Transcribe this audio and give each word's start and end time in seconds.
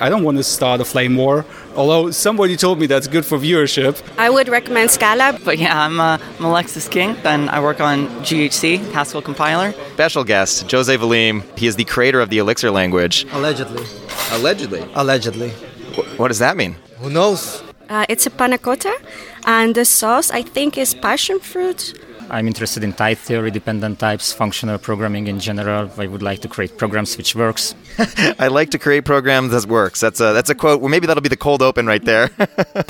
I 0.00 0.08
don't 0.08 0.24
want 0.24 0.38
to 0.38 0.42
start 0.42 0.80
a 0.80 0.86
flame 0.86 1.18
war, 1.18 1.44
although 1.76 2.10
somebody 2.10 2.56
told 2.56 2.78
me 2.80 2.86
that's 2.86 3.06
good 3.06 3.26
for 3.26 3.36
viewership. 3.36 4.02
I 4.16 4.30
would 4.30 4.48
recommend 4.48 4.90
Scala. 4.90 5.38
But 5.44 5.58
yeah, 5.58 5.78
I'm, 5.84 6.00
uh, 6.00 6.16
I'm 6.38 6.44
Alexis 6.46 6.88
King, 6.88 7.14
and 7.24 7.50
I 7.50 7.60
work 7.60 7.78
on 7.78 8.06
GHC, 8.24 8.90
Haskell 8.92 9.20
compiler. 9.20 9.74
Special 9.92 10.24
guest, 10.24 10.70
Jose 10.70 10.96
Valim. 10.96 11.42
He 11.58 11.66
is 11.66 11.76
the 11.76 11.84
creator 11.84 12.22
of 12.22 12.30
the 12.30 12.38
Elixir 12.38 12.70
language. 12.70 13.26
Allegedly. 13.32 13.84
Allegedly. 14.30 14.82
Allegedly. 14.94 15.50
Wh- 15.50 16.18
What 16.18 16.28
does 16.28 16.38
that 16.38 16.56
mean? 16.56 16.74
Who 17.00 17.10
knows? 17.10 17.62
Uh, 17.90 18.06
it's 18.08 18.24
a 18.24 18.30
panna 18.30 18.56
cotta, 18.56 18.96
and 19.44 19.74
the 19.74 19.84
sauce 19.84 20.30
I 20.30 20.40
think 20.40 20.78
is 20.78 20.94
passion 20.94 21.38
fruit. 21.38 21.92
I'm 22.30 22.46
interested 22.46 22.84
in 22.84 22.92
type 22.92 23.18
theory, 23.18 23.50
dependent 23.50 23.98
types, 23.98 24.32
functional 24.32 24.78
programming 24.78 25.26
in 25.26 25.38
general. 25.40 25.90
I 25.98 26.06
would 26.06 26.22
like 26.22 26.40
to 26.40 26.48
create 26.48 26.78
programs 26.78 27.16
which 27.16 27.34
works. 27.34 27.74
I 28.38 28.48
like 28.48 28.70
to 28.70 28.78
create 28.78 29.04
programs 29.04 29.52
that 29.52 29.66
works. 29.66 30.00
That's 30.00 30.20
a 30.20 30.32
that's 30.32 30.50
a 30.50 30.54
quote. 30.54 30.80
Well, 30.80 30.90
maybe 30.90 31.06
that'll 31.06 31.22
be 31.22 31.28
the 31.28 31.36
cold 31.36 31.62
open 31.62 31.86
right 31.86 32.04
there. 32.04 32.30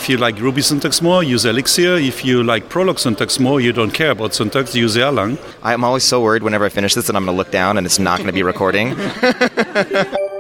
If 0.03 0.09
you 0.09 0.16
like 0.16 0.39
Ruby 0.41 0.62
syntax 0.62 1.01
more, 1.01 1.23
use 1.23 1.45
Elixir. 1.45 1.95
If 1.97 2.25
you 2.25 2.42
like 2.42 2.69
Prolog 2.69 2.98
syntax 2.98 3.39
more, 3.39 3.61
you 3.61 3.73
don't 3.73 3.92
care 3.92 4.11
about 4.11 4.34
syntax, 4.34 4.75
use 4.75 4.97
Erlang. 4.97 5.39
I'm 5.62 5.84
always 5.84 6.03
so 6.03 6.20
worried 6.20 6.42
whenever 6.42 6.64
I 6.64 6.70
finish 6.70 6.95
this 6.95 7.06
that 7.06 7.14
I'm 7.14 7.25
going 7.25 7.34
to 7.34 7.39
look 7.39 7.53
down 7.53 7.78
and 7.78 7.87
it's 7.87 7.98
not 8.01 8.19
going 8.19 8.27
to 8.27 8.33
be 8.33 8.42
recording. 8.42 8.97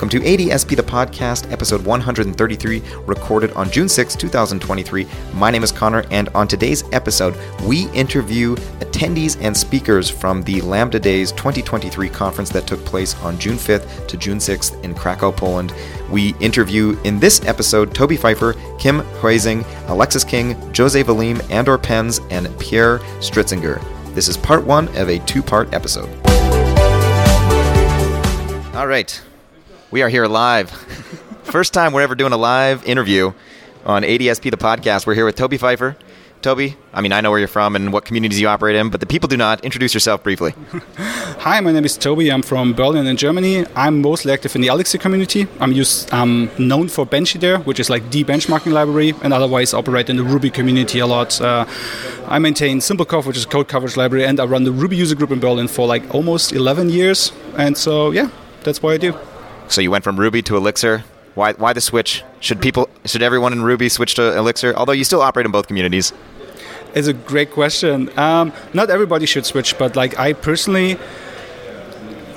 Welcome 0.00 0.18
to 0.18 0.26
ADSP 0.26 0.76
the 0.76 0.82
podcast, 0.82 1.52
episode 1.52 1.84
133, 1.84 2.82
recorded 3.04 3.52
on 3.52 3.70
June 3.70 3.86
6, 3.86 4.16
2023. 4.16 5.06
My 5.34 5.50
name 5.50 5.62
is 5.62 5.70
Conor, 5.70 6.06
and 6.10 6.30
on 6.30 6.48
today's 6.48 6.84
episode, 6.92 7.36
we 7.66 7.86
interview 7.90 8.56
attendees 8.80 9.36
and 9.42 9.54
speakers 9.54 10.08
from 10.08 10.42
the 10.44 10.62
Lambda 10.62 10.98
Days 10.98 11.32
2023 11.32 12.08
conference 12.08 12.48
that 12.48 12.66
took 12.66 12.82
place 12.86 13.14
on 13.16 13.38
June 13.38 13.58
5th 13.58 14.06
to 14.06 14.16
June 14.16 14.38
6th 14.38 14.82
in 14.82 14.94
Krakow, 14.94 15.32
Poland. 15.32 15.74
We 16.10 16.34
interview 16.40 16.98
in 17.04 17.20
this 17.20 17.44
episode 17.44 17.94
Toby 17.94 18.16
Pfeiffer, 18.16 18.54
Kim 18.78 19.02
Huizing, 19.20 19.66
Alexis 19.88 20.24
King, 20.24 20.54
Jose 20.74 21.04
Valim, 21.04 21.42
Andor 21.50 21.76
Pénzes, 21.76 22.26
and 22.30 22.48
Pierre 22.58 23.00
Stritzinger. 23.18 23.84
This 24.14 24.28
is 24.28 24.38
part 24.38 24.64
one 24.64 24.88
of 24.96 25.10
a 25.10 25.18
two 25.26 25.42
part 25.42 25.74
episode. 25.74 26.08
All 28.74 28.86
right. 28.86 29.20
We 29.90 30.02
are 30.02 30.08
here 30.08 30.26
live. 30.26 30.70
First 31.42 31.74
time 31.74 31.92
we're 31.92 32.02
ever 32.02 32.14
doing 32.14 32.32
a 32.32 32.36
live 32.36 32.84
interview 32.86 33.32
on 33.84 34.02
ADSP 34.04 34.52
the 34.52 34.56
podcast. 34.56 35.04
We're 35.04 35.16
here 35.16 35.24
with 35.24 35.34
Toby 35.34 35.58
Pfeiffer. 35.58 35.96
Toby, 36.42 36.76
I 36.92 37.00
mean, 37.00 37.10
I 37.10 37.20
know 37.20 37.30
where 37.30 37.40
you're 37.40 37.48
from 37.48 37.74
and 37.74 37.92
what 37.92 38.04
communities 38.04 38.40
you 38.40 38.46
operate 38.46 38.76
in, 38.76 38.90
but 38.90 39.00
the 39.00 39.06
people 39.06 39.26
do 39.28 39.36
not. 39.36 39.64
Introduce 39.64 39.92
yourself 39.92 40.22
briefly. 40.22 40.54
Hi, 40.96 41.58
my 41.60 41.72
name 41.72 41.84
is 41.84 41.98
Toby. 41.98 42.30
I'm 42.30 42.42
from 42.42 42.72
Berlin 42.72 43.04
in 43.08 43.16
Germany. 43.16 43.66
I'm 43.74 44.00
mostly 44.00 44.32
active 44.32 44.54
in 44.54 44.60
the 44.60 44.68
Elixir 44.68 44.96
community. 44.96 45.48
I'm 45.58 45.72
used, 45.72 46.14
um, 46.14 46.48
known 46.56 46.86
for 46.86 47.04
Benchee 47.04 47.40
there, 47.40 47.58
which 47.58 47.80
is 47.80 47.90
like 47.90 48.12
the 48.12 48.22
benchmarking 48.22 48.70
library, 48.72 49.14
and 49.22 49.32
otherwise 49.32 49.74
operate 49.74 50.08
in 50.08 50.18
the 50.18 50.22
Ruby 50.22 50.50
community 50.50 51.00
a 51.00 51.06
lot. 51.06 51.40
Uh, 51.40 51.66
I 52.28 52.38
maintain 52.38 52.78
SimpleCov, 52.78 53.26
which 53.26 53.36
is 53.36 53.44
a 53.44 53.48
code 53.48 53.66
coverage 53.66 53.96
library, 53.96 54.24
and 54.24 54.38
I 54.38 54.44
run 54.44 54.62
the 54.62 54.72
Ruby 54.72 54.96
user 54.96 55.16
group 55.16 55.32
in 55.32 55.40
Berlin 55.40 55.66
for 55.66 55.88
like 55.88 56.14
almost 56.14 56.52
11 56.52 56.90
years. 56.90 57.32
And 57.58 57.76
so, 57.76 58.12
yeah, 58.12 58.30
that's 58.62 58.80
what 58.82 58.94
I 58.94 58.98
do. 58.98 59.18
So 59.70 59.80
you 59.80 59.90
went 59.90 60.02
from 60.02 60.18
Ruby 60.18 60.42
to 60.42 60.56
Elixir. 60.56 61.04
Why, 61.36 61.52
why 61.52 61.72
the 61.72 61.80
switch? 61.80 62.24
Should 62.40 62.60
people, 62.60 62.88
should 63.04 63.22
everyone 63.22 63.52
in 63.52 63.62
Ruby 63.62 63.88
switch 63.88 64.16
to 64.16 64.36
Elixir? 64.36 64.74
Although 64.74 64.92
you 64.92 65.04
still 65.04 65.22
operate 65.22 65.46
in 65.46 65.52
both 65.52 65.68
communities. 65.68 66.12
It's 66.92 67.06
a 67.06 67.12
great 67.12 67.52
question. 67.52 68.10
Um, 68.18 68.52
not 68.74 68.90
everybody 68.90 69.26
should 69.26 69.46
switch, 69.46 69.78
but 69.78 69.94
like 69.94 70.18
I 70.18 70.32
personally, 70.32 70.98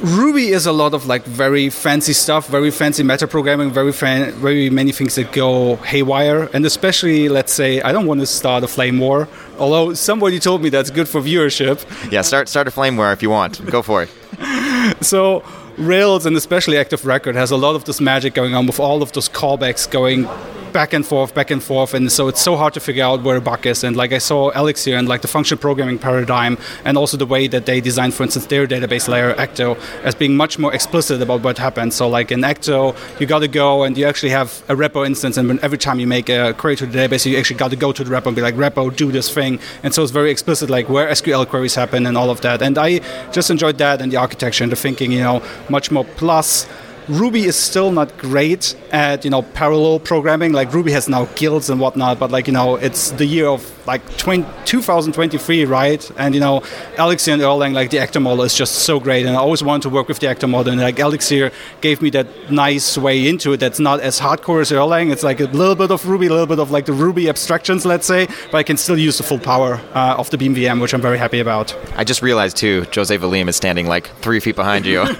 Ruby 0.01 0.49
is 0.49 0.67
a 0.67 0.71
lot 0.71 0.93
of 0.93 1.07
like 1.07 1.23
very 1.23 1.69
fancy 1.71 2.13
stuff, 2.13 2.47
very 2.49 2.69
fancy 2.69 3.01
meta 3.01 3.25
programming, 3.25 3.71
very 3.71 3.91
fan, 3.91 4.31
very 4.33 4.69
many 4.69 4.91
things 4.91 5.15
that 5.15 5.31
go 5.31 5.77
haywire, 5.77 6.49
and 6.53 6.65
especially 6.65 7.29
let's 7.29 7.51
say 7.51 7.81
I 7.81 7.91
don't 7.91 8.05
want 8.05 8.19
to 8.19 8.27
start 8.27 8.63
a 8.63 8.67
flame 8.67 8.99
war. 8.99 9.27
Although 9.57 9.95
somebody 9.95 10.39
told 10.39 10.61
me 10.61 10.69
that's 10.69 10.91
good 10.91 11.07
for 11.07 11.19
viewership. 11.19 11.83
Yeah, 12.11 12.21
start 12.21 12.47
start 12.47 12.67
a 12.67 12.71
flame 12.71 12.95
war 12.95 13.11
if 13.11 13.23
you 13.23 13.31
want. 13.31 13.65
Go 13.71 13.81
for 13.81 14.03
it. 14.03 14.09
So 15.01 15.43
Rails 15.77 16.25
and 16.25 16.35
especially 16.37 16.77
Active 16.77 17.05
Record 17.05 17.35
has 17.35 17.51
a 17.51 17.57
lot 17.57 17.75
of 17.75 17.85
this 17.85 17.99
magic 17.99 18.33
going 18.33 18.53
on 18.53 18.67
with 18.67 18.79
all 18.79 19.01
of 19.01 19.11
those 19.13 19.27
callbacks 19.27 19.89
going 19.89 20.27
back 20.73 20.93
and 20.93 21.05
forth, 21.05 21.33
back 21.33 21.51
and 21.51 21.61
forth, 21.61 21.93
and 21.93 22.11
so 22.11 22.27
it's 22.27 22.41
so 22.41 22.55
hard 22.55 22.73
to 22.73 22.79
figure 22.79 23.03
out 23.03 23.23
where 23.23 23.37
a 23.37 23.41
bug 23.41 23.65
is. 23.65 23.83
And 23.83 23.95
like 23.95 24.11
I 24.11 24.17
saw 24.17 24.49
Elixir 24.49 24.95
and 24.95 25.07
like 25.07 25.21
the 25.21 25.27
function 25.27 25.57
programming 25.57 25.99
paradigm, 25.99 26.57
and 26.83 26.97
also 26.97 27.15
the 27.17 27.25
way 27.25 27.47
that 27.47 27.65
they 27.65 27.79
designed, 27.79 28.13
for 28.13 28.23
instance, 28.23 28.47
their 28.47 28.67
database 28.67 29.07
layer 29.07 29.33
Ecto 29.35 29.77
as 30.03 30.15
being 30.15 30.35
much 30.35 30.59
more 30.59 30.73
explicit 30.73 31.21
about 31.21 31.41
what 31.43 31.57
happens. 31.57 31.95
So 31.95 32.09
like 32.09 32.31
in 32.31 32.41
Ecto, 32.41 32.95
you 33.19 33.27
got 33.27 33.39
to 33.39 33.47
go 33.47 33.83
and 33.83 33.97
you 33.97 34.05
actually 34.05 34.31
have 34.31 34.63
a 34.67 34.75
repo 34.75 35.05
instance, 35.05 35.37
and 35.37 35.59
every 35.59 35.77
time 35.77 35.99
you 35.99 36.07
make 36.07 36.29
a 36.29 36.53
query 36.53 36.75
to 36.77 36.85
the 36.85 36.97
database, 36.97 37.25
you 37.25 37.37
actually 37.37 37.57
got 37.57 37.69
to 37.69 37.77
go 37.77 37.91
to 37.91 38.03
the 38.03 38.09
repo 38.09 38.27
and 38.27 38.35
be 38.35 38.41
like, 38.41 38.55
repo, 38.55 38.93
do 38.95 39.11
this 39.11 39.33
thing. 39.33 39.59
And 39.83 39.93
so 39.93 40.01
it's 40.03 40.11
very 40.11 40.31
explicit, 40.31 40.69
like 40.69 40.89
where 40.89 41.07
SQL 41.09 41.47
queries 41.47 41.75
happen 41.75 42.05
and 42.05 42.17
all 42.17 42.29
of 42.29 42.41
that. 42.41 42.61
And 42.61 42.77
I 42.77 42.99
just 43.31 43.49
enjoyed 43.49 43.77
that 43.77 44.01
and 44.01 44.11
the 44.11 44.17
architecture 44.17 44.63
and 44.63 44.71
the 44.71 44.75
thinking, 44.75 45.11
you 45.11 45.21
know, 45.21 45.43
much 45.69 45.91
more 45.91 46.05
plus. 46.05 46.67
Ruby 47.07 47.43
is 47.45 47.55
still 47.55 47.91
not 47.91 48.17
great 48.17 48.75
at 48.91 49.23
you 49.25 49.31
know 49.31 49.41
parallel 49.41 49.99
programming. 49.99 50.53
Like 50.53 50.73
Ruby 50.73 50.91
has 50.91 51.09
now 51.09 51.25
guilds 51.35 51.69
and 51.69 51.79
whatnot, 51.79 52.19
but 52.19 52.31
like 52.31 52.47
you 52.47 52.53
know 52.53 52.75
it's 52.75 53.11
the 53.11 53.25
year 53.25 53.47
of 53.47 53.69
like 53.85 54.17
20, 54.17 54.45
2023, 54.65 55.65
right? 55.65 56.11
And 56.17 56.33
you 56.33 56.39
know 56.39 56.63
Elixir 56.97 57.31
and 57.31 57.41
Erlang, 57.41 57.73
like 57.73 57.89
the 57.89 57.99
Actor 57.99 58.19
model 58.19 58.43
is 58.43 58.55
just 58.55 58.75
so 58.85 58.99
great, 58.99 59.25
and 59.25 59.35
I 59.35 59.39
always 59.39 59.63
wanted 59.63 59.83
to 59.83 59.89
work 59.89 60.07
with 60.07 60.19
the 60.19 60.29
Actor 60.29 60.47
model. 60.47 60.71
And 60.71 60.81
like 60.81 60.99
Elixir 60.99 61.51
gave 61.81 62.01
me 62.01 62.09
that 62.11 62.27
nice 62.51 62.97
way 62.97 63.27
into 63.27 63.53
it. 63.53 63.59
That's 63.59 63.79
not 63.79 63.99
as 63.99 64.19
hardcore 64.19 64.61
as 64.61 64.71
Erlang. 64.71 65.11
It's 65.11 65.23
like 65.23 65.39
a 65.39 65.45
little 65.45 65.75
bit 65.75 65.91
of 65.91 66.07
Ruby, 66.07 66.27
a 66.27 66.31
little 66.31 66.47
bit 66.47 66.59
of 66.59 66.71
like 66.71 66.85
the 66.85 66.93
Ruby 66.93 67.29
abstractions, 67.29 67.85
let's 67.85 68.07
say, 68.07 68.27
but 68.51 68.57
I 68.57 68.63
can 68.63 68.77
still 68.77 68.97
use 68.97 69.17
the 69.17 69.23
full 69.23 69.39
power 69.39 69.81
uh, 69.93 70.15
of 70.17 70.29
the 70.29 70.37
Beam 70.37 70.55
VM, 70.55 70.81
which 70.81 70.93
I'm 70.93 71.01
very 71.01 71.17
happy 71.17 71.39
about. 71.39 71.75
I 71.95 72.03
just 72.03 72.21
realized 72.21 72.57
too, 72.57 72.85
Jose 72.93 73.17
Valim 73.17 73.49
is 73.49 73.55
standing 73.55 73.87
like 73.87 74.07
three 74.21 74.39
feet 74.39 74.55
behind 74.55 74.85
you. 74.85 75.05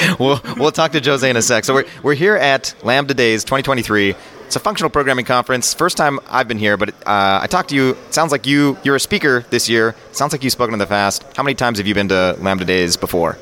we'll, 0.18 0.40
we'll 0.56 0.69
talk 0.72 0.92
to 0.92 1.00
Jose 1.00 1.28
in 1.28 1.36
a 1.36 1.42
sec. 1.42 1.64
So 1.64 1.74
we're, 1.74 1.84
we're 2.02 2.14
here 2.14 2.36
at 2.36 2.74
Lambda 2.82 3.14
Days 3.14 3.44
2023. 3.44 4.14
It's 4.46 4.56
a 4.56 4.60
functional 4.60 4.90
programming 4.90 5.24
conference. 5.24 5.74
First 5.74 5.96
time 5.96 6.18
I've 6.28 6.48
been 6.48 6.58
here, 6.58 6.76
but 6.76 6.90
uh, 7.06 7.40
I 7.42 7.46
talked 7.48 7.68
to 7.68 7.76
you. 7.76 7.90
It 7.90 8.14
sounds 8.14 8.32
like 8.32 8.46
you 8.46 8.76
you're 8.82 8.96
a 8.96 9.00
speaker 9.00 9.44
this 9.50 9.68
year. 9.68 9.90
It 10.10 10.16
sounds 10.16 10.32
like 10.32 10.42
you've 10.42 10.52
spoken 10.52 10.72
in 10.72 10.80
the 10.80 10.86
past. 10.86 11.24
How 11.36 11.44
many 11.44 11.54
times 11.54 11.78
have 11.78 11.86
you 11.86 11.94
been 11.94 12.08
to 12.08 12.36
Lambda 12.40 12.64
Days 12.64 12.96
before? 12.96 13.38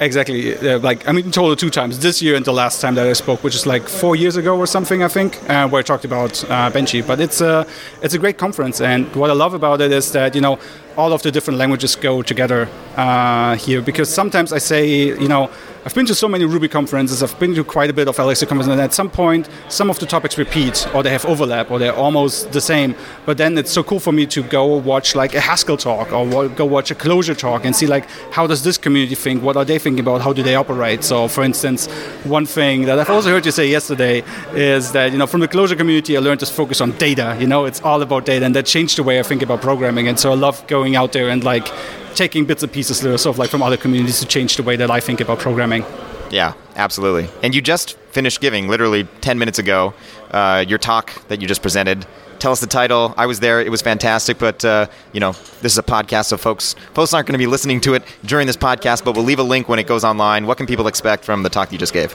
Exactly. 0.00 0.56
Uh, 0.56 0.78
like 0.80 1.08
I 1.08 1.12
mean, 1.12 1.30
total 1.30 1.56
two 1.56 1.70
times. 1.70 1.98
This 2.00 2.20
year 2.20 2.34
and 2.36 2.44
the 2.44 2.52
last 2.52 2.80
time 2.80 2.94
that 2.96 3.06
I 3.06 3.12
spoke, 3.12 3.44
which 3.44 3.54
is 3.54 3.66
like 3.66 3.88
four 3.88 4.16
years 4.16 4.36
ago 4.36 4.58
or 4.58 4.66
something, 4.66 5.02
I 5.02 5.08
think, 5.08 5.38
uh, 5.48 5.68
where 5.68 5.80
I 5.80 5.82
talked 5.82 6.04
about 6.04 6.42
uh, 6.44 6.70
Benchee. 6.70 7.06
But 7.06 7.20
it's 7.20 7.40
a 7.40 7.66
it's 8.02 8.14
a 8.14 8.18
great 8.18 8.38
conference, 8.38 8.80
and 8.80 9.14
what 9.14 9.30
I 9.30 9.34
love 9.34 9.54
about 9.54 9.80
it 9.80 9.92
is 9.92 10.12
that 10.12 10.34
you 10.34 10.40
know 10.40 10.58
all 10.96 11.12
of 11.12 11.22
the 11.22 11.30
different 11.30 11.58
languages 11.58 11.96
go 11.96 12.22
together 12.22 12.68
uh, 12.96 13.56
here. 13.56 13.80
Because 13.82 14.12
sometimes 14.12 14.52
I 14.52 14.58
say, 14.58 15.08
you 15.08 15.28
know, 15.28 15.50
I've 15.86 15.94
been 15.94 16.06
to 16.06 16.14
so 16.14 16.28
many 16.28 16.46
Ruby 16.46 16.66
conferences, 16.66 17.22
I've 17.22 17.38
been 17.38 17.54
to 17.56 17.62
quite 17.62 17.90
a 17.90 17.92
bit 17.92 18.08
of 18.08 18.18
Elixir 18.18 18.46
conferences, 18.46 18.72
and 18.72 18.80
at 18.80 18.94
some 18.94 19.10
point, 19.10 19.50
some 19.68 19.90
of 19.90 19.98
the 19.98 20.06
topics 20.06 20.38
repeat, 20.38 20.88
or 20.94 21.02
they 21.02 21.10
have 21.10 21.26
overlap, 21.26 21.70
or 21.70 21.78
they're 21.78 21.94
almost 21.94 22.52
the 22.52 22.60
same. 22.60 22.94
But 23.26 23.36
then 23.36 23.58
it's 23.58 23.70
so 23.70 23.82
cool 23.82 24.00
for 24.00 24.10
me 24.10 24.24
to 24.28 24.42
go 24.44 24.64
watch 24.76 25.14
like 25.14 25.34
a 25.34 25.40
Haskell 25.40 25.76
talk, 25.76 26.10
or 26.10 26.48
go 26.48 26.64
watch 26.64 26.90
a 26.90 26.94
Clojure 26.94 27.36
talk, 27.36 27.66
and 27.66 27.76
see 27.76 27.86
like 27.86 28.08
how 28.32 28.46
does 28.46 28.64
this 28.64 28.78
community 28.78 29.14
think? 29.14 29.42
What 29.42 29.58
are 29.58 29.64
they 29.64 29.78
thinking 29.78 30.00
about? 30.00 30.22
How 30.22 30.32
do 30.32 30.42
they 30.42 30.54
operate? 30.54 31.04
So, 31.04 31.28
for 31.28 31.44
instance, 31.44 31.86
one 32.24 32.46
thing 32.46 32.86
that 32.86 32.98
I've 32.98 33.10
also 33.10 33.28
heard 33.28 33.44
you 33.44 33.52
say 33.52 33.68
yesterday 33.68 34.24
is 34.54 34.92
that 34.92 35.12
you 35.12 35.18
know 35.18 35.26
from 35.26 35.40
the 35.40 35.48
Clojure 35.48 35.76
community, 35.76 36.16
I 36.16 36.20
learned 36.20 36.40
to 36.40 36.46
focus 36.46 36.80
on 36.80 36.92
data. 36.92 37.36
You 37.38 37.46
know, 37.46 37.66
it's 37.66 37.82
all 37.82 38.00
about 38.00 38.24
data, 38.24 38.46
and 38.46 38.56
that 38.56 38.64
changed 38.64 38.96
the 38.96 39.02
way 39.02 39.20
I 39.20 39.22
think 39.22 39.42
about 39.42 39.60
programming. 39.60 40.08
And 40.08 40.18
so 40.18 40.32
I 40.32 40.34
love 40.34 40.66
going 40.66 40.83
out 40.92 41.12
there 41.12 41.28
and 41.28 41.42
like 41.42 41.68
taking 42.14 42.44
bits 42.44 42.62
and 42.62 42.72
pieces 42.72 42.98
sort 42.98 43.26
of 43.26 43.38
like 43.38 43.50
from 43.50 43.62
other 43.62 43.76
communities 43.76 44.20
to 44.20 44.26
change 44.26 44.56
the 44.56 44.62
way 44.62 44.76
that 44.76 44.90
I 44.90 45.00
think 45.00 45.20
about 45.20 45.38
programming. 45.38 45.84
Yeah, 46.30 46.54
absolutely. 46.76 47.28
And 47.42 47.54
you 47.54 47.62
just 47.62 47.96
finished 48.10 48.40
giving, 48.40 48.68
literally 48.68 49.04
10 49.20 49.38
minutes 49.38 49.58
ago, 49.58 49.94
uh, 50.30 50.64
your 50.66 50.78
talk 50.78 51.26
that 51.28 51.40
you 51.40 51.48
just 51.48 51.62
presented. 51.62 52.06
Tell 52.38 52.52
us 52.52 52.60
the 52.60 52.66
title. 52.66 53.14
I 53.16 53.26
was 53.26 53.40
there. 53.40 53.60
It 53.60 53.70
was 53.70 53.82
fantastic. 53.82 54.38
But, 54.38 54.64
uh, 54.64 54.86
you 55.12 55.20
know, 55.20 55.32
this 55.62 55.72
is 55.72 55.78
a 55.78 55.82
podcast, 55.82 56.26
so 56.26 56.36
folks, 56.36 56.74
folks 56.92 57.14
aren't 57.14 57.26
going 57.26 57.34
to 57.34 57.38
be 57.38 57.46
listening 57.46 57.80
to 57.82 57.94
it 57.94 58.02
during 58.24 58.46
this 58.46 58.56
podcast, 58.56 59.04
but 59.04 59.14
we'll 59.14 59.24
leave 59.24 59.38
a 59.38 59.44
link 59.44 59.68
when 59.68 59.78
it 59.78 59.86
goes 59.86 60.04
online. 60.04 60.46
What 60.46 60.58
can 60.58 60.66
people 60.66 60.86
expect 60.86 61.24
from 61.24 61.42
the 61.42 61.48
talk 61.48 61.72
you 61.72 61.78
just 61.78 61.92
gave? 61.92 62.14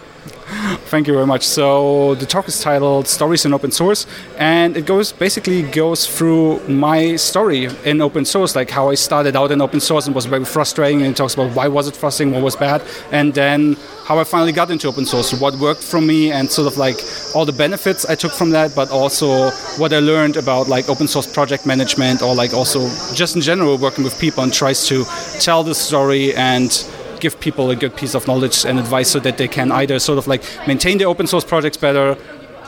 Thank 0.90 1.08
you 1.08 1.14
very 1.14 1.28
much. 1.28 1.46
So 1.46 2.16
the 2.16 2.26
talk 2.26 2.48
is 2.48 2.60
titled 2.60 3.08
"Stories 3.08 3.46
in 3.46 3.54
Open 3.54 3.72
Source," 3.72 4.08
and 4.38 4.76
it 4.76 4.86
goes 4.88 5.12
basically 5.12 5.62
goes 5.62 6.08
through 6.08 6.60
my 6.68 7.16
story 7.18 7.70
in 7.86 8.02
open 8.02 8.26
source, 8.26 8.56
like 8.56 8.72
how 8.72 8.90
I 8.90 8.96
started 8.96 9.36
out 9.36 9.52
in 9.52 9.62
open 9.62 9.80
source 9.80 10.08
and 10.08 10.16
was 10.16 10.26
very 10.26 10.46
frustrating, 10.46 11.02
and 11.04 11.12
it 11.12 11.18
talks 11.18 11.36
about 11.36 11.56
why 11.56 11.68
was 11.68 11.88
it 11.88 11.96
frustrating, 11.96 12.34
what 12.34 12.42
was 12.42 12.56
bad, 12.56 12.82
and 13.12 13.34
then 13.34 13.78
how 14.06 14.18
I 14.18 14.24
finally 14.24 14.52
got 14.52 14.72
into 14.72 14.88
open 14.88 15.06
source, 15.06 15.40
what 15.40 15.54
worked 15.60 15.84
for 15.84 16.02
me, 16.02 16.32
and 16.32 16.50
sort 16.50 16.66
of 16.66 16.78
like 16.78 16.98
all 17.36 17.46
the 17.46 17.54
benefits 17.54 18.08
I 18.10 18.16
took 18.16 18.32
from 18.32 18.50
that, 18.52 18.74
but 18.74 18.90
also 18.90 19.52
what 19.78 19.94
I 19.94 20.00
learned 20.00 20.36
about 20.36 20.68
like 20.68 20.90
open 20.90 21.08
source 21.08 21.32
project 21.32 21.68
management 21.68 22.24
or 22.24 22.34
like 22.34 22.56
also 22.56 22.90
just 23.14 23.36
in 23.36 23.42
general 23.44 23.78
working 23.78 24.04
with 24.04 24.20
people 24.20 24.44
and 24.44 24.52
tries 24.52 24.88
to 24.88 25.06
tell 25.40 25.64
the 25.64 25.76
story 25.76 26.34
and 26.36 26.72
give 27.20 27.40
people 27.40 27.70
a 27.70 27.76
good 27.76 27.96
piece 27.96 28.16
of 28.16 28.28
knowledge 28.28 28.66
and 28.66 28.80
advice 28.80 29.10
so 29.10 29.20
that 29.20 29.38
they 29.38 29.48
can 29.48 29.72
either 29.72 30.00
sort 30.00 30.18
of 30.18 30.28
like 30.28 30.44
maintain 30.68 30.98
their 30.98 31.08
open 31.08 31.28
source 31.28 31.44
projects 31.44 31.78
better, 31.78 32.18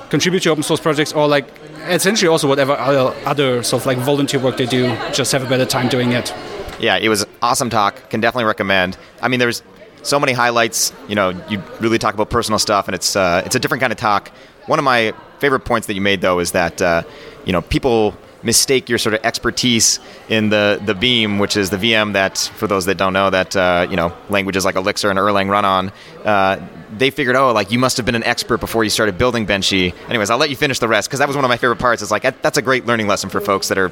contribute 0.09 0.44
to 0.44 0.50
open 0.50 0.63
source 0.63 0.80
projects, 0.80 1.13
or 1.13 1.27
like 1.27 1.45
essentially 1.88 2.30
also 2.30 2.48
whatever 2.48 2.74
other, 2.74 3.15
other 3.25 3.63
sort 3.63 3.81
of 3.81 3.86
like 3.86 3.98
volunteer 3.98 4.39
work 4.39 4.57
they 4.57 4.65
do, 4.65 4.95
just 5.13 5.31
have 5.31 5.44
a 5.44 5.50
better 5.50 5.65
time 5.65 5.88
doing 5.88 6.12
it. 6.12 6.33
Yeah, 6.80 6.98
it 6.98 7.09
was 7.09 7.25
awesome 7.42 7.69
talk. 7.69 8.09
Can 8.09 8.21
definitely 8.21 8.45
recommend. 8.45 8.98
I 9.21 9.27
mean, 9.27 9.39
there's 9.39 9.62
so 10.01 10.19
many 10.19 10.33
highlights. 10.33 10.92
You 11.07 11.15
know, 11.15 11.30
you 11.50 11.62
really 11.80 12.00
talk 12.00 12.13
about 12.13 12.30
personal 12.30 12.59
stuff, 12.59 12.88
and 12.88 12.95
it's 12.95 13.15
uh, 13.15 13.44
it's 13.45 13.56
a 13.56 13.59
different 13.59 13.81
kind 13.81 13.94
of 13.94 14.00
talk. 14.00 14.30
One 14.65 14.80
of 14.80 14.86
my 14.86 15.13
favorite 15.39 15.62
points 15.62 15.88
that 15.88 15.94
you 15.94 16.01
made 16.01 16.21
though 16.21 16.39
is 16.39 16.51
that 16.51 16.81
uh, 16.81 17.03
you 17.45 17.53
know 17.53 17.62
people 17.62 18.15
mistake 18.44 18.90
your 18.90 18.98
sort 18.98 19.14
of 19.14 19.22
expertise 19.24 20.00
in 20.30 20.50
the, 20.50 20.82
the 20.86 20.94
Beam, 20.94 21.40
which 21.40 21.58
is 21.58 21.70
the 21.70 21.78
VM 21.78 22.14
that, 22.14 22.38
for 22.38 22.68
those 22.68 22.86
that 22.86 22.98
don't 22.98 23.14
know, 23.14 23.30
that 23.30 23.56
uh, 23.56 23.88
you 23.90 23.96
know 23.96 24.14
languages 24.30 24.66
like 24.66 24.76
Elixir 24.76 25.10
and 25.10 25.20
Erlang 25.20 25.50
run 25.50 25.66
on. 25.66 25.92
Uh, 26.24 26.66
they 26.96 27.10
figured, 27.10 27.36
oh, 27.36 27.54
like 27.54 27.72
you 27.72 27.80
must 27.80 27.98
have 27.98 28.06
been 28.06 28.16
an 28.16 28.24
expert 28.24 28.58
before 28.58 28.84
you 28.84 28.90
started 28.90 29.18
building 29.18 29.46
Benchee. 29.48 29.94
Anyways, 30.10 30.30
I'll 30.30 30.38
let 30.38 30.50
you 30.50 30.56
finish 30.56 30.80
the 30.80 30.88
rest 30.88 31.08
because 31.08 31.20
that 31.20 31.28
was 31.28 31.36
one 31.36 31.46
of 31.46 31.50
my 31.50 31.58
favorite 31.58 31.80
parts. 31.80 32.02
It's 32.02 32.12
like 32.12 32.24
that's 32.42 32.58
a 32.58 32.62
great 32.62 32.86
learning 32.86 33.08
lesson 33.08 33.30
for 33.30 33.40
folks 33.40 33.70
that 33.70 33.78
are, 33.78 33.92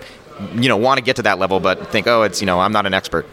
you 0.55 0.67
know, 0.67 0.77
want 0.77 0.97
to 0.97 1.03
get 1.03 1.15
to 1.17 1.23
that 1.23 1.39
level 1.39 1.59
but 1.59 1.87
think, 1.91 2.07
oh, 2.07 2.23
it's 2.23 2.41
you 2.41 2.45
know, 2.45 2.59
I'm 2.59 2.71
not 2.71 2.85
an 2.85 2.93
expert. 2.93 3.25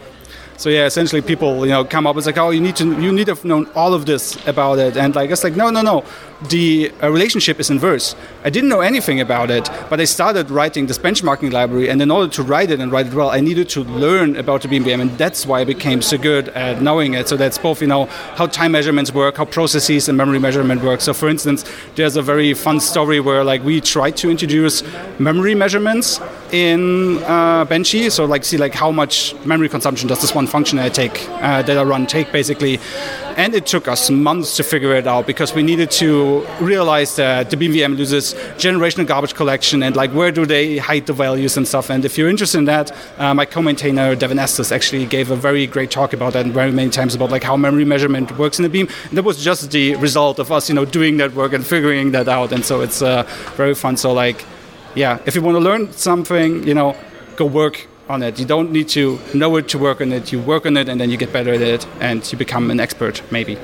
So 0.56 0.70
yeah, 0.70 0.86
essentially 0.86 1.20
people 1.20 1.66
you 1.66 1.72
know 1.72 1.84
come 1.84 2.06
up. 2.06 2.16
It's 2.16 2.26
like, 2.26 2.38
oh, 2.38 2.50
you 2.50 2.60
need 2.60 2.76
to 2.76 2.84
you 3.00 3.12
need 3.12 3.26
to 3.26 3.34
have 3.34 3.44
known 3.44 3.66
all 3.74 3.92
of 3.94 4.06
this 4.06 4.36
about 4.46 4.78
it, 4.78 4.96
and 4.96 5.14
like 5.14 5.30
it's 5.30 5.44
like, 5.44 5.56
no, 5.56 5.70
no, 5.70 5.82
no. 5.82 6.04
The 6.48 6.92
uh, 7.02 7.10
relationship 7.10 7.58
is 7.60 7.70
inverse. 7.70 8.14
I 8.44 8.50
didn't 8.50 8.68
know 8.68 8.82
anything 8.82 9.20
about 9.22 9.50
it, 9.50 9.70
but 9.88 10.00
I 10.00 10.04
started 10.04 10.50
writing 10.50 10.86
this 10.86 10.98
benchmarking 10.98 11.50
library, 11.52 11.88
and 11.88 12.00
in 12.02 12.10
order 12.10 12.30
to 12.32 12.42
write 12.42 12.70
it 12.70 12.78
and 12.80 12.92
write 12.92 13.06
it 13.06 13.14
well, 13.14 13.30
I 13.30 13.40
needed 13.40 13.70
to 13.70 13.84
learn 13.84 14.36
about 14.36 14.62
the 14.62 14.68
Beam 14.68 14.84
VM, 14.84 15.00
and 15.00 15.10
that's 15.18 15.46
why 15.46 15.60
I 15.60 15.64
became 15.64 16.02
so 16.02 16.18
good 16.18 16.50
at 16.50 16.82
knowing 16.82 17.14
it. 17.14 17.28
So 17.28 17.36
that's 17.36 17.58
both 17.58 17.80
you 17.80 17.86
know 17.86 18.06
how 18.36 18.46
time 18.46 18.72
measurements 18.72 19.12
work, 19.12 19.36
how 19.36 19.44
processes 19.44 20.08
and 20.08 20.16
memory 20.16 20.38
measurement 20.38 20.82
work. 20.82 21.00
So 21.00 21.14
for 21.14 21.28
instance, 21.28 21.64
there's 21.94 22.16
a 22.16 22.22
very 22.22 22.54
fun 22.54 22.80
story 22.80 23.20
where 23.20 23.44
like 23.44 23.62
we 23.62 23.80
tried 23.80 24.16
to 24.18 24.30
introduce 24.30 24.82
memory 25.18 25.54
measurements 25.54 26.20
in 26.52 27.22
uh, 27.24 27.64
Benchee. 27.64 28.10
So 28.10 28.24
like 28.24 28.44
see 28.44 28.56
like 28.56 28.74
how 28.74 28.90
much 28.90 29.34
memory 29.44 29.68
consumption 29.68 30.08
does 30.08 30.20
this 30.20 30.34
one 30.34 30.45
function 30.46 30.78
I 30.78 30.88
take 30.88 31.28
uh, 31.30 31.62
that 31.62 31.76
I 31.78 31.82
run 31.82 32.06
take 32.06 32.32
basically, 32.32 32.78
and 33.36 33.54
it 33.54 33.66
took 33.66 33.88
us 33.88 34.10
months 34.10 34.56
to 34.56 34.62
figure 34.62 34.94
it 34.94 35.06
out 35.06 35.26
because 35.26 35.54
we 35.54 35.62
needed 35.62 35.90
to 36.02 36.46
realize 36.60 37.16
that 37.16 37.50
the 37.50 37.56
Beam 37.56 37.72
VM 37.72 37.98
uses 37.98 38.34
generational 38.56 39.06
garbage 39.06 39.34
collection 39.34 39.82
and 39.82 39.96
like 39.96 40.10
where 40.12 40.30
do 40.30 40.46
they 40.46 40.78
hide 40.78 41.06
the 41.06 41.12
values 41.12 41.56
and 41.56 41.66
stuff. 41.66 41.90
And 41.90 42.04
if 42.04 42.16
you're 42.16 42.28
interested 42.28 42.58
in 42.58 42.64
that, 42.66 42.92
uh, 43.18 43.34
my 43.34 43.44
co-maintainer 43.44 44.14
Devon 44.14 44.38
Estes 44.38 44.72
actually 44.72 45.06
gave 45.06 45.30
a 45.30 45.36
very 45.36 45.66
great 45.66 45.90
talk 45.90 46.12
about 46.12 46.32
that 46.32 46.46
very 46.46 46.72
many 46.72 46.90
times 46.90 47.14
about 47.14 47.30
like 47.30 47.42
how 47.42 47.56
memory 47.56 47.84
measurement 47.84 48.36
works 48.38 48.58
in 48.58 48.62
the 48.62 48.68
Beam. 48.68 48.88
And 49.08 49.18
that 49.18 49.24
was 49.24 49.42
just 49.42 49.70
the 49.70 49.96
result 49.96 50.38
of 50.38 50.50
us, 50.52 50.68
you 50.68 50.74
know, 50.74 50.84
doing 50.84 51.16
that 51.18 51.34
work 51.34 51.52
and 51.52 51.66
figuring 51.66 52.12
that 52.12 52.28
out. 52.28 52.52
And 52.52 52.64
so 52.64 52.80
it's 52.80 53.02
uh, 53.02 53.24
very 53.56 53.74
fun. 53.74 53.96
So 53.96 54.12
like 54.12 54.44
yeah, 54.96 55.18
if 55.26 55.34
you 55.34 55.42
want 55.42 55.56
to 55.56 55.60
learn 55.60 55.92
something, 55.92 56.66
you 56.66 56.72
know, 56.74 56.96
go 57.36 57.44
work 57.44 57.86
on 58.08 58.22
it. 58.22 58.38
You 58.38 58.44
don't 58.44 58.70
need 58.70 58.88
to 58.90 59.18
know 59.34 59.56
it 59.56 59.68
to 59.68 59.78
work 59.78 60.00
on 60.00 60.12
it. 60.12 60.32
You 60.32 60.40
work 60.40 60.66
on 60.66 60.76
it 60.76 60.88
and 60.88 61.00
then 61.00 61.10
you 61.10 61.16
get 61.16 61.32
better 61.32 61.52
at 61.52 61.60
it 61.60 61.86
and 62.00 62.30
you 62.30 62.38
become 62.38 62.70
an 62.70 62.80
expert, 62.80 63.22
maybe. 63.30 63.58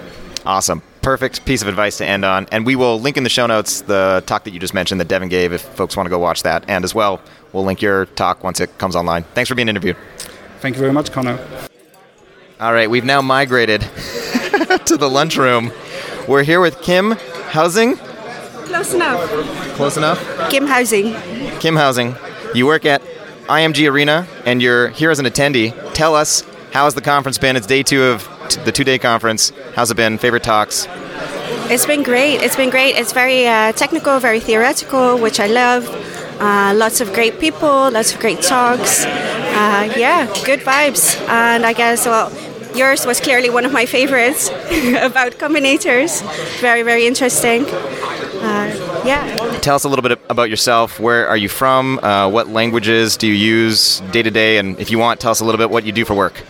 Awesome. 0.44 0.82
Perfect 1.02 1.44
piece 1.44 1.62
of 1.62 1.68
advice 1.68 1.98
to 1.98 2.06
end 2.06 2.24
on. 2.24 2.46
And 2.50 2.66
we 2.66 2.76
will 2.76 3.00
link 3.00 3.16
in 3.16 3.22
the 3.24 3.30
show 3.30 3.46
notes 3.46 3.82
the 3.82 4.22
talk 4.26 4.44
that 4.44 4.52
you 4.52 4.58
just 4.60 4.74
mentioned 4.74 5.00
that 5.00 5.08
Devon 5.08 5.28
gave 5.28 5.52
if 5.52 5.62
folks 5.62 5.96
want 5.96 6.06
to 6.06 6.10
go 6.10 6.18
watch 6.18 6.42
that. 6.42 6.64
And 6.68 6.84
as 6.84 6.94
well, 6.94 7.20
we'll 7.52 7.64
link 7.64 7.82
your 7.82 8.06
talk 8.06 8.42
once 8.42 8.60
it 8.60 8.76
comes 8.78 8.96
online. 8.96 9.24
Thanks 9.34 9.48
for 9.48 9.54
being 9.54 9.68
interviewed. 9.68 9.96
Thank 10.60 10.76
you 10.76 10.80
very 10.80 10.92
much, 10.92 11.10
Conor. 11.12 11.38
All 12.60 12.72
right, 12.72 12.88
we've 12.88 13.04
now 13.04 13.20
migrated 13.20 13.80
to 14.86 14.96
the 14.96 15.08
lunchroom. 15.10 15.72
We're 16.28 16.44
here 16.44 16.60
with 16.60 16.80
Kim 16.80 17.12
Huizing. 17.50 17.98
Close 18.66 18.94
enough. 18.94 19.28
Close 19.74 19.96
enough? 19.96 20.50
Kim 20.50 20.66
Huizing. 20.66 21.60
Kim 21.60 21.74
Huizing. 21.74 22.16
You 22.54 22.66
work 22.66 22.84
at 22.84 23.02
IMG 23.48 23.90
Arena 23.90 24.26
and 24.46 24.62
you're 24.62 24.88
here 24.88 25.10
as 25.10 25.18
an 25.18 25.26
attendee. 25.26 25.72
Tell 25.94 26.14
us, 26.14 26.42
how 26.72 26.84
has 26.84 26.94
the 26.94 27.00
conference 27.00 27.38
been? 27.38 27.56
It's 27.56 27.66
day 27.66 27.82
two 27.82 28.02
of 28.04 28.28
t- 28.48 28.60
the 28.62 28.72
two 28.72 28.84
day 28.84 28.98
conference. 28.98 29.52
How's 29.74 29.90
it 29.90 29.96
been? 29.96 30.18
Favorite 30.18 30.42
talks? 30.42 30.86
It's 31.70 31.86
been 31.86 32.02
great. 32.02 32.42
It's 32.42 32.56
been 32.56 32.70
great. 32.70 32.96
It's 32.96 33.12
very 33.12 33.46
uh, 33.46 33.72
technical, 33.72 34.18
very 34.18 34.40
theoretical, 34.40 35.18
which 35.18 35.40
I 35.40 35.46
love. 35.46 35.88
Uh, 36.40 36.72
lots 36.74 37.00
of 37.00 37.12
great 37.12 37.38
people, 37.38 37.90
lots 37.90 38.12
of 38.14 38.20
great 38.20 38.42
talks. 38.42 39.04
Uh, 39.04 39.92
yeah, 39.96 40.26
good 40.44 40.60
vibes. 40.60 41.16
And 41.28 41.64
I 41.64 41.72
guess, 41.72 42.04
well, 42.06 42.32
yours 42.74 43.06
was 43.06 43.20
clearly 43.20 43.48
one 43.50 43.64
of 43.64 43.72
my 43.72 43.86
favorites 43.86 44.48
about 45.08 45.32
combinators. 45.32 46.22
Very, 46.60 46.82
very 46.82 47.06
interesting. 47.06 47.64
Uh, 47.66 48.91
yeah. 49.04 49.58
Tell 49.60 49.74
us 49.74 49.84
a 49.84 49.88
little 49.88 50.02
bit 50.02 50.18
about 50.28 50.50
yourself. 50.50 51.00
Where 51.00 51.28
are 51.28 51.36
you 51.36 51.48
from? 51.48 51.98
Uh, 51.98 52.28
what 52.28 52.48
languages 52.48 53.16
do 53.16 53.26
you 53.26 53.34
use 53.34 54.00
day 54.10 54.22
to 54.22 54.30
day? 54.30 54.58
And 54.58 54.78
if 54.78 54.90
you 54.90 54.98
want, 54.98 55.20
tell 55.20 55.30
us 55.30 55.40
a 55.40 55.44
little 55.44 55.58
bit 55.58 55.70
what 55.70 55.84
you 55.84 55.92
do 55.92 56.04
for 56.04 56.14
work. 56.14 56.42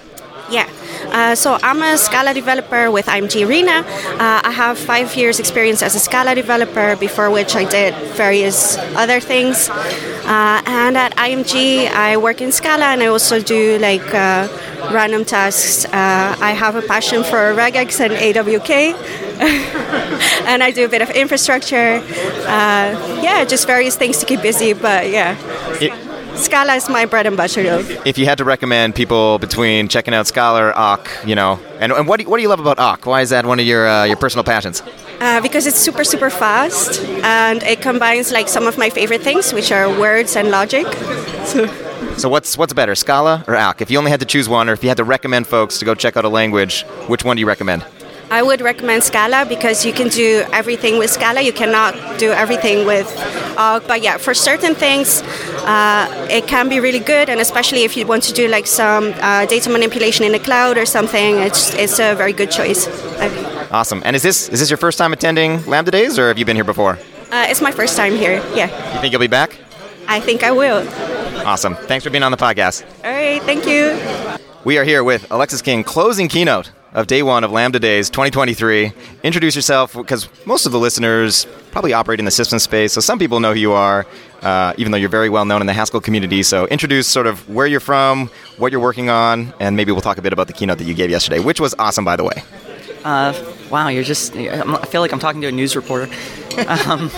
Yeah. 0.52 0.68
Uh, 1.10 1.34
so 1.34 1.58
I'm 1.62 1.82
a 1.82 1.96
Scala 1.96 2.34
developer 2.34 2.90
with 2.90 3.06
IMG 3.06 3.46
Arena. 3.48 3.84
Uh, 4.20 4.40
I 4.44 4.52
have 4.52 4.78
five 4.78 5.16
years 5.16 5.40
experience 5.40 5.82
as 5.82 5.94
a 5.94 5.98
Scala 5.98 6.34
developer, 6.34 6.94
before 6.96 7.30
which 7.30 7.56
I 7.56 7.64
did 7.64 7.94
various 8.16 8.76
other 8.94 9.18
things. 9.18 9.70
Uh, 9.70 10.60
and 10.66 10.96
at 10.98 11.16
IMG, 11.16 11.88
I 11.90 12.18
work 12.18 12.42
in 12.42 12.52
Scala 12.52 12.84
and 12.92 13.02
I 13.02 13.06
also 13.06 13.40
do 13.40 13.78
like 13.78 14.04
uh, 14.14 14.46
random 14.92 15.24
tasks. 15.24 15.86
Uh, 15.86 16.36
I 16.40 16.52
have 16.52 16.76
a 16.76 16.82
passion 16.82 17.24
for 17.24 17.54
regex 17.54 17.98
and 17.98 18.12
AWK. 18.12 18.70
and 20.46 20.62
I 20.62 20.70
do 20.70 20.84
a 20.84 20.88
bit 20.88 21.00
of 21.00 21.10
infrastructure. 21.10 22.02
Uh, 22.46 23.20
yeah, 23.22 23.44
just 23.46 23.66
various 23.66 23.96
things 23.96 24.18
to 24.18 24.26
keep 24.26 24.42
busy, 24.42 24.74
but 24.74 25.08
yeah. 25.08 25.34
It- 25.80 26.11
Scala 26.34 26.74
is 26.74 26.88
my 26.88 27.04
bread 27.06 27.26
and 27.26 27.36
butter. 27.36 27.62
Though. 27.62 28.02
If 28.04 28.18
you 28.18 28.24
had 28.24 28.38
to 28.38 28.44
recommend 28.44 28.94
people 28.94 29.38
between 29.38 29.88
checking 29.88 30.14
out 30.14 30.26
Scala 30.26 30.62
or 30.64 30.78
Awk, 30.78 31.08
you 31.24 31.34
know, 31.34 31.60
and, 31.78 31.92
and 31.92 32.08
what, 32.08 32.18
do 32.18 32.24
you, 32.24 32.30
what 32.30 32.38
do 32.38 32.42
you 32.42 32.48
love 32.48 32.60
about 32.60 32.78
Awk? 32.78 33.06
Why 33.06 33.20
is 33.20 33.30
that 33.30 33.46
one 33.46 33.60
of 33.60 33.66
your, 33.66 33.86
uh, 33.86 34.04
your 34.04 34.16
personal 34.16 34.44
passions? 34.44 34.82
Uh, 35.20 35.40
because 35.40 35.66
it's 35.66 35.78
super, 35.78 36.04
super 36.04 36.30
fast 36.30 37.00
and 37.22 37.62
it 37.62 37.80
combines 37.80 38.32
like 38.32 38.48
some 38.48 38.66
of 38.66 38.76
my 38.78 38.90
favorite 38.90 39.22
things, 39.22 39.52
which 39.52 39.70
are 39.70 39.88
words 39.88 40.36
and 40.36 40.50
logic. 40.50 40.86
So. 41.44 41.68
So 42.18 42.28
what's 42.28 42.58
what's 42.58 42.74
better, 42.74 42.94
Scala 42.94 43.42
or 43.48 43.56
Awk? 43.56 43.80
If 43.80 43.90
you 43.90 43.96
only 43.96 44.10
had 44.10 44.20
to 44.20 44.26
choose 44.26 44.46
one, 44.46 44.68
or 44.68 44.74
if 44.74 44.82
you 44.82 44.90
had 44.90 44.98
to 44.98 45.04
recommend 45.04 45.46
folks 45.46 45.78
to 45.78 45.86
go 45.86 45.94
check 45.94 46.14
out 46.14 46.26
a 46.26 46.28
language, 46.28 46.82
which 47.06 47.24
one 47.24 47.36
do 47.36 47.40
you 47.40 47.46
recommend? 47.46 47.86
I 48.32 48.40
would 48.40 48.62
recommend 48.62 49.04
Scala 49.04 49.44
because 49.46 49.84
you 49.84 49.92
can 49.92 50.08
do 50.08 50.42
everything 50.54 50.98
with 50.98 51.10
Scala. 51.10 51.42
You 51.42 51.52
cannot 51.52 51.92
do 52.18 52.32
everything 52.32 52.86
with 52.86 53.06
Awk. 53.58 53.82
But 53.86 54.00
yeah, 54.00 54.16
for 54.16 54.32
certain 54.32 54.74
things, 54.74 55.20
uh, 55.66 56.28
it 56.30 56.46
can 56.46 56.70
be 56.70 56.80
really 56.80 56.98
good, 56.98 57.28
and 57.28 57.40
especially 57.40 57.82
if 57.84 57.94
you 57.94 58.06
want 58.06 58.22
to 58.22 58.32
do 58.32 58.48
like 58.48 58.66
some 58.66 59.12
uh, 59.20 59.44
data 59.44 59.68
manipulation 59.68 60.24
in 60.24 60.32
the 60.32 60.38
cloud 60.38 60.78
or 60.78 60.86
something, 60.86 61.40
it's 61.40 61.74
it's 61.74 61.98
a 61.98 62.14
very 62.14 62.32
good 62.32 62.50
choice. 62.50 62.88
Awesome. 63.70 64.00
And 64.06 64.16
is 64.16 64.22
this 64.22 64.48
is 64.48 64.60
this 64.60 64.70
your 64.70 64.78
first 64.78 64.96
time 64.96 65.12
attending 65.12 65.62
Lambda 65.66 65.90
Days, 65.90 66.18
or 66.18 66.28
have 66.28 66.38
you 66.38 66.46
been 66.46 66.56
here 66.56 66.64
before? 66.64 66.98
Uh, 67.30 67.46
it's 67.50 67.60
my 67.60 67.70
first 67.70 67.98
time 67.98 68.14
here. 68.16 68.42
Yeah. 68.54 68.68
You 68.94 69.00
think 69.02 69.12
you'll 69.12 69.20
be 69.20 69.26
back? 69.26 69.58
I 70.08 70.20
think 70.20 70.42
I 70.42 70.52
will. 70.52 70.88
Awesome. 71.44 71.74
Thanks 71.74 72.02
for 72.02 72.08
being 72.08 72.24
on 72.24 72.32
the 72.32 72.38
podcast. 72.38 72.82
All 73.04 73.12
right. 73.12 73.42
Thank 73.42 73.66
you. 73.66 73.92
We 74.64 74.78
are 74.78 74.84
here 74.84 75.04
with 75.04 75.30
Alexis 75.30 75.60
King, 75.60 75.84
closing 75.84 76.28
keynote 76.28 76.70
of 76.94 77.06
day 77.06 77.22
one 77.22 77.42
of 77.42 77.50
Lambda 77.50 77.78
Days 77.78 78.10
2023. 78.10 78.92
Introduce 79.22 79.56
yourself 79.56 79.94
because 79.94 80.28
most 80.44 80.66
of 80.66 80.72
the 80.72 80.78
listeners 80.78 81.46
probably 81.70 81.92
operate 81.92 82.18
in 82.18 82.26
the 82.26 82.30
system 82.30 82.58
space, 82.58 82.92
so 82.92 83.00
some 83.00 83.18
people 83.18 83.40
know 83.40 83.54
who 83.54 83.60
you 83.60 83.72
are, 83.72 84.06
uh, 84.42 84.74
even 84.76 84.92
though 84.92 84.98
you're 84.98 85.08
very 85.08 85.30
well 85.30 85.44
known 85.44 85.60
in 85.62 85.66
the 85.66 85.72
Haskell 85.72 86.00
community. 86.00 86.42
So 86.42 86.66
introduce 86.66 87.08
sort 87.08 87.26
of 87.26 87.48
where 87.48 87.66
you're 87.66 87.80
from, 87.80 88.30
what 88.58 88.72
you're 88.72 88.80
working 88.80 89.08
on, 89.08 89.54
and 89.58 89.74
maybe 89.74 89.90
we'll 89.92 90.02
talk 90.02 90.18
a 90.18 90.22
bit 90.22 90.32
about 90.32 90.48
the 90.48 90.52
keynote 90.52 90.78
that 90.78 90.84
you 90.84 90.94
gave 90.94 91.10
yesterday, 91.10 91.40
which 91.40 91.60
was 91.60 91.74
awesome, 91.78 92.04
by 92.04 92.16
the 92.16 92.24
way. 92.24 92.42
Uh, 93.04 93.32
wow, 93.70 93.88
you're 93.88 94.04
just, 94.04 94.36
I 94.36 94.84
feel 94.84 95.00
like 95.00 95.12
I'm 95.12 95.18
talking 95.18 95.40
to 95.40 95.48
a 95.48 95.52
news 95.52 95.74
reporter. 95.74 96.12
um, 96.86 97.10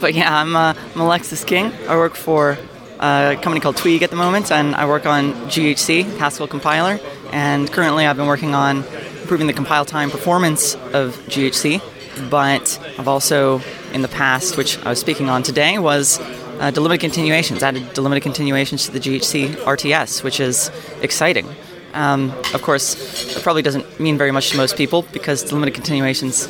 but 0.00 0.14
yeah, 0.14 0.40
I'm, 0.40 0.56
uh, 0.56 0.74
I'm 0.94 1.00
Alexis 1.00 1.44
King. 1.44 1.70
I 1.86 1.96
work 1.96 2.14
for 2.14 2.58
a 2.98 3.38
company 3.42 3.60
called 3.60 3.76
Tweag 3.76 4.02
at 4.02 4.10
the 4.10 4.16
moment, 4.16 4.50
and 4.50 4.74
I 4.74 4.86
work 4.86 5.06
on 5.06 5.32
GHC, 5.48 6.16
Haskell 6.16 6.48
compiler. 6.48 6.98
And 7.30 7.70
currently, 7.70 8.06
I've 8.06 8.16
been 8.16 8.26
working 8.26 8.54
on 8.54 8.82
improving 9.28 9.46
the 9.46 9.52
compile 9.52 9.84
time 9.84 10.10
performance 10.10 10.74
of 10.94 11.14
GHC. 11.28 11.82
but 12.30 12.78
I've 12.98 13.08
also, 13.08 13.60
in 13.92 14.00
the 14.00 14.08
past, 14.08 14.56
which 14.56 14.78
I 14.86 14.88
was 14.88 14.98
speaking 14.98 15.28
on 15.28 15.42
today, 15.42 15.78
was 15.78 16.18
uh, 16.60 16.70
delimited 16.70 17.02
continuations. 17.02 17.62
Added 17.62 17.92
delimited 17.92 18.22
continuations 18.22 18.86
to 18.86 18.90
the 18.90 18.98
GHC 18.98 19.50
RTS, 19.56 20.24
which 20.24 20.40
is 20.40 20.70
exciting. 21.02 21.46
Um, 21.92 22.30
of 22.54 22.62
course, 22.62 23.36
it 23.36 23.42
probably 23.42 23.60
doesn't 23.60 24.00
mean 24.00 24.16
very 24.16 24.30
much 24.30 24.48
to 24.52 24.56
most 24.56 24.78
people 24.78 25.02
because 25.12 25.42
delimited 25.42 25.74
continuations 25.74 26.48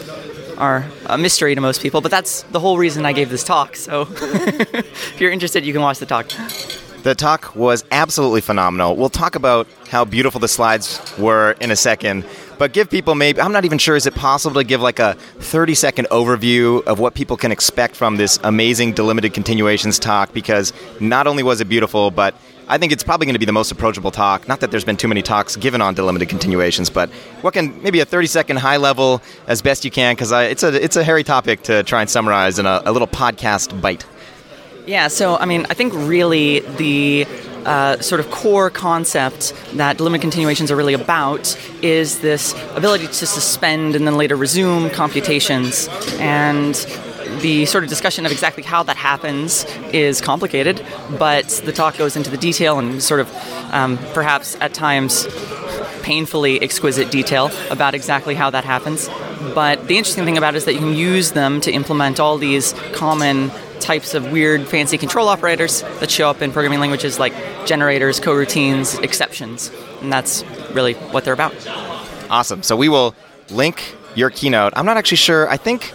are 0.56 0.86
a 1.06 1.18
mystery 1.18 1.56
to 1.56 1.60
most 1.60 1.82
people, 1.82 2.00
but 2.00 2.12
that's 2.12 2.42
the 2.44 2.60
whole 2.60 2.78
reason 2.78 3.04
I 3.04 3.12
gave 3.12 3.28
this 3.28 3.42
talk. 3.42 3.74
So 3.74 4.02
if 4.12 5.20
you're 5.20 5.32
interested, 5.32 5.66
you 5.66 5.72
can 5.72 5.82
watch 5.82 5.98
the 5.98 6.06
talk. 6.06 6.28
The 7.02 7.16
talk 7.16 7.56
was 7.56 7.84
absolutely 7.90 8.40
phenomenal. 8.40 8.94
We'll 8.94 9.08
talk 9.08 9.34
about 9.34 9.66
how 9.88 10.04
beautiful 10.04 10.40
the 10.40 10.48
slides 10.48 11.00
were 11.18 11.56
in 11.60 11.70
a 11.72 11.76
second, 11.76 12.24
but 12.58 12.72
give 12.72 12.90
people 12.90 13.14
maybe, 13.14 13.40
I'm 13.40 13.52
not 13.52 13.64
even 13.64 13.78
sure, 13.78 13.96
is 13.96 14.06
it 14.06 14.14
possible 14.14 14.60
to 14.60 14.64
give 14.64 14.80
like 14.80 14.98
a 14.98 15.14
30 15.14 15.74
second 15.74 16.08
overview 16.10 16.84
of 16.84 16.98
what 16.98 17.14
people 17.14 17.36
can 17.36 17.52
expect 17.52 17.96
from 17.96 18.16
this 18.16 18.38
amazing 18.42 18.92
delimited 18.92 19.32
continuations 19.32 19.98
talk? 19.98 20.32
Because 20.32 20.72
not 21.00 21.26
only 21.26 21.42
was 21.42 21.60
it 21.60 21.68
beautiful, 21.68 22.10
but 22.10 22.34
I 22.70 22.76
think 22.76 22.92
it's 22.92 23.02
probably 23.02 23.24
going 23.24 23.34
to 23.34 23.38
be 23.38 23.46
the 23.46 23.52
most 23.52 23.72
approachable 23.72 24.10
talk. 24.10 24.46
Not 24.46 24.60
that 24.60 24.70
there's 24.70 24.84
been 24.84 24.98
too 24.98 25.08
many 25.08 25.22
talks 25.22 25.56
given 25.56 25.80
on 25.80 25.94
delimited 25.94 26.28
continuations, 26.28 26.90
but 26.90 27.08
what 27.40 27.54
can 27.54 27.82
maybe 27.82 28.00
a 28.00 28.04
30 28.04 28.26
second 28.26 28.56
high 28.58 28.76
level 28.76 29.22
as 29.46 29.62
best 29.62 29.84
you 29.84 29.90
can, 29.90 30.14
because 30.14 30.32
it's 30.32 30.62
a, 30.62 30.84
it's 30.84 30.96
a 30.96 31.04
hairy 31.04 31.24
topic 31.24 31.62
to 31.62 31.82
try 31.84 32.02
and 32.02 32.10
summarize 32.10 32.58
in 32.58 32.66
a, 32.66 32.82
a 32.84 32.92
little 32.92 33.08
podcast 33.08 33.80
bite. 33.80 34.04
Yeah, 34.86 35.08
so 35.08 35.36
I 35.36 35.44
mean, 35.44 35.66
I 35.70 35.74
think 35.74 35.92
really 35.94 36.60
the 36.60 37.26
uh, 37.64 38.00
sort 38.00 38.20
of 38.20 38.30
core 38.30 38.70
concept 38.70 39.52
that 39.74 39.98
delimited 39.98 40.22
continuations 40.22 40.70
are 40.70 40.76
really 40.76 40.94
about 40.94 41.56
is 41.82 42.20
this 42.20 42.54
ability 42.74 43.06
to 43.06 43.26
suspend 43.26 43.94
and 43.94 44.06
then 44.06 44.16
later 44.16 44.36
resume 44.36 44.90
computations. 44.90 45.88
And 46.18 46.74
the 47.40 47.66
sort 47.66 47.84
of 47.84 47.90
discussion 47.90 48.26
of 48.26 48.32
exactly 48.32 48.62
how 48.62 48.82
that 48.82 48.96
happens 48.96 49.64
is 49.92 50.20
complicated, 50.20 50.84
but 51.18 51.48
the 51.64 51.72
talk 51.72 51.96
goes 51.96 52.16
into 52.16 52.30
the 52.30 52.36
detail 52.36 52.78
and 52.78 53.02
sort 53.02 53.20
of 53.20 53.32
um, 53.72 53.98
perhaps 54.12 54.56
at 54.60 54.74
times 54.74 55.26
painfully 56.02 56.60
exquisite 56.62 57.10
detail 57.10 57.50
about 57.70 57.94
exactly 57.94 58.34
how 58.34 58.50
that 58.50 58.64
happens. 58.64 59.08
But 59.54 59.86
the 59.86 59.98
interesting 59.98 60.24
thing 60.24 60.38
about 60.38 60.54
it 60.54 60.58
is 60.58 60.64
that 60.64 60.72
you 60.72 60.80
can 60.80 60.94
use 60.94 61.32
them 61.32 61.60
to 61.60 61.70
implement 61.70 62.18
all 62.18 62.38
these 62.38 62.72
common 62.92 63.50
types 63.80 64.14
of 64.14 64.30
weird, 64.32 64.66
fancy 64.66 64.98
control 64.98 65.28
operators 65.28 65.82
that 66.00 66.10
show 66.10 66.28
up 66.28 66.42
in 66.42 66.52
programming 66.52 66.80
languages 66.80 67.18
like 67.18 67.32
generators, 67.66 68.20
coroutines, 68.20 69.02
exceptions. 69.02 69.70
And 70.00 70.12
that's 70.12 70.44
really 70.72 70.94
what 70.94 71.24
they're 71.24 71.34
about. 71.34 71.54
Awesome. 72.30 72.62
So 72.62 72.76
we 72.76 72.88
will 72.88 73.14
link 73.50 73.96
your 74.14 74.30
keynote. 74.30 74.72
I'm 74.76 74.86
not 74.86 74.96
actually 74.96 75.16
sure. 75.16 75.48
I 75.48 75.56
think 75.56 75.92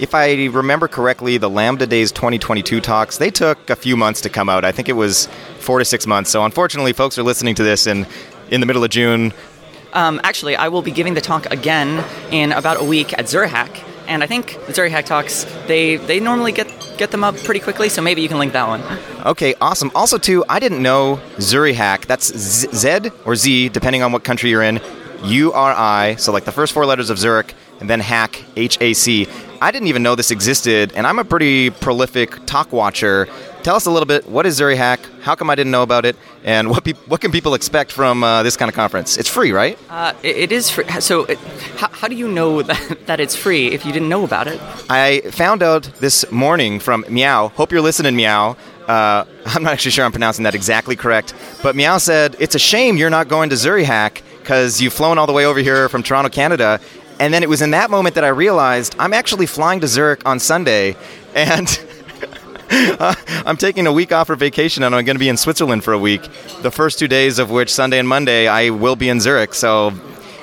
if 0.00 0.14
I 0.14 0.46
remember 0.46 0.88
correctly, 0.88 1.36
the 1.36 1.50
Lambda 1.50 1.86
Days 1.86 2.10
2022 2.10 2.80
talks, 2.80 3.18
they 3.18 3.30
took 3.30 3.68
a 3.68 3.76
few 3.76 3.96
months 3.96 4.22
to 4.22 4.30
come 4.30 4.48
out. 4.48 4.64
I 4.64 4.72
think 4.72 4.88
it 4.88 4.94
was 4.94 5.26
four 5.58 5.78
to 5.78 5.84
six 5.84 6.06
months. 6.06 6.30
So 6.30 6.44
unfortunately, 6.44 6.94
folks 6.94 7.18
are 7.18 7.22
listening 7.22 7.54
to 7.56 7.62
this 7.62 7.86
in, 7.86 8.06
in 8.50 8.60
the 8.60 8.66
middle 8.66 8.82
of 8.82 8.90
June. 8.90 9.34
Um, 9.92 10.20
actually, 10.24 10.56
I 10.56 10.68
will 10.68 10.82
be 10.82 10.90
giving 10.90 11.14
the 11.14 11.20
talk 11.20 11.46
again 11.52 12.04
in 12.30 12.52
about 12.52 12.80
a 12.80 12.84
week 12.84 13.12
at 13.18 13.26
ZuriHac. 13.26 13.84
And 14.08 14.24
I 14.24 14.26
think 14.26 14.54
the 14.66 14.72
ZuriHac 14.72 15.04
talks, 15.04 15.44
they, 15.66 15.96
they 15.96 16.18
normally 16.18 16.52
get 16.52 16.68
get 17.00 17.10
them 17.10 17.24
up 17.24 17.34
pretty 17.38 17.58
quickly, 17.58 17.88
so 17.88 18.00
maybe 18.00 18.22
you 18.22 18.28
can 18.28 18.38
link 18.38 18.52
that 18.52 18.68
one. 18.68 18.82
Okay, 19.26 19.54
awesome. 19.60 19.90
Also, 19.94 20.18
too, 20.18 20.44
I 20.48 20.60
didn't 20.60 20.82
know 20.82 21.18
ZuriHac. 21.38 22.06
That's 22.06 22.26
Z, 22.32 23.10
or 23.24 23.34
Z, 23.34 23.70
depending 23.70 24.02
on 24.04 24.12
what 24.12 24.22
country 24.22 24.50
you're 24.50 24.62
in. 24.62 24.80
U 25.24 25.52
R 25.52 25.74
I, 25.76 26.14
so 26.16 26.30
like 26.32 26.44
the 26.44 26.52
first 26.52 26.72
four 26.72 26.86
letters 26.86 27.10
of 27.10 27.18
Zurich, 27.18 27.54
and 27.80 27.90
then 27.90 28.00
Hac, 28.00 28.42
H 28.54 28.78
A 28.80 28.92
C. 28.92 29.26
I 29.62 29.70
didn't 29.70 29.88
even 29.88 30.02
know 30.02 30.14
this 30.14 30.30
existed, 30.30 30.92
and 30.94 31.06
I'm 31.06 31.18
a 31.18 31.24
pretty 31.24 31.68
prolific 31.68 32.46
talk 32.46 32.72
watcher. 32.72 33.28
Tell 33.62 33.76
us 33.76 33.84
a 33.84 33.90
little 33.90 34.06
bit. 34.06 34.26
What 34.26 34.46
is 34.46 34.58
ZuriHac? 34.58 35.20
How 35.20 35.34
come 35.34 35.50
I 35.50 35.54
didn't 35.54 35.70
know 35.70 35.82
about 35.82 36.06
it? 36.06 36.16
And 36.44 36.70
what 36.70 36.82
pe- 36.82 36.94
what 37.06 37.20
can 37.20 37.30
people 37.30 37.52
expect 37.52 37.92
from 37.92 38.24
uh, 38.24 38.42
this 38.42 38.56
kind 38.56 38.70
of 38.70 38.74
conference? 38.74 39.18
It's 39.18 39.28
free, 39.28 39.52
right? 39.52 39.78
Uh, 39.90 40.14
it, 40.22 40.36
it 40.36 40.52
is 40.52 40.70
free. 40.70 40.84
So, 41.00 41.24
it, 41.26 41.38
how, 41.76 41.88
how, 41.88 42.08
do 42.08 42.14
you 42.14 42.26
know 42.26 42.62
that, 42.70 43.06
that 43.06 43.20
it's 43.20 43.36
free 43.36 43.68
if 43.68 43.84
you 43.84 43.92
didn't 43.92 44.08
know 44.08 44.24
about 44.24 44.46
it? 44.46 44.58
I 44.88 45.20
found 45.30 45.62
out 45.62 45.82
this 46.00 46.30
morning 46.32 46.80
from 46.80 47.04
Meow. 47.10 47.48
Hope 47.48 47.70
you're 47.70 47.82
listening, 47.82 48.16
Meow. 48.16 48.56
Uh, 48.88 49.26
I'm 49.44 49.62
not 49.62 49.74
actually 49.74 49.90
sure 49.90 50.06
I'm 50.06 50.12
pronouncing 50.12 50.44
that 50.44 50.54
exactly 50.54 50.96
correct, 50.96 51.34
but 51.62 51.76
Meow 51.76 51.98
said 51.98 52.34
it's 52.40 52.54
a 52.54 52.58
shame 52.58 52.96
you're 52.96 53.10
not 53.10 53.28
going 53.28 53.50
to 53.50 53.56
ZuriHac 53.56 54.22
because 54.40 54.80
you've 54.80 54.92
flown 54.92 55.18
all 55.18 55.26
the 55.26 55.32
way 55.32 55.44
over 55.44 55.60
here 55.60 55.88
from 55.88 56.02
Toronto, 56.02 56.30
Canada. 56.30 56.80
And 57.20 57.34
then 57.34 57.42
it 57.42 57.50
was 57.50 57.60
in 57.60 57.72
that 57.72 57.90
moment 57.90 58.14
that 58.14 58.24
I 58.24 58.28
realized 58.28 58.96
I'm 58.98 59.12
actually 59.12 59.44
flying 59.44 59.80
to 59.80 59.86
Zurich 59.86 60.22
on 60.24 60.40
Sunday, 60.40 60.96
and 61.34 61.68
uh, 62.70 63.14
I'm 63.44 63.58
taking 63.58 63.86
a 63.86 63.92
week 63.92 64.10
off 64.10 64.28
for 64.28 64.36
vacation, 64.36 64.82
and 64.82 64.94
I'm 64.94 65.04
going 65.04 65.16
to 65.16 65.20
be 65.20 65.28
in 65.28 65.36
Switzerland 65.36 65.84
for 65.84 65.92
a 65.92 65.98
week. 65.98 66.22
The 66.62 66.70
first 66.70 66.98
two 66.98 67.08
days 67.08 67.38
of 67.38 67.50
which, 67.50 67.70
Sunday 67.70 67.98
and 67.98 68.08
Monday, 68.08 68.48
I 68.48 68.70
will 68.70 68.96
be 68.96 69.10
in 69.10 69.20
Zurich. 69.20 69.52
So 69.52 69.92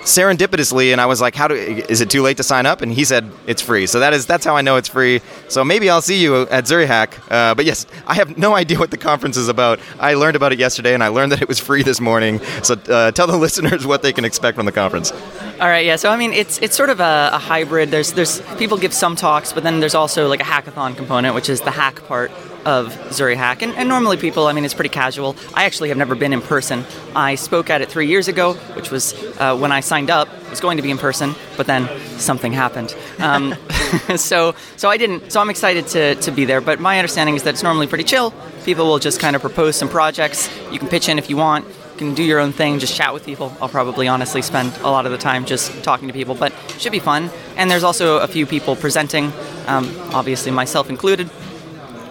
serendipitously, 0.08 0.92
and 0.92 1.00
I 1.00 1.06
was 1.06 1.22
like, 1.22 1.36
"How 1.36 1.48
do? 1.48 1.56
Is 1.56 2.02
it 2.02 2.10
too 2.10 2.22
late 2.22 2.38
to 2.38 2.44
sign 2.44 2.66
up?" 2.66 2.82
And 2.82 2.92
he 2.92 3.04
said 3.04 3.30
it's 3.46 3.62
free. 3.62 3.86
So 3.88 4.00
that 4.00 4.14
is 4.14 4.26
that's 4.26 4.46
how 4.46 4.56
I 4.56 4.62
know 4.62 4.78
it's 4.78 4.88
free. 4.88 5.22
So 5.50 5.64
maybe 5.64 5.90
I'll 5.90 6.02
see 6.02 6.22
you 6.22 6.44
at 6.48 6.64
ZuriHac. 6.66 7.10
Uh, 7.30 7.56
but 7.56 7.66
yes, 7.66 7.86
I 8.06 8.16
have 8.16 8.38
no 8.38 8.56
idea 8.64 8.80
what 8.80 8.92
the 8.92 8.98
conference 8.98 9.38
is 9.38 9.50
about. 9.50 9.80
I 10.00 10.16
learned 10.16 10.36
about 10.36 10.54
it 10.54 10.60
yesterday, 10.60 10.94
and 10.94 11.04
I 11.04 11.10
learned 11.10 11.32
that 11.34 11.42
it 11.42 11.48
was 11.48 11.60
free 11.60 11.84
this 11.84 12.00
morning. 12.00 12.40
So 12.64 12.76
uh, 12.76 13.12
tell 13.12 13.28
the 13.28 13.38
listeners 13.46 13.86
what 13.86 14.02
they 14.02 14.14
can 14.14 14.26
expect 14.26 14.56
from 14.56 14.66
the 14.66 14.72
conference. 14.72 15.12
All 15.12 15.68
right, 15.68 15.86
yeah. 15.86 15.98
So 15.98 16.10
I 16.10 16.18
mean, 16.18 16.34
it's 16.34 16.58
it's 16.60 16.76
sort 16.76 16.90
of 16.90 17.00
a, 17.00 17.32
a 17.34 17.38
hybrid. 17.38 17.92
There's 17.92 18.14
there's 18.14 18.42
people 18.58 18.78
give 18.78 18.94
some 18.94 19.16
talks, 19.16 19.54
but 19.54 19.64
then 19.64 19.80
there's 19.80 19.96
also 19.96 20.28
like 20.28 20.40
a 20.40 20.46
hackathon 20.46 20.96
component, 20.96 21.36
which 21.36 21.50
is 21.50 21.62
the 21.62 21.72
hack 21.72 22.06
part 22.08 22.32
of 22.66 22.94
ZuriHac. 23.10 23.62
And, 23.62 23.74
and, 23.76 23.88
normally 23.88 24.18
people, 24.18 24.48
I 24.48 24.54
mean, 24.54 24.66
it's 24.66 24.74
pretty 24.74 24.90
casual. 24.90 25.36
I 25.54 25.66
actually 25.66 25.90
have 25.90 25.98
never 25.98 26.16
been 26.16 26.34
in 26.34 26.42
person. 26.42 26.84
I 27.16 27.36
spoke 27.36 27.70
at 27.70 27.82
it 27.82 27.90
three 27.90 28.08
years 28.08 28.28
ago, 28.28 28.54
which 28.76 28.92
was 28.92 29.14
uh, 29.40 29.58
when 29.58 29.72
I 29.72 29.80
signed 29.80 30.10
up. 30.10 30.28
It 30.28 30.50
was 30.50 30.60
going 30.60 30.78
to 30.78 30.84
be 30.84 30.92
in 30.92 30.98
person, 30.98 31.36
but 31.56 31.68
then 31.68 31.88
something 32.20 32.54
happened. 32.54 32.96
Um, 33.20 33.56
so 34.16 34.56
so 34.76 34.90
I 34.90 34.98
didn't. 34.98 35.32
So 35.32 35.40
I'm 35.40 35.50
excited 35.50 35.88
to, 35.88 36.16
to 36.16 36.32
be 36.32 36.46
there. 36.46 36.62
But 36.62 36.80
my 36.80 37.00
understanding 37.00 37.36
is 37.36 37.44
that 37.44 37.52
it's 37.52 37.64
normally 37.64 37.88
pretty 37.88 38.04
chill. 38.04 38.34
People 38.66 38.86
will 38.86 39.00
just 39.00 39.20
kind 39.20 39.36
of 39.36 39.42
propose 39.42 39.76
some 39.76 39.90
projects. 39.90 40.50
You 40.72 40.80
can 40.80 40.88
pitch 40.88 41.10
in 41.10 41.18
if 41.18 41.30
you 41.30 41.38
want. 41.38 41.66
You 41.66 42.06
can 42.06 42.14
do 42.14 42.24
your 42.24 42.40
own 42.40 42.52
thing, 42.52 42.78
just 42.78 42.96
chat 42.96 43.12
with 43.12 43.26
people. 43.26 43.52
I'll 43.60 43.70
probably 43.70 44.08
honestly 44.08 44.44
spend 44.44 44.72
a 44.84 44.90
lot 44.92 45.08
of 45.08 45.12
the 45.12 45.18
time 45.18 45.46
just 45.46 45.84
talking 45.84 46.08
to 46.08 46.14
people, 46.14 46.36
but 46.36 46.54
should 46.78 46.92
be 46.92 47.00
fun. 47.00 47.32
And 47.56 47.72
there's 47.72 47.84
also 47.84 48.20
a 48.20 48.28
few 48.28 48.46
people 48.46 48.76
presenting, 48.76 49.34
um, 49.66 49.92
obviously 50.14 50.52
myself 50.52 50.92
included 50.92 51.28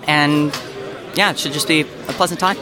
and 0.06 0.52
yeah, 1.14 1.30
it 1.30 1.38
should 1.38 1.52
just 1.52 1.68
be 1.68 1.80
a 1.80 2.12
pleasant 2.12 2.40
time. 2.40 2.56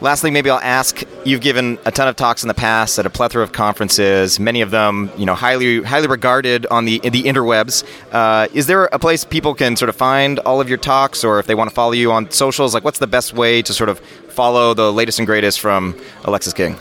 Lastly, 0.00 0.32
maybe 0.32 0.50
I'll 0.50 0.58
ask: 0.58 1.02
You've 1.24 1.40
given 1.40 1.78
a 1.84 1.92
ton 1.92 2.08
of 2.08 2.16
talks 2.16 2.42
in 2.42 2.48
the 2.48 2.54
past 2.54 2.98
at 2.98 3.06
a 3.06 3.10
plethora 3.10 3.44
of 3.44 3.52
conferences. 3.52 4.40
Many 4.40 4.60
of 4.60 4.72
them, 4.72 5.12
you 5.16 5.24
know, 5.24 5.36
highly 5.36 5.80
highly 5.82 6.08
regarded 6.08 6.66
on 6.66 6.86
the 6.86 6.98
the 6.98 7.22
interwebs. 7.22 7.84
Uh, 8.10 8.48
is 8.52 8.66
there 8.66 8.86
a 8.86 8.98
place 8.98 9.24
people 9.24 9.54
can 9.54 9.76
sort 9.76 9.88
of 9.88 9.94
find 9.94 10.40
all 10.40 10.60
of 10.60 10.68
your 10.68 10.78
talks, 10.78 11.22
or 11.22 11.38
if 11.38 11.46
they 11.46 11.54
want 11.54 11.70
to 11.70 11.74
follow 11.74 11.92
you 11.92 12.10
on 12.10 12.28
socials, 12.32 12.74
like 12.74 12.82
what's 12.82 12.98
the 12.98 13.06
best 13.06 13.32
way 13.32 13.62
to 13.62 13.72
sort 13.72 13.88
of 13.88 14.00
follow 14.00 14.74
the 14.74 14.92
latest 14.92 15.20
and 15.20 15.26
greatest 15.26 15.60
from 15.60 15.94
Alexis 16.24 16.52
King? 16.52 16.76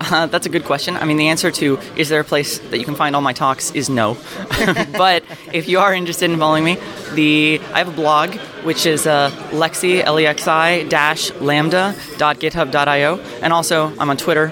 Uh, 0.00 0.26
that's 0.26 0.46
a 0.46 0.48
good 0.48 0.64
question. 0.64 0.96
I 0.96 1.04
mean, 1.04 1.16
the 1.16 1.28
answer 1.28 1.50
to 1.50 1.78
is 1.96 2.08
there 2.08 2.20
a 2.20 2.24
place 2.24 2.58
that 2.58 2.78
you 2.78 2.84
can 2.84 2.94
find 2.94 3.14
all 3.14 3.22
my 3.22 3.32
talks 3.32 3.70
is 3.72 3.88
no. 3.88 4.14
but 4.92 5.24
if 5.52 5.68
you 5.68 5.78
are 5.78 5.94
interested 5.94 6.30
in 6.30 6.38
following 6.38 6.64
me, 6.64 6.78
the 7.14 7.60
I 7.72 7.78
have 7.78 7.88
a 7.88 7.92
blog 7.92 8.34
which 8.64 8.86
is 8.86 9.06
uh, 9.06 9.30
lexi 9.50 10.02
lexi 10.04 10.88
dash 10.88 11.32
lambda 11.34 11.94
lambda.github.io, 12.18 13.18
and 13.42 13.52
also 13.52 13.92
I'm 13.98 14.10
on 14.10 14.16
Twitter, 14.16 14.48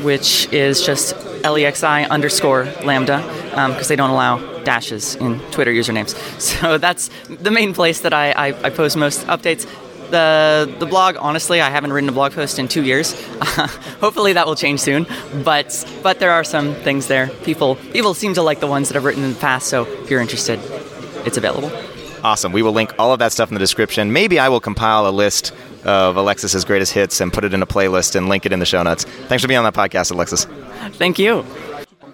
which 0.00 0.52
is 0.52 0.84
just 0.84 1.14
lexi 1.42 2.08
underscore 2.08 2.64
lambda 2.84 3.18
because 3.50 3.76
um, 3.76 3.88
they 3.88 3.96
don't 3.96 4.10
allow 4.10 4.38
dashes 4.64 5.14
in 5.16 5.38
Twitter 5.50 5.72
usernames. 5.72 6.14
So 6.54 6.78
that's 6.78 7.10
the 7.28 7.50
main 7.50 7.74
place 7.74 8.00
that 8.00 8.12
I, 8.12 8.32
I, 8.32 8.46
I 8.66 8.70
post 8.70 8.96
most 8.96 9.26
updates 9.26 9.66
the 10.14 10.76
the 10.78 10.86
blog. 10.86 11.16
Honestly 11.18 11.60
i 11.60 11.68
haven't 11.68 11.92
written 11.92 12.08
a 12.08 12.12
blog 12.12 12.32
post 12.32 12.58
in 12.58 12.68
two 12.68 12.84
years. 12.84 13.08
Hopefully 14.00 14.32
that 14.32 14.46
will 14.46 14.56
change 14.56 14.80
soon. 14.80 15.06
But 15.44 15.68
but 16.02 16.20
there 16.20 16.30
are 16.30 16.44
some 16.44 16.74
things 16.86 17.08
there. 17.08 17.26
People 17.44 17.76
people 17.92 18.14
seem 18.14 18.34
to 18.34 18.42
like 18.42 18.60
the 18.60 18.70
ones 18.76 18.88
that 18.88 18.96
i've 18.96 19.04
written 19.04 19.24
in 19.24 19.32
the 19.32 19.40
past. 19.40 19.66
So 19.68 19.86
if 20.02 20.10
you're 20.10 20.20
interested 20.20 20.58
it's 21.26 21.36
available. 21.36 21.70
Awesome. 22.22 22.52
We 22.52 22.62
will 22.62 22.72
link 22.72 22.90
all 22.98 23.12
of 23.12 23.18
that 23.18 23.32
stuff 23.32 23.50
in 23.50 23.54
the 23.54 23.64
description. 23.68 24.12
Maybe 24.12 24.38
i 24.38 24.48
will 24.48 24.60
compile 24.60 25.06
a 25.06 25.14
list 25.24 25.52
of 25.84 26.16
alexis's 26.16 26.64
greatest 26.64 26.92
hits 26.92 27.20
and 27.20 27.32
put 27.32 27.44
it 27.44 27.52
in 27.52 27.60
a 27.60 27.66
playlist 27.66 28.14
and 28.16 28.28
link 28.28 28.46
it 28.46 28.52
in 28.52 28.60
the 28.60 28.66
show 28.66 28.82
notes. 28.82 29.04
Thanks 29.28 29.42
for 29.42 29.48
being 29.48 29.58
on 29.58 29.64
that 29.70 29.74
podcast 29.74 30.12
alexis. 30.12 30.46
Thank 31.02 31.18
you. 31.18 31.44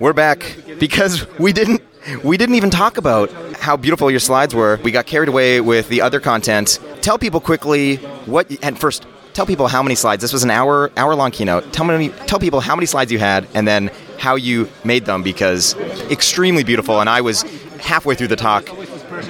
We're 0.01 0.15
back 0.15 0.57
because 0.79 1.27
we 1.39 1.53
didn't 1.53 1.83
we 2.25 2.37
didn't 2.37 2.55
even 2.55 2.71
talk 2.71 2.97
about 2.97 3.31
how 3.57 3.77
beautiful 3.77 4.11
your 4.11 4.21
slides 4.21 4.55
were. 4.55 4.81
We 4.83 4.91
got 4.91 5.07
carried 5.07 5.29
away 5.29 5.61
with 5.61 5.89
the 5.89 6.01
other 6.01 6.21
content. 6.21 6.79
Tell 7.03 7.19
people 7.19 7.41
quickly 7.41 7.97
what 8.27 8.51
and 8.63 8.79
first 8.79 9.07
tell 9.33 9.47
people 9.47 9.69
how 9.69 9.83
many 9.83 9.95
slides. 9.95 10.23
This 10.23 10.33
was 10.33 10.43
an 10.43 10.51
hour 10.51 10.91
hour 10.97 11.15
long 11.15 11.31
keynote. 11.31 11.73
Tell 11.73 11.85
me 11.85 12.09
tell 12.27 12.39
people 12.39 12.61
how 12.61 12.75
many 12.75 12.87
slides 12.87 13.13
you 13.13 13.19
had 13.19 13.47
and 13.55 13.67
then 13.67 13.91
how 14.19 14.37
you 14.37 14.69
made 14.85 15.05
them 15.05 15.23
because 15.23 15.75
extremely 16.11 16.65
beautiful 16.65 17.01
and 17.01 17.09
I 17.09 17.21
was 17.21 17.43
halfway 17.81 18.15
through 18.15 18.29
the 18.29 18.37
talk 18.37 18.67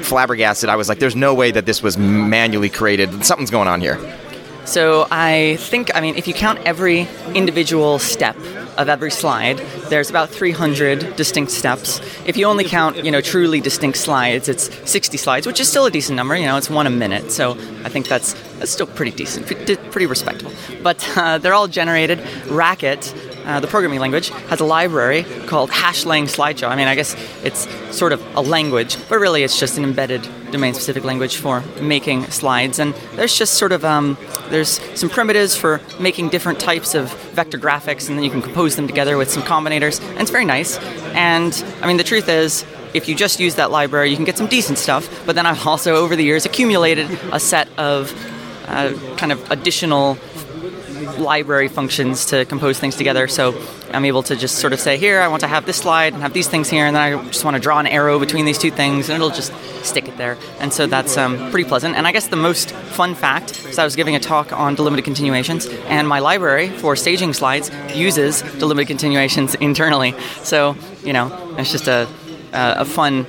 flabbergasted. 0.02 0.68
I 0.68 0.76
was 0.76 0.88
like, 0.88 0.98
"There's 0.98 1.16
no 1.16 1.34
way 1.34 1.50
that 1.50 1.66
this 1.66 1.82
was 1.82 1.98
manually 1.98 2.68
created. 2.68 3.24
Something's 3.24 3.50
going 3.50 3.68
on 3.68 3.80
here." 3.80 3.98
So 4.64 5.08
I 5.10 5.56
think, 5.58 5.90
I 5.96 6.00
mean, 6.00 6.16
if 6.16 6.28
you 6.28 6.34
count 6.34 6.60
every 6.64 7.08
individual 7.34 7.98
step 7.98 8.36
of 8.76 8.88
every 8.88 9.10
slide, 9.10 9.58
there's 9.88 10.10
about 10.10 10.30
300 10.30 11.16
distinct 11.16 11.52
steps. 11.52 12.00
If 12.26 12.36
you 12.36 12.46
only 12.46 12.64
count, 12.64 13.04
you 13.04 13.10
know, 13.10 13.20
truly 13.20 13.60
distinct 13.60 13.98
slides, 13.98 14.48
it's 14.48 14.70
60 14.90 15.16
slides, 15.16 15.46
which 15.46 15.60
is 15.60 15.68
still 15.68 15.86
a 15.86 15.90
decent 15.90 16.16
number. 16.16 16.36
You 16.36 16.46
know, 16.46 16.56
it's 16.56 16.70
one 16.70 16.86
a 16.86 16.90
minute, 16.90 17.30
so 17.32 17.52
I 17.84 17.88
think 17.88 18.08
that's 18.08 18.34
that's 18.58 18.70
still 18.70 18.86
pretty 18.86 19.12
decent, 19.12 19.46
pretty 19.90 20.06
respectable. 20.06 20.52
But 20.82 21.06
uh, 21.16 21.38
they're 21.38 21.54
all 21.54 21.68
generated. 21.68 22.20
Racket 22.46 23.14
uh, 23.50 23.58
the 23.58 23.66
programming 23.66 23.98
language, 23.98 24.28
has 24.48 24.60
a 24.60 24.64
library 24.64 25.24
called 25.46 25.70
Hashlang 25.70 26.24
Slideshow. 26.24 26.68
I 26.68 26.76
mean, 26.76 26.86
I 26.86 26.94
guess 26.94 27.16
it's 27.42 27.66
sort 27.96 28.12
of 28.12 28.24
a 28.36 28.40
language, 28.40 28.96
but 29.08 29.18
really 29.18 29.42
it's 29.42 29.58
just 29.58 29.76
an 29.76 29.82
embedded 29.82 30.22
domain-specific 30.52 31.02
language 31.02 31.36
for 31.36 31.60
making 31.80 32.24
slides. 32.30 32.78
And 32.78 32.94
there's 33.16 33.36
just 33.36 33.54
sort 33.54 33.72
of 33.72 33.84
um, 33.84 34.16
there's 34.50 34.80
some 34.98 35.10
primitives 35.10 35.56
for 35.56 35.80
making 35.98 36.28
different 36.28 36.60
types 36.60 36.94
of 36.94 37.12
vector 37.32 37.58
graphics, 37.58 38.08
and 38.08 38.16
then 38.16 38.24
you 38.24 38.30
can 38.30 38.40
compose 38.40 38.76
them 38.76 38.86
together 38.86 39.16
with 39.16 39.30
some 39.30 39.42
combinators, 39.42 40.00
and 40.10 40.20
it's 40.20 40.30
very 40.30 40.44
nice. 40.44 40.78
And 41.14 41.52
I 41.82 41.88
mean, 41.88 41.96
the 41.96 42.04
truth 42.04 42.28
is, 42.28 42.64
if 42.94 43.08
you 43.08 43.14
just 43.14 43.40
use 43.40 43.56
that 43.56 43.70
library, 43.72 44.10
you 44.10 44.16
can 44.16 44.24
get 44.24 44.38
some 44.38 44.46
decent 44.46 44.78
stuff. 44.78 45.24
But 45.26 45.34
then 45.34 45.46
I've 45.46 45.66
also, 45.66 45.96
over 45.96 46.14
the 46.14 46.24
years, 46.24 46.46
accumulated 46.46 47.10
a 47.32 47.40
set 47.40 47.68
of 47.78 48.12
uh, 48.68 48.92
kind 49.16 49.32
of 49.32 49.50
additional 49.50 50.16
library 51.20 51.68
functions 51.68 52.26
to 52.26 52.44
compose 52.44 52.78
things 52.78 52.96
together. 52.96 53.28
So 53.28 53.60
I'm 53.92 54.04
able 54.04 54.22
to 54.24 54.36
just 54.36 54.56
sort 54.58 54.72
of 54.72 54.80
say, 54.80 54.96
here, 54.96 55.20
I 55.20 55.28
want 55.28 55.40
to 55.40 55.48
have 55.48 55.66
this 55.66 55.76
slide 55.76 56.12
and 56.12 56.22
have 56.22 56.32
these 56.32 56.48
things 56.48 56.68
here, 56.68 56.86
and 56.86 56.96
then 56.96 57.02
I 57.02 57.22
just 57.24 57.44
want 57.44 57.54
to 57.54 57.60
draw 57.60 57.78
an 57.78 57.86
arrow 57.86 58.18
between 58.18 58.44
these 58.44 58.58
two 58.58 58.70
things, 58.70 59.08
and 59.08 59.16
it'll 59.16 59.30
just 59.30 59.52
stick 59.84 60.08
it 60.08 60.16
there. 60.16 60.36
And 60.58 60.72
so 60.72 60.86
that's 60.86 61.16
um, 61.16 61.50
pretty 61.50 61.68
pleasant. 61.68 61.96
And 61.96 62.06
I 62.06 62.12
guess 62.12 62.28
the 62.28 62.36
most 62.36 62.72
fun 62.72 63.14
fact 63.14 63.66
is 63.66 63.78
I 63.78 63.84
was 63.84 63.96
giving 63.96 64.16
a 64.16 64.20
talk 64.20 64.52
on 64.52 64.74
delimited 64.74 65.04
continuations, 65.04 65.66
and 65.66 66.08
my 66.08 66.18
library 66.18 66.68
for 66.68 66.96
staging 66.96 67.32
slides 67.32 67.70
uses 67.94 68.42
delimited 68.58 68.88
continuations 68.88 69.54
internally. 69.70 70.14
So, 70.42 70.76
you 71.04 71.12
know, 71.12 71.54
it's 71.58 71.72
just 71.72 71.88
a, 71.88 72.08
a 72.52 72.84
fun 72.84 73.26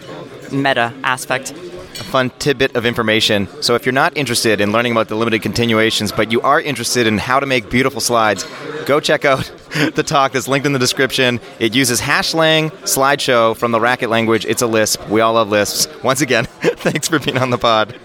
meta 0.52 0.94
aspect 1.04 1.54
a 2.02 2.04
fun 2.04 2.32
tidbit 2.40 2.76
of 2.76 2.86
information. 2.86 3.48
So 3.62 3.76
if 3.76 3.86
you're 3.86 3.94
not 3.94 4.18
interested 4.18 4.60
in 4.60 4.72
learning 4.72 4.92
about 4.92 5.08
delimited 5.08 5.44
continuations, 5.44 6.12
but 6.12 6.32
you 6.32 6.42
are 6.42 6.60
interested 6.60 7.06
in 7.06 7.20
how 7.20 7.40
to 7.40 7.46
make 7.46 7.70
beautiful 7.70 8.02
slides, 8.02 8.44
go 8.88 9.00
check 9.00 9.24
out 9.24 9.46
the 9.94 10.02
talk 10.04 10.32
that's 10.32 10.48
linked 10.48 10.66
in 10.66 10.74
the 10.74 10.80
description. 10.80 11.40
It 11.60 11.76
uses 11.76 12.02
Hashlang 12.02 12.72
slideshow 12.72 13.56
from 13.56 13.72
the 13.72 13.80
Racket 13.80 14.10
language. 14.10 14.46
It's 14.46 14.64
a 14.64 14.68
Lisp. 14.68 15.08
We 15.10 15.22
all 15.22 15.34
love 15.34 15.50
Lisps. 15.50 15.88
Once 16.04 16.22
again, 16.22 16.46
thanks 16.62 17.08
for 17.08 17.20
being 17.20 17.38
on 17.38 17.52
the 17.52 17.60
pod. 17.60 17.96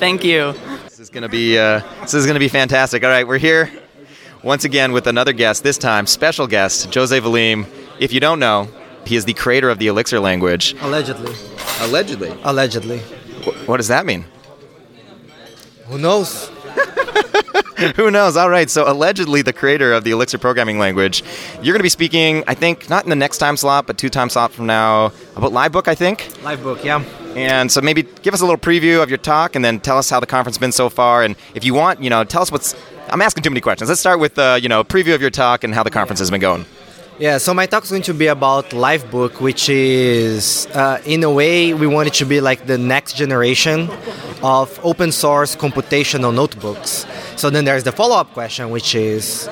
Thank 0.00 0.24
you. 0.24 0.52
This 0.84 0.98
is 0.98 1.10
gonna 1.10 1.28
be 1.28 1.56
uh, 1.56 1.80
this 2.00 2.14
is 2.14 2.26
gonna 2.26 2.40
be 2.40 2.48
fantastic. 2.48 3.04
All 3.04 3.10
right, 3.10 3.26
we're 3.26 3.38
here 3.38 3.70
once 4.42 4.64
again 4.64 4.90
with 4.90 5.06
another 5.06 5.32
guest. 5.32 5.62
This 5.62 5.78
time, 5.78 6.08
special 6.08 6.48
guest 6.48 6.92
Jose 6.92 7.20
Valim. 7.20 7.66
If 8.00 8.12
you 8.12 8.18
don't 8.18 8.40
know, 8.40 8.68
he 9.06 9.14
is 9.14 9.24
the 9.26 9.34
creator 9.34 9.70
of 9.70 9.78
the 9.78 9.86
Elixir 9.86 10.18
language. 10.18 10.74
Allegedly. 10.80 11.34
Allegedly. 11.80 12.36
Allegedly. 12.42 13.02
What 13.66 13.78
does 13.78 13.88
that 13.88 14.06
mean? 14.06 14.24
Who 15.86 15.98
knows? 15.98 16.48
Who 17.96 18.10
knows? 18.10 18.36
All 18.36 18.48
right. 18.48 18.70
So, 18.70 18.90
allegedly, 18.90 19.42
the 19.42 19.52
creator 19.52 19.92
of 19.92 20.04
the 20.04 20.12
Elixir 20.12 20.38
programming 20.38 20.78
language, 20.78 21.22
you're 21.56 21.72
going 21.72 21.80
to 21.80 21.82
be 21.82 21.88
speaking, 21.88 22.44
I 22.46 22.54
think, 22.54 22.88
not 22.88 23.04
in 23.04 23.10
the 23.10 23.16
next 23.16 23.38
time 23.38 23.56
slot, 23.56 23.86
but 23.86 23.98
two 23.98 24.08
time 24.08 24.30
slot 24.30 24.52
from 24.52 24.66
now, 24.66 25.12
about 25.36 25.52
Livebook, 25.52 25.88
I 25.88 25.94
think. 25.94 26.20
Livebook, 26.42 26.84
yeah. 26.84 27.02
And 27.36 27.70
so, 27.70 27.80
maybe 27.80 28.02
give 28.22 28.32
us 28.32 28.40
a 28.40 28.44
little 28.44 28.58
preview 28.58 29.02
of 29.02 29.10
your 29.10 29.18
talk 29.18 29.54
and 29.56 29.64
then 29.64 29.80
tell 29.80 29.98
us 29.98 30.08
how 30.08 30.20
the 30.20 30.26
conference 30.26 30.56
has 30.56 30.60
been 30.60 30.72
so 30.72 30.88
far. 30.88 31.22
And 31.22 31.36
if 31.54 31.64
you 31.64 31.74
want, 31.74 32.02
you 32.02 32.10
know, 32.10 32.24
tell 32.24 32.42
us 32.42 32.50
what's. 32.50 32.74
I'm 33.10 33.20
asking 33.20 33.42
too 33.42 33.50
many 33.50 33.60
questions. 33.60 33.90
Let's 33.90 34.00
start 34.00 34.18
with, 34.18 34.38
uh, 34.38 34.58
you 34.60 34.68
know, 34.68 34.80
a 34.80 34.84
preview 34.84 35.14
of 35.14 35.20
your 35.20 35.30
talk 35.30 35.62
and 35.62 35.74
how 35.74 35.82
the 35.82 35.90
conference 35.90 36.20
has 36.20 36.30
been 36.30 36.40
going. 36.40 36.64
Yeah, 37.16 37.38
so 37.38 37.54
my 37.54 37.66
talk 37.66 37.84
is 37.84 37.90
going 37.90 38.02
to 38.02 38.14
be 38.14 38.26
about 38.26 38.70
Livebook, 38.70 39.40
which 39.40 39.68
is, 39.68 40.66
uh, 40.74 41.00
in 41.06 41.22
a 41.22 41.30
way, 41.30 41.72
we 41.72 41.86
want 41.86 42.08
it 42.08 42.14
to 42.14 42.26
be 42.26 42.40
like 42.40 42.66
the 42.66 42.76
next 42.76 43.12
generation 43.14 43.88
of 44.42 44.80
open 44.82 45.12
source 45.12 45.54
computational 45.54 46.34
notebooks. 46.34 47.06
So 47.36 47.50
then 47.50 47.66
there's 47.66 47.84
the 47.84 47.92
follow 47.92 48.16
up 48.16 48.32
question, 48.32 48.70
which 48.70 48.96
is, 48.96 49.46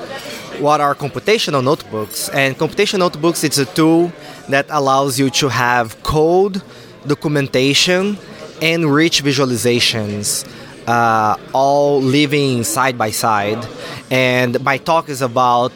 what 0.59 0.81
are 0.81 0.93
computational 0.93 1.63
notebooks? 1.63 2.27
And 2.29 2.57
computational 2.57 2.99
notebooks, 2.99 3.45
it's 3.45 3.57
a 3.57 3.65
tool 3.65 4.11
that 4.49 4.65
allows 4.69 5.17
you 5.17 5.29
to 5.29 5.47
have 5.47 6.03
code, 6.03 6.61
documentation, 7.07 8.17
and 8.61 8.93
rich 8.93 9.23
visualizations. 9.23 10.45
Uh, 10.85 11.37
all 11.53 12.01
living 12.01 12.65
side 12.65 12.97
by 12.97 13.09
side. 13.09 13.65
And 14.11 14.61
my 14.65 14.77
talk 14.79 15.07
is 15.07 15.21
about 15.21 15.71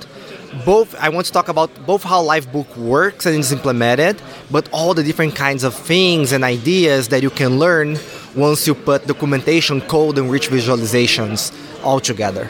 both 0.66 0.96
I 0.96 1.10
want 1.10 1.26
to 1.28 1.32
talk 1.32 1.50
about 1.50 1.70
both 1.86 2.04
how 2.04 2.24
Livebook 2.24 2.76
works 2.78 3.26
and 3.26 3.36
is 3.36 3.52
implemented, 3.52 4.22
but 4.52 4.70
all 4.72 4.94
the 4.94 5.04
different 5.04 5.36
kinds 5.36 5.64
of 5.64 5.74
things 5.74 6.32
and 6.32 6.44
ideas 6.44 7.10
that 7.10 7.22
you 7.24 7.30
can 7.30 7.60
learn 7.60 7.98
once 8.36 8.68
you 8.68 8.76
put 8.76 9.08
documentation, 9.08 9.82
code, 9.82 10.18
and 10.18 10.32
rich 10.32 10.50
visualizations 10.50 11.52
all 11.84 12.00
together. 12.00 12.46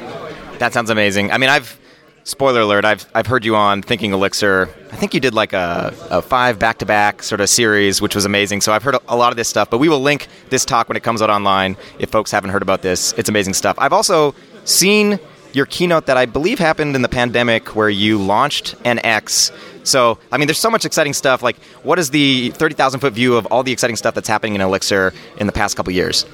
That 0.60 0.74
sounds 0.74 0.90
amazing. 0.90 1.32
I 1.32 1.38
mean, 1.38 1.50
I've 1.50 1.80
spoiler 2.24 2.62
alert. 2.62 2.84
I've 2.86 3.06
I've 3.16 3.28
heard 3.28 3.46
you 3.46 3.56
on 3.56 3.82
Thinking 3.82 4.12
Elixir. 4.12 4.70
I 4.92 4.96
think 4.96 5.14
you 5.14 5.20
did 5.20 5.34
like 5.34 5.54
a, 5.54 5.94
a 6.10 6.22
five 6.22 6.60
back 6.60 6.80
to 6.80 6.86
back 6.86 7.24
sort 7.24 7.42
of 7.42 7.50
series, 7.50 8.02
which 8.02 8.16
was 8.16 8.26
amazing. 8.26 8.62
So 8.62 8.74
I've 8.74 8.84
heard 8.84 8.98
a 9.08 9.16
lot 9.16 9.32
of 9.32 9.38
this 9.38 9.48
stuff. 9.48 9.70
But 9.70 9.78
we 9.80 9.90
will 9.90 10.02
link 10.02 10.28
this 10.50 10.66
talk 10.66 10.88
when 10.90 10.98
it 10.98 11.04
comes 11.04 11.22
out 11.22 11.30
online. 11.30 11.78
If 12.00 12.10
folks 12.10 12.32
haven't 12.32 12.52
heard 12.52 12.62
about 12.62 12.82
this, 12.82 13.14
it's 13.14 13.30
amazing 13.30 13.54
stuff. 13.54 13.76
I've 13.80 13.94
also 13.94 14.36
seen 14.66 15.20
your 15.58 15.66
keynote 15.66 16.06
that 16.06 16.18
I 16.18 16.28
believe 16.28 16.60
happened 16.60 16.96
in 16.96 17.02
the 17.02 17.10
pandemic 17.10 17.76
where 17.76 17.90
you 17.90 18.20
launched 18.20 18.76
NX. 18.84 19.52
So, 19.84 20.20
I 20.32 20.38
mean, 20.38 20.46
there's 20.48 20.60
so 20.60 20.70
much 20.70 20.86
exciting 20.86 21.14
stuff. 21.14 21.42
Like, 21.42 21.58
what 21.82 21.98
is 21.98 22.12
the 22.12 22.52
30,000 22.52 23.00
foot 23.00 23.14
view 23.14 23.36
of 23.36 23.48
all 23.48 23.64
the 23.64 23.72
exciting 23.72 23.96
stuff 23.96 24.14
that's 24.14 24.28
happening 24.28 24.54
in 24.54 24.62
Elixir 24.62 25.14
in 25.38 25.48
the 25.48 25.54
past 25.54 25.76
couple 25.76 25.92
years? 25.92 26.26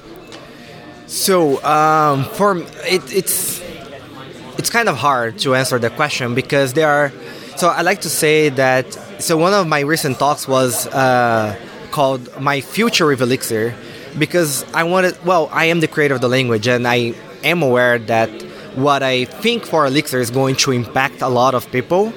So, 1.06 1.64
um, 1.64 2.24
for 2.24 2.58
it, 2.58 3.02
it's 3.12 3.62
it's 4.58 4.70
kind 4.70 4.88
of 4.88 4.96
hard 4.96 5.38
to 5.40 5.54
answer 5.54 5.78
the 5.78 5.90
question 5.90 6.34
because 6.34 6.74
there 6.74 6.88
are. 6.88 7.12
So, 7.56 7.68
I 7.68 7.82
like 7.82 8.00
to 8.02 8.10
say 8.10 8.50
that. 8.50 8.86
So, 9.20 9.36
one 9.36 9.52
of 9.52 9.66
my 9.66 9.80
recent 9.80 10.18
talks 10.18 10.48
was 10.48 10.86
uh, 10.88 11.56
called 11.90 12.22
"My 12.40 12.60
Future 12.62 13.06
with 13.06 13.20
Elixir," 13.20 13.74
because 14.18 14.64
I 14.72 14.84
wanted. 14.84 15.14
Well, 15.24 15.50
I 15.52 15.66
am 15.66 15.80
the 15.80 15.88
creator 15.88 16.14
of 16.14 16.22
the 16.22 16.28
language, 16.28 16.66
and 16.66 16.88
I 16.88 17.14
am 17.44 17.62
aware 17.62 17.98
that 17.98 18.30
what 18.76 19.02
I 19.02 19.24
think 19.24 19.64
for 19.64 19.86
Elixir 19.86 20.20
is 20.20 20.30
going 20.30 20.56
to 20.56 20.72
impact 20.72 21.22
a 21.22 21.28
lot 21.28 21.54
of 21.54 21.70
people. 21.70 22.12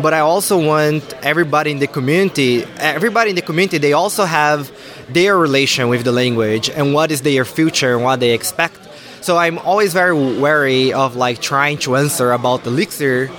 But 0.00 0.14
I 0.14 0.20
also 0.20 0.58
want 0.58 1.12
everybody 1.22 1.70
in 1.70 1.78
the 1.78 1.86
community, 1.86 2.64
everybody 2.78 3.30
in 3.30 3.36
the 3.36 3.42
community, 3.42 3.78
they 3.78 3.92
also 3.92 4.24
have 4.24 4.70
their 5.10 5.36
relation 5.36 5.88
with 5.88 6.04
the 6.04 6.12
language 6.12 6.70
and 6.70 6.94
what 6.94 7.10
is 7.10 7.22
their 7.22 7.44
future 7.44 7.94
and 7.94 8.04
what 8.04 8.20
they 8.20 8.32
expect. 8.32 8.78
So 9.20 9.36
I'm 9.36 9.58
always 9.58 9.92
very 9.92 10.14
wary 10.40 10.92
of 10.92 11.14
like 11.14 11.40
trying 11.40 11.78
to 11.78 11.96
answer 11.96 12.32
about 12.32 12.66
Elixir 12.66 13.30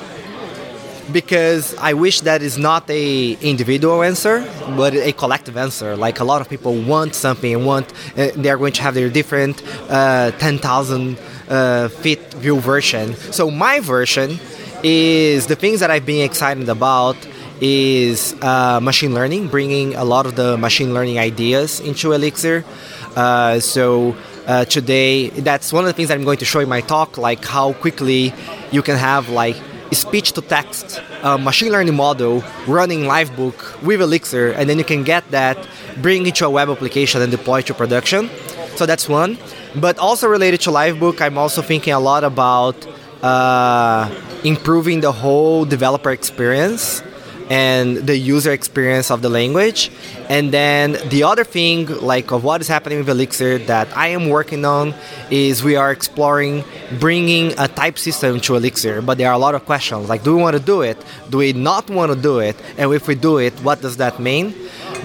because 1.11 1.75
I 1.75 1.93
wish 1.93 2.21
that 2.21 2.41
is 2.41 2.57
not 2.57 2.89
a 2.89 3.33
individual 3.33 4.03
answer, 4.03 4.47
but 4.77 4.93
a 4.93 5.11
collective 5.11 5.57
answer. 5.57 5.95
Like 5.95 6.19
a 6.19 6.23
lot 6.23 6.41
of 6.41 6.49
people 6.49 6.75
want 6.81 7.15
something 7.15 7.53
and 7.53 7.65
want, 7.65 7.91
uh, 8.17 8.29
they're 8.35 8.57
going 8.57 8.73
to 8.73 8.81
have 8.81 8.93
their 8.93 9.09
different 9.09 9.61
uh, 9.89 10.31
10,000 10.31 11.17
uh, 11.49 11.87
fit 11.89 12.33
view 12.35 12.59
version. 12.59 13.15
So 13.15 13.51
my 13.51 13.79
version 13.79 14.39
is 14.83 15.47
the 15.47 15.55
things 15.55 15.79
that 15.81 15.91
I've 15.91 16.05
been 16.05 16.23
excited 16.23 16.67
about 16.69 17.15
is 17.61 18.35
uh, 18.41 18.79
machine 18.81 19.13
learning, 19.13 19.47
bringing 19.47 19.95
a 19.95 20.03
lot 20.03 20.25
of 20.25 20.35
the 20.35 20.57
machine 20.57 20.93
learning 20.93 21.19
ideas 21.19 21.79
into 21.79 22.11
Elixir. 22.11 22.65
Uh, 23.15 23.59
so 23.59 24.15
uh, 24.47 24.65
today, 24.65 25.29
that's 25.29 25.71
one 25.71 25.83
of 25.83 25.87
the 25.87 25.93
things 25.93 26.09
that 26.09 26.15
I'm 26.15 26.25
going 26.25 26.39
to 26.39 26.45
show 26.45 26.59
in 26.59 26.67
my 26.67 26.81
talk, 26.81 27.17
like 27.17 27.45
how 27.45 27.73
quickly 27.73 28.33
you 28.71 28.81
can 28.81 28.97
have 28.97 29.29
like 29.29 29.55
speech 29.93 30.31
to 30.33 30.41
text 30.41 31.01
uh, 31.21 31.37
machine 31.37 31.71
learning 31.71 31.95
model 31.95 32.43
running 32.67 33.01
Livebook 33.01 33.81
with 33.81 34.01
Elixir, 34.01 34.51
and 34.51 34.69
then 34.69 34.77
you 34.77 34.85
can 34.85 35.03
get 35.03 35.29
that, 35.31 35.57
bring 36.01 36.25
it 36.25 36.35
to 36.35 36.45
a 36.45 36.49
web 36.49 36.69
application, 36.69 37.21
and 37.21 37.31
deploy 37.31 37.61
to 37.61 37.73
production. 37.73 38.29
So 38.75 38.85
that's 38.85 39.07
one. 39.07 39.37
But 39.75 39.97
also 39.97 40.27
related 40.27 40.61
to 40.61 40.69
Livebook, 40.71 41.21
I'm 41.21 41.37
also 41.37 41.61
thinking 41.61 41.93
a 41.93 41.99
lot 41.99 42.23
about 42.23 42.75
uh, 43.23 44.09
improving 44.43 45.01
the 45.01 45.11
whole 45.11 45.65
developer 45.65 46.11
experience. 46.11 47.01
And 47.49 47.97
the 47.97 48.17
user 48.17 48.51
experience 48.51 49.11
of 49.11 49.21
the 49.21 49.29
language. 49.29 49.91
And 50.29 50.51
then 50.51 50.97
the 51.09 51.23
other 51.23 51.43
thing, 51.43 51.87
like 52.01 52.31
of 52.31 52.43
what 52.43 52.61
is 52.61 52.67
happening 52.67 52.99
with 52.99 53.09
Elixir 53.09 53.57
that 53.59 53.95
I 53.95 54.09
am 54.09 54.29
working 54.29 54.65
on, 54.65 54.93
is 55.29 55.63
we 55.63 55.75
are 55.75 55.91
exploring 55.91 56.63
bringing 56.99 57.53
a 57.57 57.67
type 57.67 57.97
system 57.97 58.39
to 58.41 58.55
Elixir. 58.55 59.01
But 59.01 59.17
there 59.17 59.29
are 59.29 59.33
a 59.33 59.37
lot 59.37 59.55
of 59.55 59.65
questions 59.65 60.09
like, 60.09 60.23
do 60.23 60.35
we 60.35 60.41
want 60.41 60.55
to 60.57 60.63
do 60.63 60.81
it? 60.81 60.97
Do 61.29 61.37
we 61.37 61.53
not 61.53 61.89
want 61.89 62.11
to 62.11 62.19
do 62.19 62.39
it? 62.39 62.55
And 62.77 62.91
if 62.93 63.07
we 63.07 63.15
do 63.15 63.37
it, 63.37 63.53
what 63.61 63.81
does 63.81 63.97
that 63.97 64.19
mean? 64.19 64.55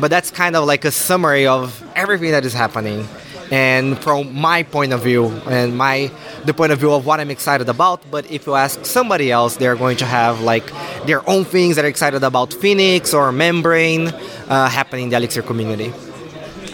But 0.00 0.10
that's 0.10 0.30
kind 0.30 0.54
of 0.54 0.64
like 0.64 0.84
a 0.84 0.90
summary 0.90 1.46
of 1.46 1.82
everything 1.96 2.30
that 2.30 2.44
is 2.44 2.52
happening 2.52 3.06
and 3.50 3.98
from 3.98 4.34
my 4.34 4.62
point 4.62 4.92
of 4.92 5.02
view 5.02 5.26
and 5.48 5.76
my 5.76 6.10
the 6.44 6.54
point 6.54 6.72
of 6.72 6.78
view 6.78 6.92
of 6.92 7.06
what 7.06 7.20
I'm 7.20 7.30
excited 7.30 7.68
about. 7.68 8.02
But 8.10 8.30
if 8.30 8.46
you 8.46 8.54
ask 8.54 8.84
somebody 8.84 9.30
else, 9.30 9.56
they're 9.56 9.76
going 9.76 9.96
to 9.98 10.06
have 10.06 10.40
like 10.40 10.66
their 11.06 11.28
own 11.28 11.44
things 11.44 11.76
that 11.76 11.84
are 11.84 11.88
excited 11.88 12.22
about 12.22 12.52
Phoenix 12.54 13.14
or 13.14 13.32
Membrane 13.32 14.08
uh, 14.08 14.68
happening 14.68 15.04
in 15.04 15.10
the 15.10 15.16
Elixir 15.16 15.42
community. 15.42 15.92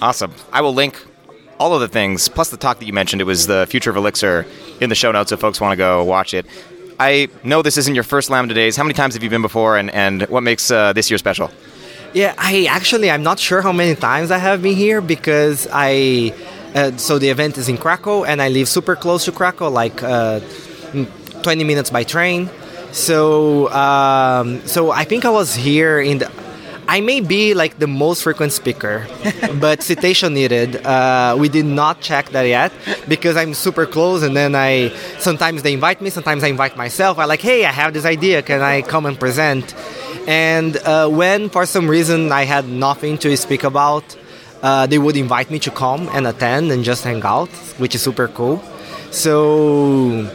Awesome. 0.03 0.33
I 0.53 0.61
will 0.61 0.75
link 0.75 1.03
all 1.59 1.75
of 1.75 1.81
the 1.81 1.89
things 1.89 2.29
plus 2.29 2.51
the 2.51 2.57
talk 2.57 2.79
that 2.79 2.87
you 2.87 2.93
mentioned. 2.93 3.21
It 3.21 3.25
was 3.25 3.47
the 3.47 3.67
future 3.71 3.91
of 3.91 3.97
Elixir 3.97 4.47
in 4.81 4.89
the 4.89 4.95
show 4.95 5.13
notes 5.13 5.33
if 5.33 5.41
folks 5.41 5.61
want 5.61 5.73
to 5.73 5.77
go 5.77 6.03
watch 6.05 6.35
it. 6.35 6.47
I 6.99 7.29
know 7.43 7.63
this 7.63 7.77
isn't 7.77 7.95
your 7.95 8.05
first 8.05 8.31
Lambda 8.31 8.55
Days. 8.55 8.77
How 8.77 8.85
many 8.85 8.95
times 8.95 9.15
have 9.15 9.23
you 9.23 9.31
been 9.31 9.43
before, 9.43 9.77
and, 9.77 9.91
and 9.91 10.23
what 10.25 10.43
makes 10.43 10.71
uh, 10.71 10.93
this 10.93 11.11
year 11.11 11.19
special? 11.19 11.51
Yeah, 12.13 12.35
I 12.39 12.67
actually 12.71 13.11
I'm 13.11 13.25
not 13.25 13.41
sure 13.41 13.61
how 13.61 13.73
many 13.73 13.97
times 13.97 14.31
I 14.31 14.39
have 14.39 14.63
been 14.63 14.77
here 14.77 15.01
because 15.01 15.67
I 15.73 16.33
uh, 16.75 16.97
so 16.97 17.19
the 17.19 17.29
event 17.29 17.57
is 17.57 17.69
in 17.69 17.79
Krakow, 17.79 18.25
and 18.25 18.43
I 18.43 18.49
live 18.49 18.69
super 18.69 18.97
close 18.97 19.25
to 19.27 19.33
Krakow, 19.33 19.71
like 19.71 20.03
uh, 20.03 20.41
20 21.43 21.65
minutes 21.65 21.91
by 21.91 22.03
train. 22.03 22.51
So, 22.93 23.71
um, 23.73 24.65
so 24.67 24.91
I 24.91 25.05
think 25.05 25.25
I 25.25 25.31
was 25.31 25.55
here 25.55 26.01
in 26.01 26.19
the. 26.19 26.31
I 26.87 27.01
may 27.01 27.21
be 27.21 27.55
like 27.55 27.79
the 27.79 27.87
most 27.87 28.23
frequent 28.23 28.53
speaker, 28.53 29.07
but 29.61 29.83
citation 29.83 30.35
needed. 30.35 30.85
Uh, 30.85 31.35
we 31.39 31.49
did 31.49 31.65
not 31.65 32.01
check 32.01 32.29
that 32.31 32.43
yet 32.43 32.73
because 33.09 33.37
I'm 33.37 33.55
super 33.55 33.87
close, 33.87 34.23
and 34.23 34.37
then 34.37 34.55
I 34.55 34.91
sometimes 35.19 35.63
they 35.63 35.73
invite 35.73 36.01
me, 36.01 36.11
sometimes 36.11 36.45
I 36.45 36.49
invite 36.49 36.77
myself. 36.77 37.19
I 37.19 37.25
like, 37.25 37.41
hey, 37.41 37.65
I 37.65 37.73
have 37.73 37.95
this 37.95 38.05
idea, 38.05 38.43
can 38.43 38.61
I 38.61 38.83
come 38.83 39.07
and 39.07 39.19
present? 39.19 39.75
And 40.27 40.77
uh, 40.79 41.09
when 41.09 41.51
for 41.51 41.67
some 41.67 41.89
reason 41.89 42.33
I 42.33 42.45
had 42.45 42.69
nothing 42.69 43.19
to 43.19 43.37
speak 43.37 43.65
about, 43.65 44.17
uh, 44.65 44.87
they 44.87 44.99
would 44.99 45.17
invite 45.17 45.51
me 45.51 45.59
to 45.59 45.71
come 45.71 46.09
and 46.15 46.27
attend 46.27 46.73
and 46.73 46.83
just 46.83 47.05
hang 47.05 47.23
out, 47.23 47.51
which 47.77 47.95
is 47.95 48.01
super 48.03 48.29
cool. 48.29 48.63
So, 49.11 50.27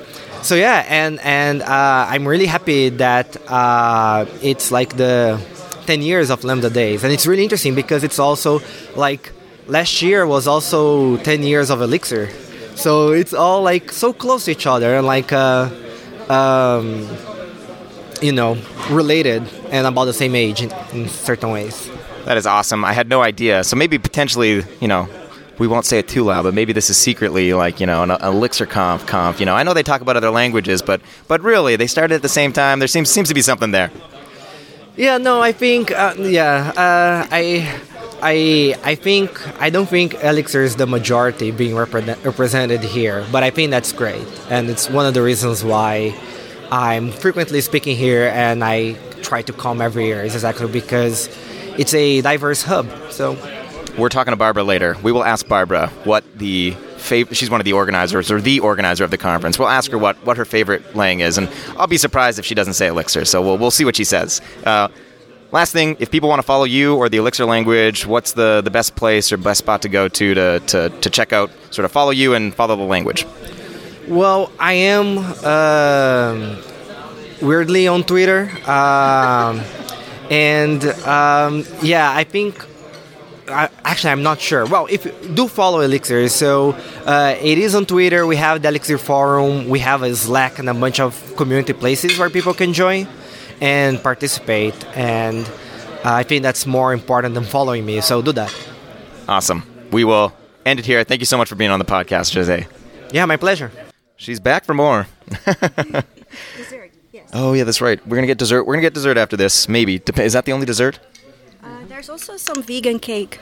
so 0.44 0.54
yeah, 0.54 0.86
and 0.88 1.20
and 1.22 1.63
uh, 1.63 2.06
I'm 2.08 2.28
really 2.28 2.46
happy 2.46 2.89
that 2.89 3.36
uh, 3.50 4.26
it's 4.44 4.72
like 4.72 4.98
the 4.98 5.42
10 5.88 6.04
years 6.04 6.30
of 6.30 6.44
Lambda 6.44 6.70
Days, 6.70 7.04
and 7.04 7.12
it's 7.12 7.26
really 7.26 7.42
interesting 7.42 7.74
because 7.74 8.04
it's 8.04 8.20
also 8.20 8.62
like 8.96 9.32
last 9.65 10.00
year 10.04 10.28
was 10.28 10.48
also 10.48 11.18
10 11.18 11.42
years 11.42 11.72
of 11.72 11.82
Elixir, 11.82 12.30
so 12.76 13.12
it's 13.12 13.34
all 13.34 13.63
like 13.63 13.92
so 13.92 14.13
close 14.13 14.46
to 14.46 14.52
each 14.52 14.68
other 14.68 14.96
and 14.96 15.06
like. 15.08 15.34
Uh, 15.34 15.70
um, 16.30 17.08
you 18.22 18.32
know, 18.34 18.58
related 18.89 19.42
and 19.72 19.88
about 19.88 20.06
the 20.06 20.13
same 20.13 20.36
age 20.36 20.62
in, 20.62 20.70
in 20.92 21.08
certain 21.08 21.52
ways. 21.52 21.89
That 22.25 22.38
is 22.38 22.45
awesome. 22.45 22.86
I 22.86 22.93
had 22.93 23.10
no 23.10 23.21
idea. 23.21 23.63
So 23.63 23.75
maybe 23.75 23.97
potentially, 23.97 24.63
you 24.79 24.88
know, 24.88 25.08
we 25.60 25.67
won't 25.67 25.86
say 25.86 25.99
it 25.99 26.08
too 26.08 26.23
loud, 26.23 26.43
but 26.43 26.53
maybe 26.53 26.73
this 26.73 26.89
is 26.89 26.97
secretly 26.97 27.53
like 27.53 27.79
you 27.79 27.86
know 27.86 28.01
an, 28.03 28.12
Elixir 28.12 28.65
conf 28.65 29.05
conf. 29.05 29.39
You 29.39 29.45
know, 29.45 29.55
I 29.55 29.63
know 29.63 29.73
they 29.73 29.84
talk 29.84 30.01
about 30.01 30.15
other 30.15 30.32
languages, 30.32 30.82
but 30.82 31.01
but 31.27 31.41
really 31.41 31.75
they 31.75 31.88
started 31.88 32.15
at 32.15 32.21
the 32.21 32.29
same 32.29 32.53
time. 32.53 32.79
There 32.79 32.88
seems 32.88 33.10
seems 33.10 33.27
to 33.27 33.36
be 33.36 33.41
something 33.41 33.71
there. 33.71 33.91
Yeah, 34.95 35.17
no, 35.17 35.41
I 35.41 35.51
think 35.51 35.91
uh, 35.91 36.15
yeah, 36.17 36.73
uh, 36.75 37.27
I. 37.32 37.82
I 38.21 38.75
I 38.84 38.95
think 38.95 39.29
I 39.62 39.69
don't 39.69 39.88
think 39.88 40.21
Elixir 40.21 40.62
is 40.62 40.75
the 40.75 40.86
majority 40.86 41.51
being 41.51 41.73
repre- 41.73 42.21
represented 42.25 42.82
here, 42.82 43.25
but 43.32 43.43
I 43.43 43.49
think 43.49 43.71
that's 43.71 43.93
great, 43.93 44.27
and 44.49 44.69
it's 44.69 44.89
one 44.89 45.05
of 45.05 45.13
the 45.13 45.21
reasons 45.21 45.63
why 45.63 46.13
I'm 46.69 47.13
frequently 47.13 47.62
speaking 47.62 47.95
here 47.95 48.27
and 48.27 48.62
I 48.62 48.97
try 49.21 49.41
to 49.43 49.53
come 49.53 49.79
every 49.82 50.08
year. 50.08 50.21
Is 50.21 50.36
exactly 50.36 50.67
because 50.67 51.29
it's 51.77 51.93
a 51.93 52.21
diverse 52.21 52.63
hub. 52.63 52.89
So 53.12 53.38
we're 53.97 54.10
talking 54.10 54.32
to 54.32 54.38
Barbara 54.38 54.63
later. 54.63 54.95
We 55.03 55.12
will 55.12 55.23
ask 55.23 55.47
Barbara 55.47 55.88
what 56.03 56.23
the 56.38 56.71
fav- 56.97 57.34
she's 57.36 57.49
one 57.49 57.60
of 57.62 57.65
the 57.65 57.73
organizers 57.73 58.32
or 58.32 58.39
the 58.39 58.60
organizer 58.60 59.03
of 59.03 59.12
the 59.12 59.17
conference. 59.17 59.60
We'll 59.60 59.67
ask 59.69 59.91
her 59.91 59.97
what, 59.97 60.15
what 60.25 60.38
her 60.38 60.45
favorite 60.45 60.95
lang 60.95 61.19
is, 61.19 61.38
and 61.38 61.49
I'll 61.77 61.88
be 61.88 61.97
surprised 61.97 62.39
if 62.39 62.45
she 62.45 62.55
doesn't 62.55 62.73
say 62.73 62.88
Elixir. 62.88 63.25
So 63.25 63.41
we'll 63.41 63.58
we'll 63.58 63.71
see 63.71 63.86
what 63.86 63.95
she 63.95 64.03
says. 64.03 64.41
Uh, 64.65 64.88
last 65.51 65.73
thing, 65.73 65.97
if 65.99 66.12
people 66.12 66.29
want 66.29 66.39
to 66.39 66.45
follow 66.45 66.65
you 66.65 66.95
or 66.95 67.10
the 67.10 67.17
Elixir 67.17 67.45
language, 67.45 68.05
what's 68.05 68.34
the, 68.34 68.62
the 68.62 68.71
best 68.71 68.95
place 68.95 69.32
or 69.32 69.38
best 69.38 69.60
spot 69.60 69.82
to 69.82 69.89
go 69.89 70.08
to, 70.08 70.34
to 70.34 70.60
to 70.60 70.89
to 70.89 71.10
check 71.10 71.34
out, 71.34 71.51
sort 71.71 71.86
of 71.86 71.91
follow 71.91 72.12
you 72.12 72.34
and 72.34 72.53
follow 72.53 72.75
the 72.75 72.84
language? 72.84 73.25
Well, 74.08 74.51
I 74.60 74.73
am 74.73 75.19
uh, 75.43 76.55
weirdly 77.41 77.88
on 77.88 78.03
Twitter. 78.03 78.49
Um, 78.69 79.62
and 80.30 80.84
um, 81.06 81.65
yeah, 81.82 82.12
I 82.12 82.24
think 82.24 82.65
I, 83.48 83.70
actually 83.84 84.12
I'm 84.12 84.24
not 84.24 84.39
sure. 84.39 84.65
Well, 84.65 84.88
if 84.89 85.04
do 85.36 85.48
follow 85.48 85.82
Elixir, 85.82 86.28
so 86.30 86.72
uh, 87.06 87.36
it 87.42 87.58
is 87.58 87.76
on 87.76 87.86
Twitter. 87.86 88.26
We 88.26 88.36
have 88.36 88.62
the 88.62 88.68
Elixir 88.68 88.98
forum. 88.98 89.70
We 89.70 89.80
have 89.80 90.04
a 90.04 90.15
Slack 90.15 90.60
and 90.60 90.70
a 90.70 90.74
bunch 90.74 91.00
of 91.00 91.36
community 91.36 91.74
places 91.74 92.18
where 92.18 92.30
people 92.30 92.54
can 92.54 92.74
join 92.74 93.08
and 93.62 94.02
participate. 94.02 94.76
And 94.96 95.46
uh, 96.06 96.13
I 96.13 96.24
think 96.24 96.44
that's 96.44 96.65
more 96.65 96.94
important 96.94 97.34
than 97.34 97.44
following 97.44 97.86
me. 97.86 98.02
So 98.02 98.22
do 98.22 98.32
that. 98.34 98.54
Awesome. 99.28 99.63
We 99.92 100.04
will 100.04 100.34
end 100.65 100.80
it 100.80 100.86
here. 100.86 101.04
Thank 101.04 101.22
you 101.22 101.26
so 101.26 101.38
much 101.38 101.50
for 101.50 101.56
being 101.56 101.72
on 101.72 101.80
the 101.80 101.86
podcast, 101.86 102.34
Jose. 102.36 102.68
Yeah, 103.12 103.26
my 103.26 103.38
pleasure. 103.38 103.72
She's 104.15 104.39
back 104.39 104.65
for 104.65 104.74
more. 104.74 105.08
Oh 107.34 107.54
yeah, 107.54 107.63
that's 107.63 107.82
right. 107.82 108.06
We're 108.08 108.18
gonna 108.18 108.28
get 108.28 108.38
dessert. 108.38 108.63
We're 108.63 108.74
gonna 108.74 108.82
get 108.82 108.94
dessert 108.94 109.18
after 109.18 109.38
this. 109.38 109.70
Maybe. 109.70 110.02
Is 110.18 110.34
that 110.34 110.46
the 110.46 110.54
only 110.54 110.65
dessert? 110.65 111.00
Uh, 111.63 111.68
there's 111.88 112.10
also 112.10 112.38
some 112.38 112.63
vegan 112.63 113.00
cake. 113.00 113.39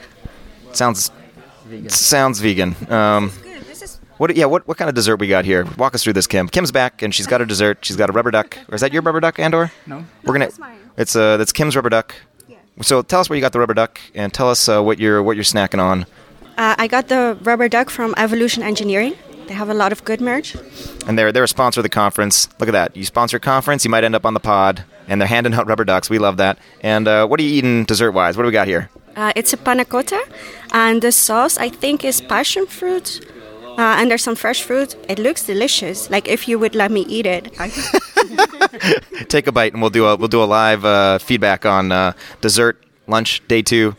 Sounds 0.74 1.12
vegan. 1.66 1.90
sounds 1.90 2.40
vegan. 2.40 2.76
Um, 2.90 3.32
what? 4.18 4.36
Yeah. 4.36 4.46
What? 4.46 4.68
What 4.68 4.78
kind 4.78 4.90
of 4.90 4.96
dessert 4.96 5.18
we 5.18 5.28
got 5.28 5.46
here? 5.46 5.66
Walk 5.78 5.96
us 5.96 6.04
through 6.04 6.14
this, 6.14 6.28
Kim. 6.28 6.50
Kim's 6.50 6.72
back, 6.72 7.02
and 7.02 7.16
she's 7.16 7.28
got 7.28 7.42
a 7.42 7.46
dessert. 7.46 7.80
She's 7.86 7.96
got 7.96 8.10
a 8.10 8.14
rubber 8.14 8.32
duck. 8.32 8.58
Or 8.70 8.76
is 8.76 8.82
that 8.82 8.92
your 8.92 9.02
rubber 9.04 9.20
duck, 9.20 9.40
Andor? 9.40 9.72
No. 9.86 10.04
We're 10.26 10.34
gonna. 10.34 10.50
It's 10.98 11.16
uh, 11.16 11.38
that's 11.38 11.54
Kim's 11.54 11.76
rubber 11.76 11.90
duck. 11.90 12.14
Yeah. 12.48 12.58
So 12.82 13.02
tell 13.02 13.22
us 13.22 13.30
where 13.30 13.38
you 13.38 13.42
got 13.42 13.54
the 13.54 13.60
rubber 13.60 13.74
duck, 13.74 14.00
and 14.14 14.34
tell 14.34 14.50
us 14.50 14.68
uh, 14.68 14.82
what 14.82 15.00
you're 15.00 15.24
what 15.24 15.38
you're 15.38 15.44
snacking 15.44 15.80
on. 15.80 16.06
Uh, 16.58 16.76
I 16.78 16.88
got 16.88 17.08
the 17.08 17.38
rubber 17.44 17.70
duck 17.70 17.90
from 17.90 18.16
Evolution 18.18 18.64
Engineering. 18.64 19.16
They 19.48 19.54
have 19.54 19.70
a 19.70 19.74
lot 19.74 19.92
of 19.92 20.04
good 20.04 20.20
merch. 20.20 20.56
And 21.08 21.18
they're 21.18 21.32
they're 21.32 21.44
a 21.44 21.48
sponsor 21.48 21.80
of 21.80 21.84
the 21.84 21.90
conference. 21.90 22.50
Look 22.60 22.68
at 22.70 22.74
that. 22.74 22.96
You 22.98 23.06
sponsor 23.06 23.38
a 23.38 23.40
conference, 23.40 23.86
you 23.86 23.90
might 23.90 24.04
end 24.04 24.16
up 24.16 24.26
on 24.26 24.34
the 24.34 24.40
pod. 24.40 24.84
And 25.08 25.22
they're 25.22 25.28
handing 25.28 25.54
out 25.54 25.68
rubber 25.68 25.86
ducks. 25.86 26.10
We 26.10 26.20
love 26.20 26.38
that. 26.38 26.60
And 26.82 27.08
uh, 27.08 27.26
what 27.28 27.40
are 27.40 27.44
you 27.44 27.50
eating 27.50 27.86
dessert 27.86 28.12
wise? 28.12 28.36
What 28.36 28.44
do 28.44 28.48
we 28.48 28.52
got 28.52 28.68
here? 28.68 28.90
Uh, 29.16 29.32
it's 29.36 29.54
a 29.54 29.58
panna 29.58 29.84
cotta, 29.84 30.22
and 30.74 31.02
the 31.02 31.12
sauce 31.12 31.58
I 31.58 31.70
think 31.70 32.06
is 32.06 32.22
passion 32.22 32.68
fruit. 32.68 33.26
Uh, 33.78 33.96
and 34.00 34.12
there's 34.12 34.24
some 34.24 34.36
fresh 34.36 34.64
fruit. 34.64 34.96
It 35.08 35.18
looks 35.18 35.46
delicious. 35.46 36.10
Like 36.10 36.28
if 36.28 36.48
you 36.48 36.60
would 36.60 36.76
let 36.76 36.92
me 36.92 37.02
eat 37.02 37.26
it. 37.26 37.54
Take 39.30 39.48
a 39.48 39.52
bite, 39.52 39.74
and 39.74 39.82
we'll 39.82 39.92
do 39.92 40.06
a 40.06 40.16
we'll 40.16 40.28
do 40.28 40.44
a 40.44 40.46
live 40.46 40.84
uh, 40.84 41.20
feedback 41.20 41.66
on 41.66 41.92
uh, 41.92 42.14
dessert 42.42 42.84
lunch 43.08 43.48
day 43.48 43.62
two. 43.62 43.96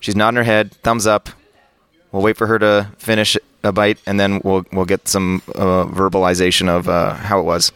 She's 0.00 0.16
nodding 0.16 0.36
her 0.36 0.44
head, 0.44 0.72
thumbs 0.82 1.06
up. 1.06 1.28
We'll 2.14 2.22
wait 2.22 2.36
for 2.36 2.46
her 2.46 2.60
to 2.60 2.92
finish 2.96 3.36
a 3.64 3.72
bite, 3.72 3.98
and 4.06 4.20
then 4.20 4.40
we'll 4.44 4.64
we'll 4.72 4.84
get 4.84 5.08
some 5.08 5.42
uh, 5.48 5.84
verbalization 5.86 6.68
of 6.68 6.88
uh, 6.88 7.14
how 7.14 7.40
it 7.40 7.42
was. 7.42 7.72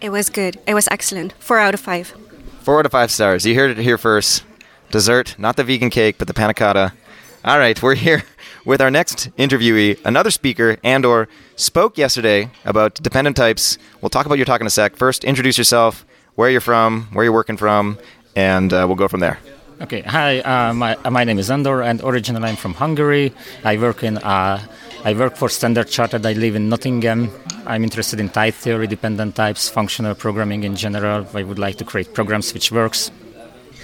It 0.00 0.08
was 0.08 0.30
good. 0.30 0.58
It 0.66 0.72
was 0.72 0.88
excellent. 0.90 1.34
Four 1.38 1.58
out 1.58 1.74
of 1.74 1.80
five. 1.80 2.14
Four 2.62 2.78
out 2.78 2.86
of 2.86 2.92
five 2.92 3.10
stars. 3.10 3.44
You 3.44 3.54
heard 3.54 3.70
it 3.70 3.76
here 3.76 3.98
first. 3.98 4.42
Dessert, 4.90 5.38
not 5.38 5.56
the 5.56 5.64
vegan 5.64 5.90
cake, 5.90 6.16
but 6.16 6.28
the 6.28 6.32
panna 6.32 6.54
cotta. 6.54 6.94
All 7.44 7.58
right, 7.58 7.80
we're 7.82 7.94
here 7.94 8.22
with 8.64 8.80
our 8.80 8.90
next 8.90 9.28
interviewee, 9.36 10.02
another 10.02 10.30
speaker, 10.30 10.78
Andor 10.82 11.28
spoke 11.56 11.98
yesterday 11.98 12.48
about 12.64 12.94
dependent 13.02 13.36
types. 13.36 13.76
We'll 14.00 14.08
talk 14.08 14.24
about 14.24 14.38
your 14.38 14.46
talk 14.46 14.62
in 14.62 14.66
a 14.66 14.70
sec. 14.70 14.96
First, 14.96 15.24
introduce 15.24 15.58
yourself, 15.58 16.06
where 16.36 16.48
you're 16.48 16.62
from, 16.62 17.08
where 17.12 17.24
you're 17.24 17.34
working 17.34 17.58
from, 17.58 17.98
and 18.34 18.72
uh, 18.72 18.84
we'll 18.86 18.96
go 18.96 19.08
from 19.08 19.20
there. 19.20 19.38
Okay, 19.78 20.00
hi. 20.00 20.40
Uh, 20.40 20.72
my 20.72 20.96
uh, 21.04 21.10
my 21.10 21.24
name 21.24 21.38
is 21.38 21.50
Andor, 21.50 21.82
and 21.82 22.00
originally 22.02 22.48
I'm 22.48 22.56
from 22.56 22.72
Hungary. 22.72 23.34
I 23.62 23.76
work 23.76 24.02
in 24.02 24.16
uh, 24.18 24.58
I 25.04 25.12
work 25.12 25.36
for 25.36 25.50
Standard 25.50 25.88
Chartered. 25.88 26.24
I 26.24 26.32
live 26.32 26.56
in 26.56 26.70
Nottingham. 26.70 27.30
I'm 27.66 27.84
interested 27.84 28.18
in 28.18 28.30
type 28.30 28.54
theory, 28.54 28.86
dependent 28.86 29.36
types, 29.36 29.68
functional 29.68 30.14
programming 30.14 30.64
in 30.64 30.76
general. 30.76 31.26
I 31.34 31.42
would 31.42 31.58
like 31.58 31.76
to 31.76 31.84
create 31.84 32.14
programs 32.14 32.54
which 32.54 32.72
works. 32.72 33.10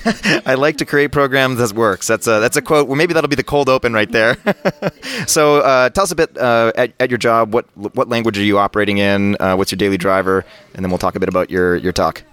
I 0.46 0.54
like 0.54 0.78
to 0.78 0.86
create 0.86 1.12
programs 1.12 1.58
that 1.58 1.76
works. 1.76 2.06
That's 2.06 2.26
a 2.26 2.40
that's 2.40 2.56
a 2.56 2.62
quote. 2.62 2.88
Well, 2.88 2.96
maybe 2.96 3.12
that'll 3.12 3.28
be 3.28 3.36
the 3.36 3.44
cold 3.44 3.68
open 3.68 3.92
right 3.92 4.10
there. 4.10 4.38
so, 5.26 5.58
uh, 5.58 5.90
tell 5.90 6.04
us 6.04 6.10
a 6.10 6.16
bit 6.16 6.38
uh, 6.38 6.72
at, 6.74 6.94
at, 7.00 7.10
your 7.10 7.18
job. 7.18 7.52
What 7.52 7.66
what 7.76 8.08
language 8.08 8.38
are 8.38 8.44
you 8.44 8.58
operating 8.58 8.96
in? 8.96 9.36
Uh, 9.38 9.56
what's 9.56 9.70
your 9.70 9.76
daily 9.76 9.98
driver? 9.98 10.46
And 10.74 10.82
then 10.82 10.90
we'll 10.90 10.98
talk 10.98 11.16
a 11.16 11.20
bit 11.20 11.28
about 11.28 11.50
your 11.50 11.76
your 11.76 11.92
talk. 11.92 12.24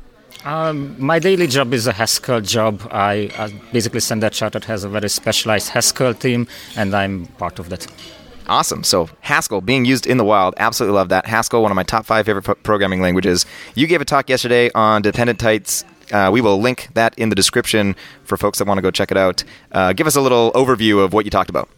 Um, 0.46 0.96
my 0.98 1.20
daily 1.20 1.48
job 1.48 1.74
is 1.74 1.86
a 1.86 1.92
Haskell 1.92 2.42
job. 2.42 2.88
I 2.92 3.30
uh, 3.38 3.50
basically 3.74 4.00
Standard 4.00 4.32
Chartered 4.32 4.64
has 4.66 4.84
a 4.84 4.90
very 4.90 5.10
specialized 5.10 5.70
Haskell 5.70 6.14
team, 6.14 6.48
and 6.78 6.96
I'm 6.96 7.26
part 7.38 7.60
of 7.60 7.70
that. 7.70 7.86
Awesome. 8.48 8.84
So 8.84 9.10
Haskell 9.22 9.62
being 9.62 9.86
used 9.86 10.08
in 10.08 10.18
the 10.18 10.24
wild, 10.24 10.56
absolutely 10.58 10.96
love 10.96 11.10
that. 11.10 11.28
Haskell, 11.28 11.62
one 11.62 11.72
of 11.72 11.76
my 11.76 11.84
top 11.84 12.06
five 12.06 12.26
favorite 12.26 12.44
pro- 12.44 12.56
programming 12.56 13.02
languages. 13.02 13.46
You 13.76 13.86
gave 13.86 14.02
a 14.02 14.06
talk 14.06 14.30
yesterday 14.30 14.72
on 14.74 15.02
dependent 15.02 15.40
types. 15.40 15.84
Uh, 16.12 16.30
we 16.34 16.42
will 16.42 16.60
link 16.60 16.88
that 16.96 17.14
in 17.20 17.30
the 17.30 17.36
description 17.36 17.96
for 18.24 18.38
folks 18.38 18.58
that 18.58 18.68
want 18.68 18.80
to 18.80 18.82
go 18.82 18.90
check 18.90 19.12
it 19.12 19.18
out. 19.18 19.44
Uh, 19.72 19.94
give 19.94 20.08
us 20.08 20.16
a 20.16 20.22
little 20.22 20.52
overview 20.54 21.04
of 21.04 21.14
what 21.14 21.26
you 21.26 21.32
talked 21.32 21.50
about. 21.52 21.70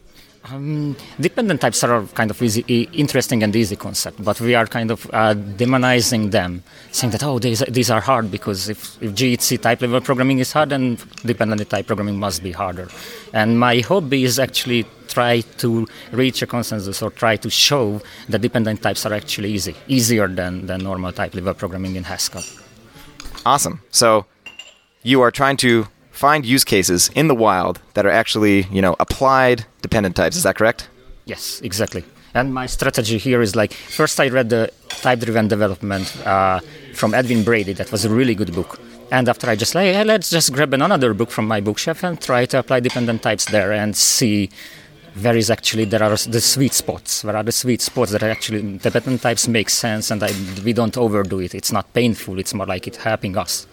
Um, 0.46 0.96
dependent 1.20 1.62
types 1.62 1.84
are 1.84 2.04
kind 2.08 2.32
of 2.32 2.42
easy, 2.42 2.62
interesting 2.94 3.44
and 3.44 3.56
easy 3.56 3.76
concept, 3.76 4.24
but 4.24 4.42
we 4.42 4.56
are 4.56 4.66
kind 4.66 4.90
of 4.90 5.06
uh, 5.14 5.36
demonizing 5.36 6.32
them, 6.32 6.64
saying 6.92 7.12
that 7.12 7.24
oh 7.24 7.38
these, 7.38 7.60
these 7.70 7.92
are 7.92 8.02
hard 8.02 8.32
because 8.32 8.68
if, 8.68 9.02
if 9.04 9.12
GHC 9.12 9.62
type 9.62 9.82
level 9.82 10.02
programming 10.02 10.40
is 10.40 10.52
hard, 10.52 10.70
then 10.70 10.98
dependent 11.24 11.70
type 11.70 11.86
programming 11.86 12.18
must 12.20 12.42
be 12.42 12.52
harder. 12.52 12.88
And 13.34 13.60
my 13.60 13.82
hobby 13.82 14.24
is 14.24 14.40
actually 14.40 14.88
try 15.08 15.42
to 15.58 15.88
reach 16.12 16.42
a 16.42 16.48
consensus 16.48 17.04
or 17.04 17.12
try 17.12 17.36
to 17.36 17.50
show 17.50 18.02
that 18.30 18.40
dependent 18.40 18.82
types 18.82 19.06
are 19.06 19.14
actually 19.14 19.52
easy, 19.52 19.76
easier 19.88 20.28
than, 20.28 20.66
than 20.66 20.82
normal 20.82 21.12
type 21.12 21.36
level 21.36 21.54
programming 21.54 21.96
in 21.98 22.04
Haskell. 22.04 22.44
Awesome. 23.46 23.82
So 23.92 24.26
you 25.04 25.22
are 25.22 25.32
trying 25.32 25.58
to 25.58 25.88
find 26.22 26.46
use 26.46 26.66
cases 26.76 27.10
in 27.20 27.26
the 27.32 27.38
wild 27.46 27.76
that 27.96 28.06
are 28.06 28.16
actually, 28.22 28.58
you 28.76 28.82
know, 28.86 28.96
applied 29.06 29.66
dependent 29.82 30.16
types. 30.16 30.36
Is 30.40 30.44
that 30.44 30.56
correct? 30.56 30.88
Yes, 31.26 31.44
exactly. 31.70 32.04
And 32.34 32.54
my 32.54 32.68
strategy 32.68 33.18
here 33.18 33.42
is 33.42 33.56
like 33.62 33.74
first 33.74 34.20
I 34.20 34.28
read 34.30 34.48
the 34.56 34.64
type-driven 35.06 35.48
development 35.56 36.06
uh, 36.26 36.60
from 36.94 37.14
Edwin 37.14 37.44
Brady. 37.44 37.74
That 37.74 37.92
was 37.92 38.06
a 38.06 38.10
really 38.20 38.36
good 38.36 38.54
book. 38.54 38.80
And 39.12 39.28
after 39.28 39.50
I 39.50 39.56
just 39.64 39.74
like, 39.76 39.94
hey, 39.96 40.06
let's 40.14 40.30
just 40.30 40.54
grab 40.54 40.72
another 40.74 41.14
book 41.14 41.32
from 41.32 41.46
my 41.48 41.60
bookshelf 41.60 42.04
and 42.04 42.22
try 42.22 42.46
to 42.52 42.60
apply 42.60 42.80
dependent 42.80 43.20
types 43.24 43.46
there 43.46 43.72
and 43.74 43.98
see 43.98 44.50
where 45.22 45.36
is 45.36 45.50
actually 45.50 45.86
there 45.86 46.04
are 46.04 46.16
the 46.36 46.40
sweet 46.40 46.74
spots. 46.74 47.24
Where 47.26 47.36
are 47.36 47.44
the 47.44 47.52
sweet 47.52 47.82
spots 47.82 48.12
that 48.14 48.24
actually 48.24 48.62
dependent 48.78 49.22
types 49.22 49.48
make 49.48 49.70
sense 49.70 50.12
and 50.12 50.24
I, 50.24 50.32
we 50.64 50.72
don't 50.72 50.96
overdo 50.98 51.40
it. 51.40 51.54
It's 51.54 51.74
not 51.78 51.92
painful. 51.94 52.40
It's 52.40 52.54
more 52.54 52.68
like 52.68 52.88
it 52.88 52.96
helping 52.98 53.36
us. 53.38 53.68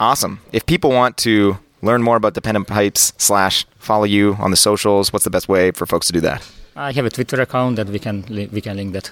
Awesome. 0.00 0.40
If 0.52 0.64
people 0.64 0.90
want 0.90 1.16
to 1.28 1.58
learn 1.82 2.02
more 2.02 2.16
about 2.16 2.34
dependent 2.34 2.68
types 2.68 3.12
slash 3.18 3.66
follow 3.78 4.04
you 4.04 4.36
on 4.38 4.50
the 4.50 4.56
socials, 4.56 5.12
what's 5.12 5.24
the 5.24 5.30
best 5.30 5.48
way 5.48 5.70
for 5.72 5.86
folks 5.86 6.06
to 6.06 6.12
do 6.12 6.20
that? 6.20 6.48
I 6.74 6.92
have 6.92 7.04
a 7.04 7.10
Twitter 7.10 7.40
account 7.40 7.76
that 7.76 7.88
we 7.88 7.98
can 7.98 8.24
li- 8.28 8.48
we 8.50 8.60
can 8.60 8.76
link 8.76 8.92
that. 8.94 9.10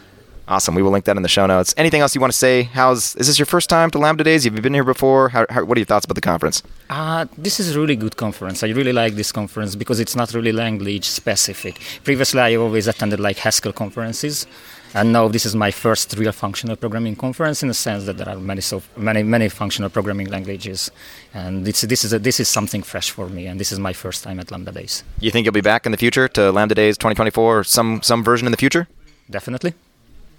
Awesome. 0.49 0.75
We 0.75 0.83
will 0.83 0.91
link 0.91 1.05
that 1.05 1.17
in 1.17 1.23
the 1.23 1.29
show 1.29 1.47
notes. 1.47 1.73
Anything 1.77 2.01
else 2.01 2.13
you 2.15 2.21
want 2.21 2.33
to 2.33 2.37
say? 2.37 2.65
How's 2.65 3.15
is 3.17 3.29
this 3.29 3.39
your 3.39 3.47
first 3.47 3.69
time 3.71 3.89
to 3.93 3.99
Lambda 3.99 4.25
Days? 4.25 4.43
Have 4.45 4.57
you 4.57 4.63
been 4.63 4.75
here 4.75 4.83
before? 4.83 5.29
How, 5.29 5.47
how, 5.49 5.65
what 5.65 5.77
are 5.77 5.81
your 5.81 5.87
thoughts 5.87 6.07
about 6.07 6.17
the 6.17 6.21
conference? 6.23 6.63
Uh, 6.89 7.27
this 7.39 7.61
is 7.61 7.77
a 7.77 7.79
really 7.79 7.95
good 7.95 8.17
conference. 8.17 8.65
I 8.65 8.69
really 8.71 8.93
like 8.93 9.15
this 9.15 9.31
conference 9.31 9.77
because 9.77 10.01
it's 10.01 10.17
not 10.17 10.35
really 10.35 10.51
language 10.51 11.05
specific. 11.05 11.81
Previously, 12.03 12.41
I 12.41 12.57
always 12.57 12.89
attended 12.89 13.21
like 13.21 13.37
Haskell 13.39 13.73
conferences, 13.73 14.47
and 14.95 15.13
now 15.13 15.29
this 15.29 15.47
is 15.47 15.55
my 15.55 15.71
first 15.71 16.15
real 16.17 16.33
functional 16.33 16.77
programming 16.77 17.17
conference 17.17 17.63
in 17.63 17.69
the 17.69 17.75
sense 17.75 18.05
that 18.07 18.17
there 18.17 18.29
are 18.29 18.39
many 18.39 18.61
so 18.61 18.83
many 18.97 19.23
many 19.23 19.49
functional 19.49 19.91
programming 19.91 20.29
languages, 20.29 20.91
and 21.35 21.65
this 21.65 21.83
this 21.83 22.05
is 22.05 22.13
a, 22.13 22.19
this 22.19 22.41
is 22.41 22.49
something 22.49 22.83
fresh 22.83 23.11
for 23.11 23.29
me, 23.29 23.47
and 23.47 23.61
this 23.61 23.73
is 23.73 23.79
my 23.79 23.93
first 23.93 24.25
time 24.25 24.41
at 24.41 24.51
Lambda 24.51 24.73
Days. 24.73 25.05
You 25.21 25.31
think 25.31 25.45
you'll 25.45 25.53
be 25.53 25.61
back 25.61 25.87
in 25.87 25.93
the 25.93 25.99
future 25.99 26.29
to 26.29 26.51
Lambda 26.51 26.75
Days 26.75 26.97
2024 26.97 27.59
or 27.61 27.65
some 27.65 28.03
some 28.03 28.25
version 28.25 28.47
in 28.47 28.53
the 28.53 28.59
future? 28.59 28.89
Definitely. 29.31 29.75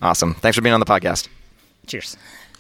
Awesome. 0.02 0.34
Thanks 0.36 0.56
for 0.56 0.62
being 0.62 0.74
on 0.74 0.80
the 0.80 0.86
podcast. 0.86 1.28
Cheers. 1.88 2.18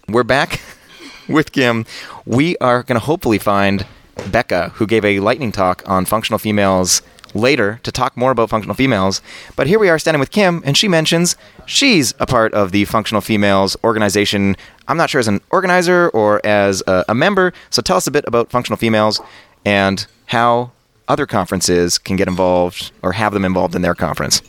We're 0.07 0.23
back 0.23 0.61
with 1.27 1.51
Kim. 1.51 1.85
We 2.25 2.57
are 2.57 2.83
going 2.83 2.99
to 2.99 3.05
hopefully 3.05 3.39
find 3.39 3.85
Becca, 4.31 4.69
who 4.75 4.85
gave 4.85 5.03
a 5.03 5.19
lightning 5.19 5.51
talk 5.51 5.83
on 5.87 6.05
functional 6.05 6.37
females 6.39 7.01
later 7.33 7.79
to 7.83 7.91
talk 7.91 8.15
more 8.17 8.31
about 8.31 8.49
functional 8.49 8.75
females. 8.75 9.21
But 9.55 9.67
here 9.67 9.79
we 9.79 9.89
are 9.89 9.99
standing 9.99 10.19
with 10.19 10.31
Kim, 10.31 10.61
and 10.65 10.77
she 10.77 10.87
mentions 10.87 11.35
she's 11.65 12.13
a 12.19 12.25
part 12.25 12.53
of 12.53 12.71
the 12.71 12.85
Functional 12.85 13.21
Females 13.21 13.77
organization. 13.83 14.55
I'm 14.87 14.97
not 14.97 15.09
sure 15.09 15.19
as 15.19 15.27
an 15.27 15.41
organizer 15.49 16.09
or 16.09 16.45
as 16.45 16.83
a, 16.87 17.05
a 17.09 17.15
member. 17.15 17.53
So 17.69 17.81
tell 17.81 17.97
us 17.97 18.07
a 18.07 18.11
bit 18.11 18.25
about 18.27 18.49
Functional 18.49 18.77
Females 18.77 19.21
and 19.65 20.05
how 20.27 20.71
other 21.07 21.25
conferences 21.25 21.97
can 21.97 22.15
get 22.15 22.27
involved 22.27 22.91
or 23.01 23.13
have 23.13 23.33
them 23.33 23.45
involved 23.45 23.75
in 23.75 23.81
their 23.81 23.95
conference. 23.95 24.41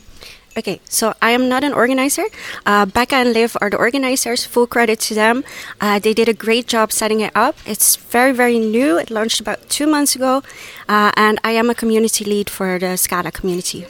Okay, 0.55 0.79
so 0.85 1.13
I 1.21 1.31
am 1.31 1.49
not 1.49 1.63
an 1.63 1.73
organizer. 1.73 2.25
Uh, 2.65 2.85
Becca 2.85 3.15
and 3.15 3.33
Liv 3.33 3.57
are 3.59 3.69
the 3.71 3.77
organizers. 3.77 4.45
Full 4.45 4.67
credit 4.67 4.99
to 5.09 5.15
them. 5.15 5.43
Uh, 5.81 5.97
they 5.97 6.13
did 6.13 6.29
a 6.29 6.33
great 6.33 6.67
job 6.67 6.91
setting 6.91 7.21
it 7.21 7.31
up. 7.33 7.55
It's 7.65 7.95
very, 7.95 8.33
very 8.33 8.59
new. 8.59 8.97
It 8.97 9.09
launched 9.09 9.39
about 9.39 9.67
two 9.69 9.87
months 9.87 10.15
ago, 10.15 10.43
uh, 10.87 11.11
and 11.17 11.39
I 11.43 11.51
am 11.51 11.69
a 11.69 11.75
community 11.75 12.23
lead 12.23 12.49
for 12.49 12.77
the 12.77 12.97
Scala 12.97 13.31
community. 13.31 13.87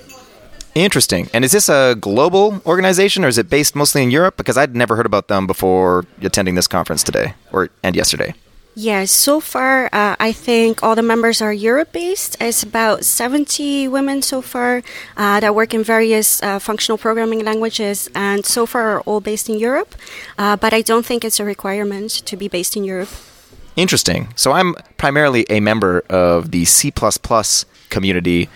Interesting. 0.74 1.30
And 1.34 1.46
is 1.46 1.52
this 1.52 1.70
a 1.70 1.96
global 2.00 2.62
organization, 2.66 3.26
or 3.26 3.28
is 3.28 3.38
it 3.38 3.50
based 3.50 3.76
mostly 3.76 4.02
in 4.02 4.10
Europe? 4.10 4.38
Because 4.38 4.58
I'd 4.58 4.76
never 4.76 4.96
heard 4.96 5.06
about 5.06 5.28
them 5.28 5.46
before 5.46 6.06
attending 6.22 6.56
this 6.56 6.68
conference 6.68 7.04
today 7.04 7.36
or 7.52 7.70
and 7.84 7.96
yesterday. 7.96 8.34
Yes, 8.76 9.12
so 9.12 9.40
far, 9.40 9.86
uh, 9.94 10.16
I 10.20 10.32
think 10.32 10.82
all 10.82 10.96
the 10.96 11.04
members 11.04 11.44
are 11.44 11.54
Europe 11.54 11.92
based. 11.92 12.36
It's 12.42 12.64
about 12.64 13.06
70 13.06 13.88
women 13.88 14.24
so 14.24 14.42
far 14.42 14.82
uh, 15.16 15.40
that 15.40 15.54
work 15.54 15.76
in 15.76 15.84
various 15.84 16.42
uh, 16.42 16.58
functional 16.58 16.98
programming 16.98 17.46
languages, 17.46 18.10
and 18.16 18.44
so 18.44 18.66
far 18.66 18.98
are 18.98 19.02
all 19.02 19.22
based 19.22 19.48
in 19.48 19.60
Europe. 19.60 19.94
Uh, 20.40 20.56
but 20.56 20.74
I 20.74 20.82
don't 20.82 21.06
think 21.06 21.24
it's 21.24 21.40
a 21.40 21.46
requirement 21.46 22.10
to 22.26 22.36
be 22.36 22.48
based 22.48 22.76
in 22.76 22.84
Europe. 22.84 23.10
Interesting. 23.76 24.34
So 24.36 24.54
I'm 24.54 24.76
primarily 24.98 25.46
a 25.50 25.60
member 25.60 26.04
of 26.10 26.50
the 26.50 26.66
C 26.66 26.92
community. 27.90 28.50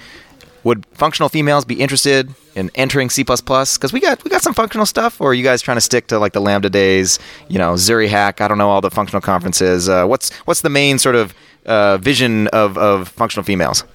Would 0.68 0.86
functional 0.92 1.30
females 1.30 1.64
be 1.64 1.76
interested 1.76 2.30
in 2.54 2.70
entering 2.76 3.10
C++? 3.10 3.24
Because 3.24 3.94
we 3.94 4.02
got 4.02 4.22
we 4.26 4.30
got 4.30 4.42
some 4.42 4.54
functional 4.54 4.86
stuff, 4.86 5.22
or 5.22 5.32
are 5.32 5.34
you 5.34 5.42
guys 5.42 5.62
trying 5.62 5.78
to 5.78 5.82
stick 5.82 6.08
to 6.08 6.20
like 6.20 6.34
the 6.34 6.42
Lambda 6.42 6.70
days, 6.70 7.20
you 7.48 7.58
know, 7.58 7.76
ZuriHac? 7.76 8.42
I 8.42 8.50
don't 8.50 8.58
know 8.58 8.70
all 8.70 8.82
the 8.82 8.92
functional 8.92 9.22
conferences. 9.22 9.88
Uh, 9.88 10.06
what's 10.06 10.36
what's 10.40 10.60
the 10.60 10.70
main 10.70 11.00
sort 11.00 11.16
of 11.16 11.34
uh, 11.68 11.96
vision 12.00 12.48
of, 12.50 12.78
of 12.78 13.08
functional 13.08 13.46
females? 13.46 13.86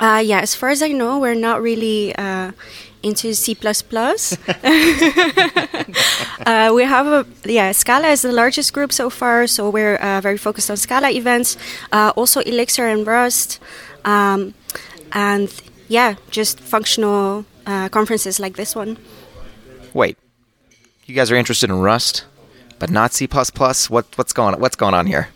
Uh, 0.00 0.22
yeah, 0.24 0.40
as 0.40 0.54
far 0.54 0.70
as 0.70 0.80
I 0.82 0.88
know, 0.88 1.18
we're 1.18 1.34
not 1.34 1.60
really 1.60 2.14
uh, 2.16 2.52
into 3.02 3.34
C++. 3.34 3.54
uh, 6.46 6.72
we 6.74 6.82
have 6.82 7.06
a 7.06 7.26
yeah, 7.44 7.72
Scala 7.72 8.08
is 8.08 8.22
the 8.22 8.32
largest 8.32 8.72
group 8.72 8.90
so 8.90 9.10
far, 9.10 9.46
so 9.46 9.68
we're 9.68 9.96
uh, 9.96 10.22
very 10.22 10.38
focused 10.38 10.70
on 10.70 10.78
Scala 10.78 11.10
events. 11.10 11.58
Uh, 11.92 12.10
also 12.16 12.40
Elixir 12.40 12.88
and 12.88 13.06
Rust, 13.06 13.60
um, 14.06 14.54
and 15.12 15.50
yeah, 15.88 16.14
just 16.30 16.60
functional 16.60 17.44
uh, 17.66 17.88
conferences 17.88 18.40
like 18.40 18.56
this 18.56 18.74
one. 18.74 18.96
Wait, 19.92 20.16
you 21.06 21.14
guys 21.14 21.30
are 21.30 21.36
interested 21.36 21.70
in 21.70 21.80
Rust, 21.80 22.24
but 22.78 22.90
not 22.90 23.12
C++? 23.12 23.26
What 23.26 24.06
what's 24.16 24.32
going 24.32 24.54
on? 24.54 24.60
What's 24.60 24.76
going 24.76 24.94
on 24.94 25.06
here? 25.06 25.28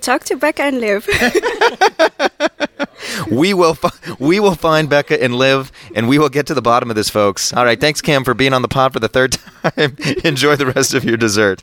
Talk 0.00 0.24
to 0.24 0.36
Becca 0.36 0.62
and 0.62 0.80
Liv. 0.80 1.06
we 3.30 3.54
will 3.54 3.72
fi- 3.72 4.16
we 4.18 4.38
will 4.38 4.54
find 4.54 4.90
Becca 4.90 5.22
and 5.22 5.36
Liv, 5.36 5.72
and 5.94 6.08
we 6.08 6.18
will 6.18 6.28
get 6.28 6.46
to 6.48 6.54
the 6.54 6.60
bottom 6.60 6.90
of 6.90 6.96
this, 6.96 7.08
folks. 7.08 7.54
All 7.54 7.64
right, 7.64 7.80
thanks, 7.80 8.02
Kim, 8.02 8.22
for 8.22 8.34
being 8.34 8.52
on 8.52 8.60
the 8.60 8.68
pod 8.68 8.92
for 8.92 9.00
the 9.00 9.08
third 9.08 9.32
time. 9.32 9.96
Enjoy 10.24 10.56
the 10.56 10.66
rest 10.66 10.92
of 10.92 11.04
your 11.04 11.16
dessert. 11.16 11.62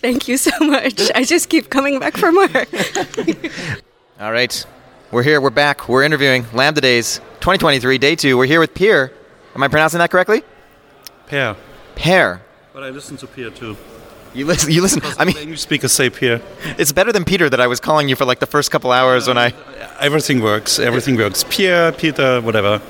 Thank 0.00 0.26
you 0.26 0.36
so 0.36 0.50
much. 0.60 1.12
I 1.14 1.22
just 1.22 1.48
keep 1.48 1.70
coming 1.70 2.00
back 2.00 2.16
for 2.16 2.32
more. 2.32 2.48
All 4.20 4.32
right, 4.32 4.66
we're 5.10 5.22
here. 5.22 5.40
We're 5.40 5.50
back. 5.50 5.88
We're 5.88 6.02
interviewing 6.02 6.46
Lambda 6.52 6.80
Days 6.80 7.18
2023, 7.40 7.98
day 7.98 8.16
two. 8.16 8.36
We're 8.36 8.46
here 8.46 8.60
with 8.60 8.74
Pierre. 8.74 9.12
Am 9.54 9.62
I 9.62 9.68
pronouncing 9.68 9.98
that 9.98 10.10
correctly? 10.10 10.42
Peer. 11.26 11.56
Pear. 11.94 12.42
But 12.72 12.82
I 12.82 12.90
listen 12.90 13.16
to 13.18 13.26
Peer 13.26 13.50
too. 13.50 13.76
You 14.34 14.44
listen. 14.46 14.70
You 14.70 14.82
listen. 14.82 15.00
I 15.18 15.24
mean, 15.24 15.36
English 15.36 15.60
speakers 15.60 15.92
say 15.92 16.10
Peer. 16.10 16.42
it's 16.78 16.92
better 16.92 17.12
than 17.12 17.24
Peter 17.24 17.48
that 17.48 17.60
I 17.60 17.66
was 17.66 17.80
calling 17.80 18.08
you 18.08 18.16
for 18.16 18.24
like 18.24 18.38
the 18.38 18.46
first 18.46 18.70
couple 18.70 18.92
hours 18.92 19.28
when 19.28 19.38
I. 19.38 19.54
Everything 19.98 20.42
works. 20.42 20.78
Everything 20.78 21.16
works. 21.16 21.44
Pierre, 21.48 21.92
Peter, 21.92 22.40
whatever. 22.42 22.82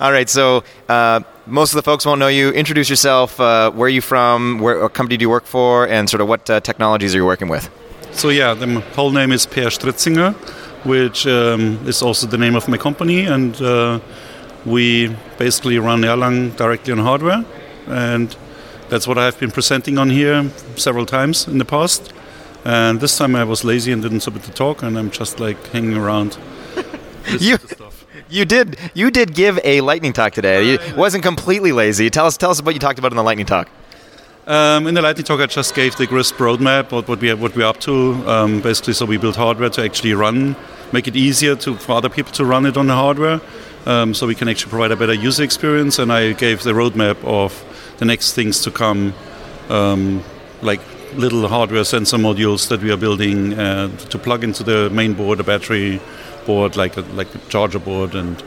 All 0.00 0.12
right, 0.12 0.28
so 0.30 0.64
uh, 0.88 1.20
most 1.46 1.72
of 1.72 1.76
the 1.76 1.82
folks 1.82 2.06
won't 2.06 2.20
know 2.20 2.28
you. 2.28 2.50
Introduce 2.50 2.88
yourself. 2.88 3.40
Uh, 3.40 3.70
where 3.72 3.86
are 3.86 3.90
you 3.90 4.00
from? 4.00 4.58
Where 4.60 4.80
what 4.80 4.94
company 4.94 5.16
do 5.16 5.22
you 5.24 5.30
work 5.30 5.44
for? 5.44 5.88
And 5.88 6.08
sort 6.08 6.20
of 6.20 6.28
what 6.28 6.48
uh, 6.48 6.60
technologies 6.60 7.14
are 7.14 7.18
you 7.18 7.26
working 7.26 7.48
with? 7.48 7.68
So 8.12 8.28
yeah, 8.28 8.54
the 8.54 8.80
whole 8.94 9.10
name 9.10 9.32
is 9.32 9.44
Peer 9.44 9.66
Stritzinger, 9.68 10.34
which 10.84 11.26
um, 11.26 11.78
is 11.86 12.02
also 12.02 12.26
the 12.26 12.38
name 12.38 12.56
of 12.56 12.68
my 12.68 12.76
company, 12.76 13.24
and 13.26 13.60
uh, 13.60 14.00
we 14.64 15.14
basically 15.38 15.78
run 15.78 16.02
Erlang 16.02 16.56
directly 16.56 16.92
on 16.92 16.98
hardware, 16.98 17.44
and 17.88 18.36
that's 18.88 19.06
what 19.06 19.18
I've 19.18 19.38
been 19.38 19.50
presenting 19.50 19.98
on 19.98 20.10
here 20.10 20.50
several 20.76 21.06
times 21.06 21.48
in 21.48 21.58
the 21.58 21.64
past. 21.64 22.12
And 22.64 23.00
this 23.00 23.18
time 23.18 23.36
I 23.36 23.44
was 23.44 23.62
lazy 23.64 23.92
and 23.92 24.02
didn't 24.02 24.20
submit 24.20 24.42
the 24.44 24.52
talk, 24.52 24.82
and 24.82 24.98
I'm 24.98 25.10
just 25.10 25.40
like 25.40 25.66
hanging 25.68 25.96
around. 25.96 26.38
You, 27.40 27.56
you 28.28 28.44
did 28.44 28.76
you 28.92 29.10
did 29.10 29.34
give 29.34 29.58
a 29.64 29.80
lightning 29.80 30.12
talk 30.12 30.34
today. 30.34 30.72
You 30.72 30.78
wasn't 30.94 31.24
completely 31.24 31.72
lazy. 31.72 32.10
Tell 32.10 32.26
us 32.26 32.36
tell 32.36 32.50
us 32.50 32.60
what 32.60 32.74
you 32.74 32.80
talked 32.80 32.98
about 32.98 33.12
in 33.12 33.16
the 33.16 33.22
lightning 33.22 33.46
talk. 33.46 33.70
Um, 34.46 34.86
in 34.86 34.92
the 34.92 35.00
lightning 35.00 35.24
talk, 35.24 35.40
I 35.40 35.46
just 35.46 35.74
gave 35.74 35.96
the 35.96 36.06
GRISP 36.06 36.34
roadmap, 36.34 36.92
what, 36.92 37.08
what 37.08 37.18
we 37.18 37.32
what 37.32 37.56
we're 37.56 37.64
up 37.64 37.80
to. 37.80 38.12
Um, 38.28 38.60
basically, 38.60 38.92
so 38.92 39.06
we 39.06 39.16
build 39.16 39.36
hardware 39.36 39.70
to 39.70 39.82
actually 39.82 40.12
run, 40.12 40.54
make 40.92 41.08
it 41.08 41.16
easier 41.16 41.56
to 41.56 41.76
for 41.76 41.92
other 41.92 42.10
people 42.10 42.30
to 42.34 42.44
run 42.44 42.66
it 42.66 42.76
on 42.76 42.86
the 42.86 42.92
hardware, 42.92 43.40
um, 43.86 44.12
so 44.12 44.26
we 44.26 44.34
can 44.34 44.46
actually 44.48 44.68
provide 44.68 44.92
a 44.92 44.96
better 44.96 45.14
user 45.14 45.42
experience. 45.42 45.98
And 45.98 46.12
I 46.12 46.32
gave 46.32 46.62
the 46.62 46.72
roadmap 46.72 47.24
of 47.24 47.64
the 47.96 48.04
next 48.04 48.34
things 48.34 48.60
to 48.64 48.70
come, 48.70 49.14
um, 49.70 50.22
like 50.60 50.82
little 51.14 51.48
hardware 51.48 51.84
sensor 51.84 52.18
modules 52.18 52.68
that 52.68 52.82
we 52.82 52.90
are 52.90 52.98
building 52.98 53.58
uh, 53.58 53.88
to 53.96 54.18
plug 54.18 54.44
into 54.44 54.62
the 54.62 54.90
main 54.90 55.14
board, 55.14 55.40
a 55.40 55.44
battery 55.44 56.02
board, 56.44 56.76
like 56.76 56.98
a, 56.98 57.00
like 57.00 57.34
a 57.34 57.38
charger 57.48 57.78
board, 57.78 58.14
and 58.14 58.42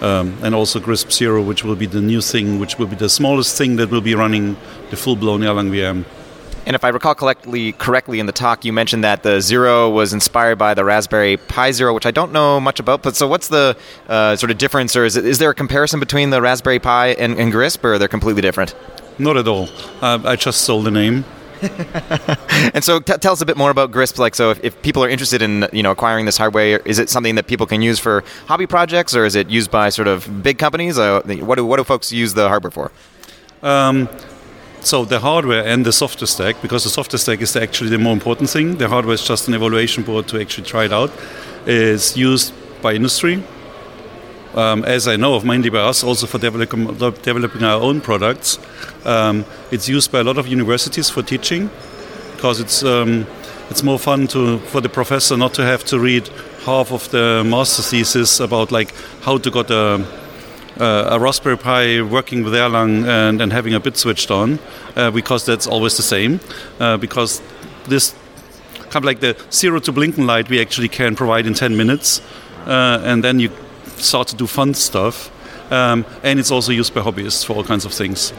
um, 0.00 0.36
and 0.42 0.54
also 0.54 0.80
GRISP 0.80 1.12
Zero, 1.12 1.42
which 1.42 1.64
will 1.64 1.76
be 1.76 1.86
the 1.86 2.00
new 2.00 2.20
thing, 2.20 2.58
which 2.58 2.78
will 2.78 2.86
be 2.86 2.96
the 2.96 3.08
smallest 3.08 3.56
thing 3.56 3.76
that 3.76 3.90
will 3.90 4.00
be 4.00 4.14
running 4.14 4.56
the 4.90 4.96
full-blown 4.96 5.40
Erlang 5.40 5.70
VM. 5.70 6.04
And 6.66 6.74
if 6.74 6.84
I 6.84 6.88
recall 6.88 7.14
correctly, 7.14 7.72
correctly 7.72 8.20
in 8.20 8.26
the 8.26 8.32
talk, 8.32 8.64
you 8.64 8.74
mentioned 8.74 9.02
that 9.02 9.22
the 9.22 9.40
Zero 9.40 9.88
was 9.88 10.12
inspired 10.12 10.58
by 10.58 10.74
the 10.74 10.84
Raspberry 10.84 11.38
Pi 11.38 11.72
Zero, 11.72 11.94
which 11.94 12.04
I 12.04 12.10
don't 12.10 12.30
know 12.30 12.60
much 12.60 12.78
about. 12.78 13.02
But 13.02 13.16
so, 13.16 13.26
what's 13.26 13.48
the 13.48 13.74
uh, 14.06 14.36
sort 14.36 14.50
of 14.50 14.58
difference, 14.58 14.94
or 14.94 15.06
is, 15.06 15.16
it, 15.16 15.24
is 15.24 15.38
there 15.38 15.48
a 15.48 15.54
comparison 15.54 15.98
between 15.98 16.28
the 16.28 16.42
Raspberry 16.42 16.78
Pi 16.78 17.08
and, 17.12 17.38
and 17.38 17.50
GRISP, 17.50 17.84
or 17.84 17.94
are 17.94 17.98
they 17.98 18.06
completely 18.06 18.42
different? 18.42 18.74
Not 19.18 19.38
at 19.38 19.48
all. 19.48 19.68
Uh, 20.02 20.18
I 20.24 20.36
just 20.36 20.60
stole 20.60 20.82
the 20.82 20.90
name. 20.90 21.24
and 22.74 22.84
so, 22.84 23.00
t- 23.00 23.14
tell 23.14 23.32
us 23.32 23.40
a 23.40 23.46
bit 23.46 23.56
more 23.56 23.70
about 23.70 23.90
GRISP. 23.90 24.18
Like, 24.18 24.34
so 24.34 24.50
if, 24.50 24.62
if, 24.62 24.82
people 24.82 25.02
are 25.02 25.08
interested 25.08 25.42
in 25.42 25.66
you 25.72 25.82
know 25.82 25.90
acquiring 25.90 26.26
this 26.26 26.36
hardware, 26.36 26.78
is 26.84 26.98
it 26.98 27.10
something 27.10 27.34
that 27.34 27.46
people 27.46 27.66
can 27.66 27.82
use 27.82 27.98
for 27.98 28.22
hobby 28.46 28.66
projects, 28.66 29.14
or 29.14 29.24
is 29.24 29.34
it 29.34 29.50
used 29.50 29.70
by 29.70 29.88
sort 29.88 30.08
of 30.08 30.42
big 30.42 30.58
companies? 30.58 30.98
Uh, 30.98 31.22
what 31.40 31.56
do 31.56 31.66
what 31.66 31.76
do 31.76 31.84
folks 31.84 32.12
use 32.12 32.34
the 32.34 32.48
hardware 32.48 32.70
for? 32.70 32.92
Um, 33.62 34.08
so 34.80 35.04
the 35.04 35.18
hardware 35.18 35.66
and 35.66 35.84
the 35.84 35.92
software 35.92 36.26
stack, 36.26 36.62
because 36.62 36.84
the 36.84 36.90
software 36.90 37.18
stack 37.18 37.40
is 37.40 37.56
actually 37.56 37.90
the 37.90 37.98
more 37.98 38.12
important 38.12 38.48
thing. 38.50 38.76
The 38.76 38.88
hardware 38.88 39.14
is 39.14 39.24
just 39.24 39.48
an 39.48 39.54
evaluation 39.54 40.04
board 40.04 40.28
to 40.28 40.40
actually 40.40 40.66
try 40.66 40.84
it 40.84 40.92
out. 40.92 41.10
Is 41.66 42.16
used 42.16 42.54
by 42.80 42.94
industry, 42.94 43.42
um, 44.58 44.84
as 44.84 45.06
I 45.06 45.16
know 45.16 45.40
mainly 45.40 45.70
by 45.70 45.78
us, 45.78 46.02
also 46.02 46.26
for 46.26 46.38
developing, 46.38 46.86
developing 47.22 47.62
our 47.62 47.80
own 47.80 48.00
products. 48.00 48.58
Um, 49.04 49.44
it's 49.70 49.88
used 49.88 50.10
by 50.10 50.20
a 50.20 50.24
lot 50.24 50.36
of 50.36 50.48
universities 50.48 51.08
for 51.08 51.22
teaching 51.22 51.70
because 52.34 52.60
it's 52.60 52.82
um, 52.82 53.26
it's 53.70 53.82
more 53.82 53.98
fun 53.98 54.26
to 54.28 54.58
for 54.70 54.80
the 54.80 54.88
professor 54.88 55.36
not 55.36 55.54
to 55.54 55.62
have 55.62 55.84
to 55.84 55.98
read 55.98 56.28
half 56.64 56.92
of 56.92 57.08
the 57.10 57.44
master 57.46 57.82
thesis 57.82 58.40
about 58.40 58.72
like 58.72 58.92
how 59.22 59.38
to 59.38 59.50
get 59.50 59.70
a 59.70 60.04
uh, 60.80 61.08
a 61.10 61.18
Raspberry 61.18 61.58
Pi 61.58 62.02
working 62.02 62.44
with 62.44 62.52
Erlang 62.54 63.04
and, 63.06 63.40
and 63.40 63.52
having 63.52 63.74
a 63.74 63.80
bit 63.80 63.96
switched 63.96 64.30
on, 64.30 64.60
uh, 64.94 65.10
because 65.10 65.44
that's 65.44 65.66
always 65.66 65.96
the 65.96 66.04
same. 66.04 66.38
Uh, 66.78 66.96
because 66.96 67.42
this 67.88 68.14
kind 68.82 68.96
of 68.96 69.04
like 69.04 69.18
the 69.20 69.36
zero 69.50 69.80
to 69.80 69.92
blinken 69.92 70.24
light 70.24 70.48
we 70.48 70.60
actually 70.60 70.88
can 70.88 71.16
provide 71.16 71.46
in 71.46 71.54
10 71.54 71.76
minutes, 71.76 72.22
uh, 72.66 73.02
and 73.04 73.24
then 73.24 73.40
you 73.40 73.50
start 74.02 74.28
to 74.28 74.36
do 74.36 74.46
fun 74.46 74.74
stuff. 74.74 75.30
Um, 75.70 76.06
and 76.22 76.38
it's 76.38 76.50
also 76.50 76.72
used 76.72 76.94
by 76.94 77.02
hobbyists 77.02 77.44
for 77.44 77.54
all 77.54 77.64
kinds 77.64 77.84
of 77.84 77.92
things. 77.92 78.32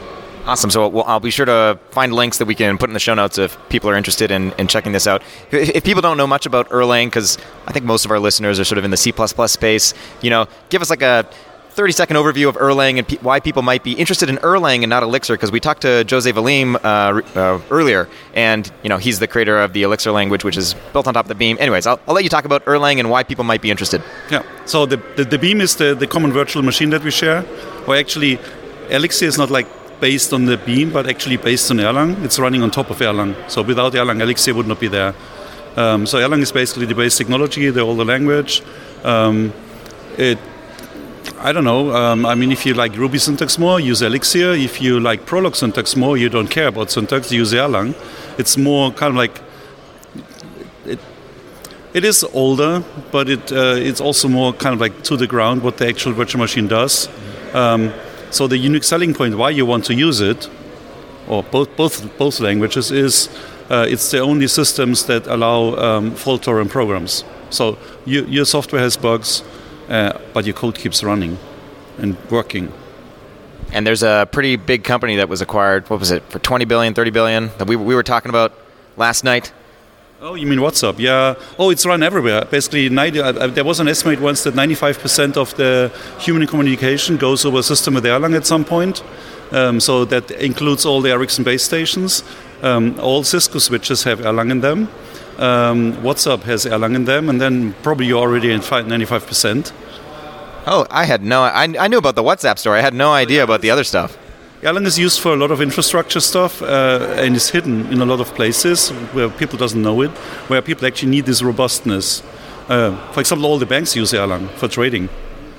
Awesome. 0.46 0.70
So 0.70 1.00
I'll 1.02 1.20
be 1.20 1.30
sure 1.30 1.46
to 1.46 1.78
find 1.90 2.12
links 2.12 2.38
that 2.38 2.46
we 2.46 2.54
can 2.54 2.78
put 2.78 2.88
in 2.88 2.94
the 2.94 3.00
show 3.00 3.14
notes 3.14 3.38
if 3.38 3.56
people 3.68 3.90
are 3.90 3.94
interested 3.94 4.30
in, 4.30 4.52
in 4.52 4.68
checking 4.68 4.92
this 4.92 5.06
out. 5.06 5.22
If, 5.50 5.70
if 5.76 5.84
people 5.84 6.02
don't 6.02 6.16
know 6.16 6.26
much 6.26 6.46
about 6.46 6.68
Erlang, 6.70 7.06
because 7.06 7.38
I 7.66 7.72
think 7.72 7.84
most 7.84 8.04
of 8.04 8.10
our 8.10 8.18
listeners 8.18 8.58
are 8.58 8.64
sort 8.64 8.78
of 8.78 8.84
in 8.84 8.90
the 8.90 8.96
C++ 8.96 9.12
space, 9.46 9.94
you 10.22 10.30
know, 10.30 10.48
give 10.70 10.82
us 10.82 10.90
like 10.90 11.02
a 11.02 11.28
30 11.80 11.92
second 11.94 12.16
overview 12.16 12.46
of 12.46 12.56
Erlang 12.56 12.98
and 12.98 13.08
pe- 13.08 13.16
why 13.22 13.40
people 13.40 13.62
might 13.62 13.82
be 13.82 13.92
interested 13.92 14.28
in 14.28 14.36
Erlang 14.42 14.82
and 14.82 14.90
not 14.90 15.02
Elixir 15.02 15.32
because 15.32 15.50
we 15.50 15.60
talked 15.60 15.80
to 15.80 16.04
José 16.04 16.30
Valim 16.30 16.74
uh, 16.74 17.38
uh, 17.40 17.58
earlier 17.70 18.06
and 18.34 18.70
you 18.82 18.90
know 18.90 18.98
he's 18.98 19.18
the 19.18 19.26
creator 19.26 19.58
of 19.58 19.72
the 19.72 19.82
Elixir 19.84 20.10
language 20.12 20.44
which 20.44 20.58
is 20.58 20.74
built 20.92 21.06
on 21.06 21.14
top 21.14 21.24
of 21.24 21.30
the 21.30 21.34
Beam. 21.34 21.56
Anyways, 21.58 21.86
I'll, 21.86 21.98
I'll 22.06 22.14
let 22.14 22.22
you 22.22 22.28
talk 22.28 22.44
about 22.44 22.62
Erlang 22.66 22.98
and 22.98 23.08
why 23.08 23.22
people 23.22 23.44
might 23.44 23.62
be 23.62 23.70
interested. 23.70 24.02
Yeah, 24.30 24.42
so 24.66 24.84
the, 24.84 24.98
the, 25.16 25.24
the 25.24 25.38
Beam 25.38 25.62
is 25.62 25.76
the, 25.76 25.94
the 25.94 26.06
common 26.06 26.32
virtual 26.34 26.62
machine 26.62 26.90
that 26.90 27.02
we 27.02 27.10
share 27.10 27.40
where 27.86 27.98
actually 27.98 28.38
Elixir 28.90 29.24
is 29.24 29.38
not 29.38 29.48
like 29.48 29.66
based 30.02 30.34
on 30.34 30.44
the 30.44 30.58
Beam 30.58 30.92
but 30.92 31.08
actually 31.08 31.38
based 31.38 31.70
on 31.70 31.78
Erlang. 31.78 32.22
It's 32.22 32.38
running 32.38 32.62
on 32.62 32.70
top 32.70 32.90
of 32.90 32.98
Erlang. 32.98 33.34
So 33.50 33.62
without 33.62 33.94
Erlang, 33.94 34.20
Elixir 34.20 34.52
would 34.52 34.66
not 34.66 34.80
be 34.80 34.88
there. 34.88 35.14
Um, 35.78 36.04
so 36.04 36.18
Erlang 36.18 36.42
is 36.42 36.52
basically 36.52 36.84
the 36.84 36.94
base 36.94 37.16
technology, 37.16 37.70
the 37.70 37.80
older 37.80 38.04
language. 38.04 38.62
Um, 39.02 39.54
it 40.18 40.38
I 41.38 41.52
don't 41.52 41.64
know. 41.64 41.94
Um, 41.94 42.26
I 42.26 42.34
mean, 42.34 42.52
if 42.52 42.66
you 42.66 42.74
like 42.74 42.96
Ruby 42.96 43.18
syntax 43.18 43.58
more, 43.58 43.80
use 43.80 44.02
Elixir. 44.02 44.52
If 44.52 44.80
you 44.80 45.00
like 45.00 45.26
Prolog 45.26 45.56
syntax 45.56 45.96
more, 45.96 46.16
you 46.16 46.28
don't 46.28 46.48
care 46.48 46.68
about 46.68 46.90
syntax, 46.90 47.32
use 47.32 47.52
Erlang. 47.52 47.94
It's 48.38 48.56
more 48.56 48.90
kind 48.92 49.10
of 49.12 49.16
like 49.16 49.40
it. 50.84 50.98
It 51.94 52.04
is 52.04 52.24
older, 52.32 52.84
but 53.10 53.28
it 53.28 53.52
uh, 53.52 53.76
it's 53.76 54.00
also 54.00 54.28
more 54.28 54.52
kind 54.52 54.74
of 54.74 54.80
like 54.80 55.02
to 55.04 55.16
the 55.16 55.26
ground 55.26 55.62
what 55.62 55.78
the 55.78 55.88
actual 55.88 56.12
virtual 56.12 56.40
machine 56.40 56.68
does. 56.68 57.08
Um, 57.54 57.92
so 58.30 58.46
the 58.46 58.58
unique 58.58 58.84
selling 58.84 59.14
point 59.14 59.36
why 59.36 59.50
you 59.50 59.66
want 59.66 59.84
to 59.86 59.94
use 59.94 60.20
it, 60.20 60.48
or 61.26 61.42
both 61.42 61.74
both 61.76 62.18
both 62.18 62.40
languages, 62.40 62.90
is 62.90 63.28
uh, 63.70 63.86
it's 63.88 64.10
the 64.10 64.18
only 64.20 64.46
systems 64.46 65.06
that 65.06 65.26
allow 65.26 65.74
um, 65.76 66.14
fault 66.14 66.42
tolerant 66.42 66.70
programs. 66.70 67.24
So 67.50 67.78
you, 68.04 68.24
your 68.26 68.44
software 68.44 68.82
has 68.82 68.96
bugs 68.96 69.42
uh, 69.90 70.18
but 70.32 70.46
your 70.46 70.54
code 70.54 70.78
keeps 70.78 71.04
running 71.04 71.36
and 71.98 72.16
working. 72.30 72.72
And 73.72 73.86
there's 73.86 74.02
a 74.02 74.28
pretty 74.30 74.56
big 74.56 74.84
company 74.84 75.16
that 75.16 75.28
was 75.28 75.40
acquired. 75.40 75.88
What 75.90 76.00
was 76.00 76.10
it 76.10 76.22
for 76.24 76.38
20 76.38 76.64
billion, 76.64 76.94
30 76.94 77.10
billion 77.10 77.50
that 77.58 77.68
we, 77.68 77.76
we 77.76 77.94
were 77.94 78.02
talking 78.02 78.30
about 78.30 78.52
last 78.96 79.22
night? 79.22 79.52
Oh, 80.22 80.34
you 80.34 80.46
mean 80.46 80.58
WhatsApp? 80.58 80.98
Yeah. 80.98 81.34
Oh, 81.58 81.70
it's 81.70 81.86
run 81.86 82.02
everywhere. 82.02 82.44
Basically, 82.44 82.88
90, 82.88 83.20
uh, 83.20 83.46
there 83.46 83.64
was 83.64 83.80
an 83.80 83.88
estimate 83.88 84.20
once 84.20 84.42
that 84.44 84.54
95% 84.54 85.36
of 85.36 85.54
the 85.56 85.90
human 86.18 86.46
communication 86.46 87.16
goes 87.16 87.44
over 87.44 87.60
a 87.60 87.62
system 87.62 87.94
with 87.94 88.04
Erlang 88.04 88.36
at 88.36 88.46
some 88.46 88.64
point. 88.64 89.02
Um, 89.50 89.80
so 89.80 90.04
that 90.04 90.30
includes 90.32 90.84
all 90.84 91.00
the 91.00 91.10
Ericsson 91.10 91.42
base 91.42 91.64
stations. 91.64 92.22
Um, 92.62 93.00
all 93.00 93.24
Cisco 93.24 93.58
switches 93.58 94.02
have 94.02 94.20
Erlang 94.20 94.50
in 94.50 94.60
them. 94.60 94.88
Um, 95.40 95.94
WhatsApp 96.02 96.42
has 96.42 96.66
Erlang 96.66 96.94
in 96.94 97.06
them, 97.06 97.30
and 97.30 97.40
then 97.40 97.72
probably 97.82 98.06
you're 98.06 98.20
already 98.20 98.52
at 98.52 98.60
95%. 98.60 99.72
Oh, 100.66 100.86
I 100.90 101.04
had 101.06 101.22
no. 101.22 101.42
I, 101.42 101.62
I 101.78 101.88
knew 101.88 101.96
about 101.96 102.14
the 102.14 102.22
WhatsApp 102.22 102.58
story. 102.58 102.78
I 102.78 102.82
had 102.82 102.92
no 102.92 103.12
idea 103.12 103.42
about 103.42 103.62
the 103.62 103.70
other 103.70 103.82
stuff. 103.84 104.18
Erlang 104.60 104.84
is 104.84 104.98
used 104.98 105.20
for 105.20 105.32
a 105.32 105.36
lot 105.36 105.50
of 105.50 105.62
infrastructure 105.62 106.20
stuff 106.20 106.60
uh, 106.60 107.14
and 107.16 107.34
is 107.34 107.48
hidden 107.48 107.86
in 107.90 108.02
a 108.02 108.04
lot 108.04 108.20
of 108.20 108.34
places 108.34 108.90
where 109.14 109.30
people 109.30 109.58
doesn't 109.58 109.80
know 109.80 110.02
it, 110.02 110.10
where 110.50 110.60
people 110.60 110.86
actually 110.86 111.08
need 111.08 111.24
this 111.24 111.40
robustness. 111.40 112.22
Uh, 112.68 112.94
for 113.12 113.20
example, 113.20 113.46
all 113.46 113.58
the 113.58 113.64
banks 113.64 113.96
use 113.96 114.12
Erlang 114.12 114.50
for 114.58 114.68
trading. 114.68 115.08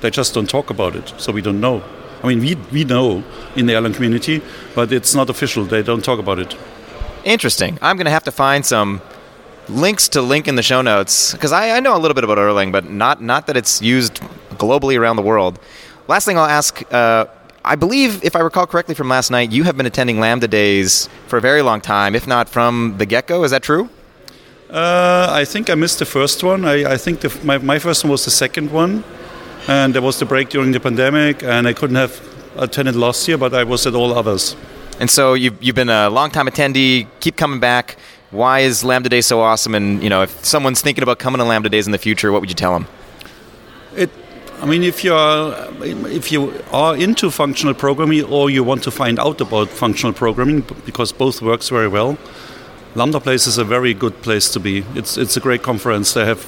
They 0.02 0.12
just 0.12 0.36
don't 0.36 0.48
talk 0.48 0.70
about 0.70 0.96
it, 0.96 1.12
so 1.18 1.32
we 1.32 1.42
don't 1.42 1.60
know. 1.60 1.82
I 2.24 2.28
mean, 2.28 2.40
we, 2.40 2.56
we 2.72 2.84
know 2.84 3.24
in 3.56 3.66
the 3.66 3.74
Erlang 3.74 3.96
community, 3.96 4.44
but 4.76 4.92
it's 4.92 5.16
not 5.16 5.32
official. 5.32 5.66
They 5.66 5.82
don't 5.82 6.06
talk 6.06 6.20
about 6.20 6.38
it. 6.38 6.56
Interesting. 7.24 7.80
I'm 7.82 7.98
going 7.98 8.06
to 8.06 8.12
have 8.12 8.24
to 8.26 8.32
find 8.32 8.64
some 8.64 9.02
links 9.72 10.10
to 10.10 10.22
link 10.22 10.48
in 10.48 10.56
the 10.56 10.64
show 10.64 10.82
notes 10.82 11.32
because 11.32 11.52
I, 11.52 11.78
I, 11.78 11.80
know 11.80 11.96
a 11.96 12.00
little 12.00 12.16
bit 12.16 12.24
about 12.24 12.38
Erlang, 12.38 12.72
but 12.72 12.90
not 12.90 13.22
not 13.22 13.48
that 13.48 13.58
it's 13.58 13.82
used 13.82 14.16
globally 14.58 15.00
around 15.00 15.16
the 15.16 15.22
world. 15.22 15.60
Last 16.08 16.26
thing 16.26 16.38
I'll 16.38 16.46
ask. 16.46 16.84
Uh, 16.92 17.26
I 17.64 17.76
believe, 17.76 18.24
if 18.24 18.36
I 18.36 18.40
recall 18.40 18.66
correctly 18.66 18.96
from 18.96 19.08
last 19.08 19.30
night, 19.30 19.52
you 19.52 19.64
have 19.64 19.78
been 19.78 19.86
attending 19.86 20.20
Lambda 20.20 20.48
Days 20.48 21.08
for 21.28 21.38
a 21.38 21.42
very 21.42 21.62
long 21.62 21.80
time, 21.80 22.16
if 22.16 22.26
not 22.26 22.50
from 22.50 22.96
the 22.98 23.06
get 23.06 23.28
go. 23.28 23.44
Is 23.44 23.52
that 23.52 23.62
true? 23.62 23.88
Uh, 24.70 25.28
I 25.30 25.46
think 25.46 25.70
I 25.70 25.76
missed 25.76 26.00
the 26.00 26.06
first 26.06 26.44
one. 26.44 26.66
I, 26.66 26.94
I 26.94 26.98
think 26.98 27.20
the, 27.20 27.30
my, 27.44 27.60
my 27.60 27.78
first 27.78 28.04
one 28.04 28.10
was 28.12 28.26
the 28.26 28.32
second 28.32 28.72
one. 28.72 29.04
And 29.68 29.94
there 29.94 30.02
was 30.02 30.18
the 30.18 30.26
break 30.26 30.50
during 30.50 30.72
the 30.72 30.80
pandemic, 30.80 31.44
and 31.44 31.68
I 31.68 31.74
couldn't 31.74 31.98
have 31.98 32.20
attended 32.58 32.96
last 32.96 33.28
year, 33.28 33.38
but 33.38 33.54
I 33.54 33.64
was 33.64 33.86
at 33.86 33.94
all 33.94 34.12
others. 34.18 34.56
And 35.00 35.10
so 35.10 35.36
you've, 35.36 35.62
you've 35.62 35.76
been 35.76 35.90
a 35.90 36.10
long 36.10 36.32
time 36.32 36.48
attendee, 36.48 37.06
keep 37.20 37.38
coming 37.38 37.60
back 37.60 37.98
why 38.32 38.60
is 38.60 38.84
Lambda 38.84 39.10
Day 39.10 39.22
so 39.22 39.42
awesome? 39.42 39.76
And 39.76 40.02
you 40.02 40.10
know, 40.10 40.24
if 40.24 40.44
someone's 40.44 40.82
thinking 40.82 41.04
about 41.04 41.20
coming 41.20 41.40
to 41.40 41.46
Lambda 41.46 41.70
Days 41.70 41.86
in 41.86 41.92
the 41.92 41.98
future, 41.98 42.32
what 42.32 42.42
would 42.42 42.50
you 42.50 42.56
tell 42.56 42.74
them? 42.74 42.88
It, 43.96 44.10
I 44.62 44.66
mean, 44.66 44.84
if 44.84 45.04
you 45.04 45.14
are 45.14 45.70
if 45.82 46.32
you 46.32 46.54
are 46.72 46.96
into 46.96 47.30
functional 47.30 47.74
programming 47.74 48.24
or 48.24 48.50
you 48.50 48.64
want 48.64 48.84
to 48.84 48.92
find 48.92 49.20
out 49.20 49.42
about 49.42 49.70
functional 49.70 50.14
programming, 50.14 50.62
because 50.86 51.12
both 51.12 51.42
works 51.42 51.70
very 51.70 51.88
well, 51.88 52.18
Lambda 52.96 53.20
Place 53.20 53.48
is 53.48 53.58
a 53.58 53.66
very 53.66 53.94
good 53.94 54.22
place 54.22 54.50
to 54.52 54.60
be. 54.60 54.86
It's 54.96 55.18
it's 55.18 55.36
a 55.36 55.40
great 55.40 55.64
conference. 55.64 56.14
They 56.14 56.26
have 56.26 56.46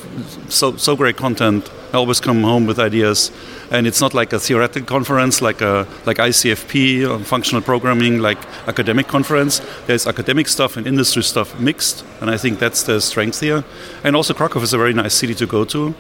so 0.50 0.78
so 0.78 0.96
great 0.96 1.18
content. 1.18 1.70
I 1.94 1.98
always 1.98 2.20
come 2.20 2.42
home 2.42 2.66
with 2.66 2.80
ideas, 2.80 3.32
and 3.70 3.86
it's 3.86 4.02
not 4.02 4.16
like 4.16 4.34
a 4.34 4.40
theoretical 4.40 4.88
conference 4.88 5.44
like 5.44 5.62
a 5.62 5.88
like 6.08 6.18
ICFP 6.18 7.08
on 7.08 7.24
functional 7.24 7.62
programming, 7.62 8.18
like 8.18 8.40
academic 8.68 9.08
conference. 9.08 9.62
There's 9.86 10.08
academic 10.08 10.48
stuff 10.48 10.76
and 10.76 10.88
industry 10.88 11.22
stuff 11.22 11.60
mixed, 11.60 12.04
and 12.20 12.32
I 12.32 12.38
think 12.38 12.58
that's 12.58 12.82
the 12.82 13.00
strength 13.00 13.42
here. 13.42 13.64
And 14.04 14.16
also 14.16 14.34
Krakow 14.34 14.60
is 14.62 14.74
a 14.74 14.78
very 14.80 14.94
nice 14.94 15.14
city 15.14 15.36
to 15.36 15.46
go 15.46 15.66
to. 15.66 15.94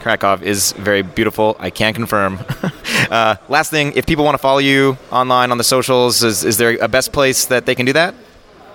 Krakow 0.00 0.38
is 0.42 0.72
very 0.78 1.02
beautiful. 1.02 1.56
I 1.60 1.68
can 1.68 1.92
confirm. 1.92 2.38
uh, 3.10 3.36
last 3.50 3.70
thing, 3.70 3.92
if 3.94 4.06
people 4.06 4.24
want 4.24 4.34
to 4.34 4.42
follow 4.42 4.60
you 4.60 4.96
online 5.10 5.50
on 5.50 5.58
the 5.58 5.64
socials, 5.64 6.24
is, 6.24 6.42
is 6.42 6.56
there 6.56 6.78
a 6.80 6.88
best 6.88 7.12
place 7.12 7.44
that 7.46 7.66
they 7.66 7.74
can 7.74 7.84
do 7.84 7.92
that? 7.92 8.14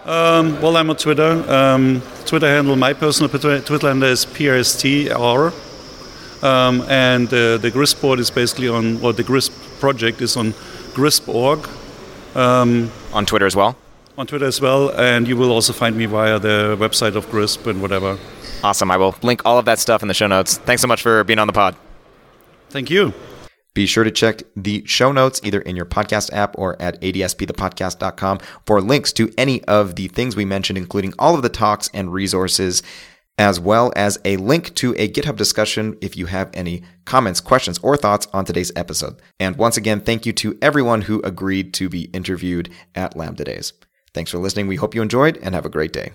Um, 0.06 0.62
well, 0.62 0.78
I'm 0.78 0.90
on 0.92 0.98
Twitter. 0.98 1.44
Um, 1.52 2.04
Twitter 2.26 2.48
handle, 2.48 2.76
my 2.76 2.94
personal 2.94 3.28
Twitter 3.28 3.88
handle 3.88 4.10
is 4.10 4.24
PRSTR. 4.26 5.67
Um, 6.44 6.82
and 6.88 7.28
uh, 7.30 7.58
the 7.58 7.72
GRISP 7.72 8.02
board 8.02 8.20
is 8.20 8.30
basically 8.30 8.70
on, 8.70 9.04
or 9.04 9.14
the 9.14 9.24
GRISP 9.24 9.80
project 9.80 10.22
is 10.22 10.38
on 10.38 10.54
GRISP.org. 10.94 11.68
Um, 12.36 12.92
on 13.14 13.26
Twitter 13.26 13.46
as 13.46 13.56
well? 13.56 13.76
On 14.18 14.28
Twitter 14.28 14.46
as 14.46 14.62
well, 14.62 14.92
and 14.92 15.28
you 15.28 15.38
will 15.38 15.52
also 15.52 15.74
find 15.74 15.96
me 15.96 16.06
via 16.06 16.40
the 16.40 16.76
website 16.80 17.16
of 17.16 17.30
GRISP 17.30 17.68
and 17.68 17.82
whatever. 17.82 18.18
Awesome. 18.64 18.90
I 18.90 18.98
will 18.98 19.16
link 19.22 19.42
all 19.46 19.60
of 19.60 19.66
that 19.66 19.80
stuff 19.80 20.02
in 20.02 20.08
the 20.08 20.14
show 20.14 20.28
notes. 20.28 20.58
Thanks 20.58 20.82
so 20.82 20.88
much 20.88 21.02
for 21.02 21.24
being 21.24 21.40
on 21.40 21.48
the 21.48 21.54
pod. 21.54 21.76
Thank 22.70 22.90
you. 22.90 23.14
Be 23.78 23.86
sure 23.86 24.04
to 24.04 24.10
check 24.10 24.42
the 24.56 24.84
show 24.88 25.12
notes 25.12 25.40
either 25.44 25.62
in 25.62 25.76
your 25.76 25.86
podcast 25.86 26.34
app 26.34 26.58
or 26.58 26.82
at 26.82 27.00
adspthepodcast.com 27.02 28.40
for 28.66 28.82
links 28.82 29.14
to 29.14 29.32
any 29.38 29.64
of 29.66 29.96
the 29.96 30.08
things 30.08 30.36
we 30.36 30.46
mentioned, 30.46 30.80
including 30.80 31.14
all 31.20 31.36
of 31.36 31.44
the 31.44 31.50
talks 31.50 31.88
and 31.94 32.12
resources, 32.12 32.82
as 33.38 33.60
well 33.60 33.94
as 33.96 34.18
a 34.26 34.38
link 34.38 34.74
to 34.76 34.94
a 34.98 35.08
GitHub 35.08 35.36
discussion 35.36 35.98
if 36.02 36.18
you 36.18 36.26
have 36.26 36.50
any 36.54 36.84
comments, 37.06 37.40
questions, 37.40 37.78
or 37.80 37.96
thoughts 37.96 38.28
on 38.34 38.46
today's 38.46 38.72
episode. 38.76 39.22
And 39.40 39.56
once 39.56 39.78
again, 39.78 40.02
thank 40.02 40.26
you 40.26 40.34
to 40.34 40.58
everyone 40.62 41.04
who 41.04 41.22
agreed 41.22 41.74
to 41.76 41.90
be 41.90 42.04
interviewed 42.14 42.70
at 42.96 43.16
Lambda 43.16 43.44
Days. 43.44 43.74
Thanks 44.14 44.32
for 44.32 44.40
listening. 44.40 44.68
We 44.68 44.78
hope 44.78 44.96
you 44.96 45.02
enjoyed 45.02 45.38
and 45.38 45.54
have 45.54 45.66
a 45.66 45.70
great 45.70 45.94
day. 45.94 46.14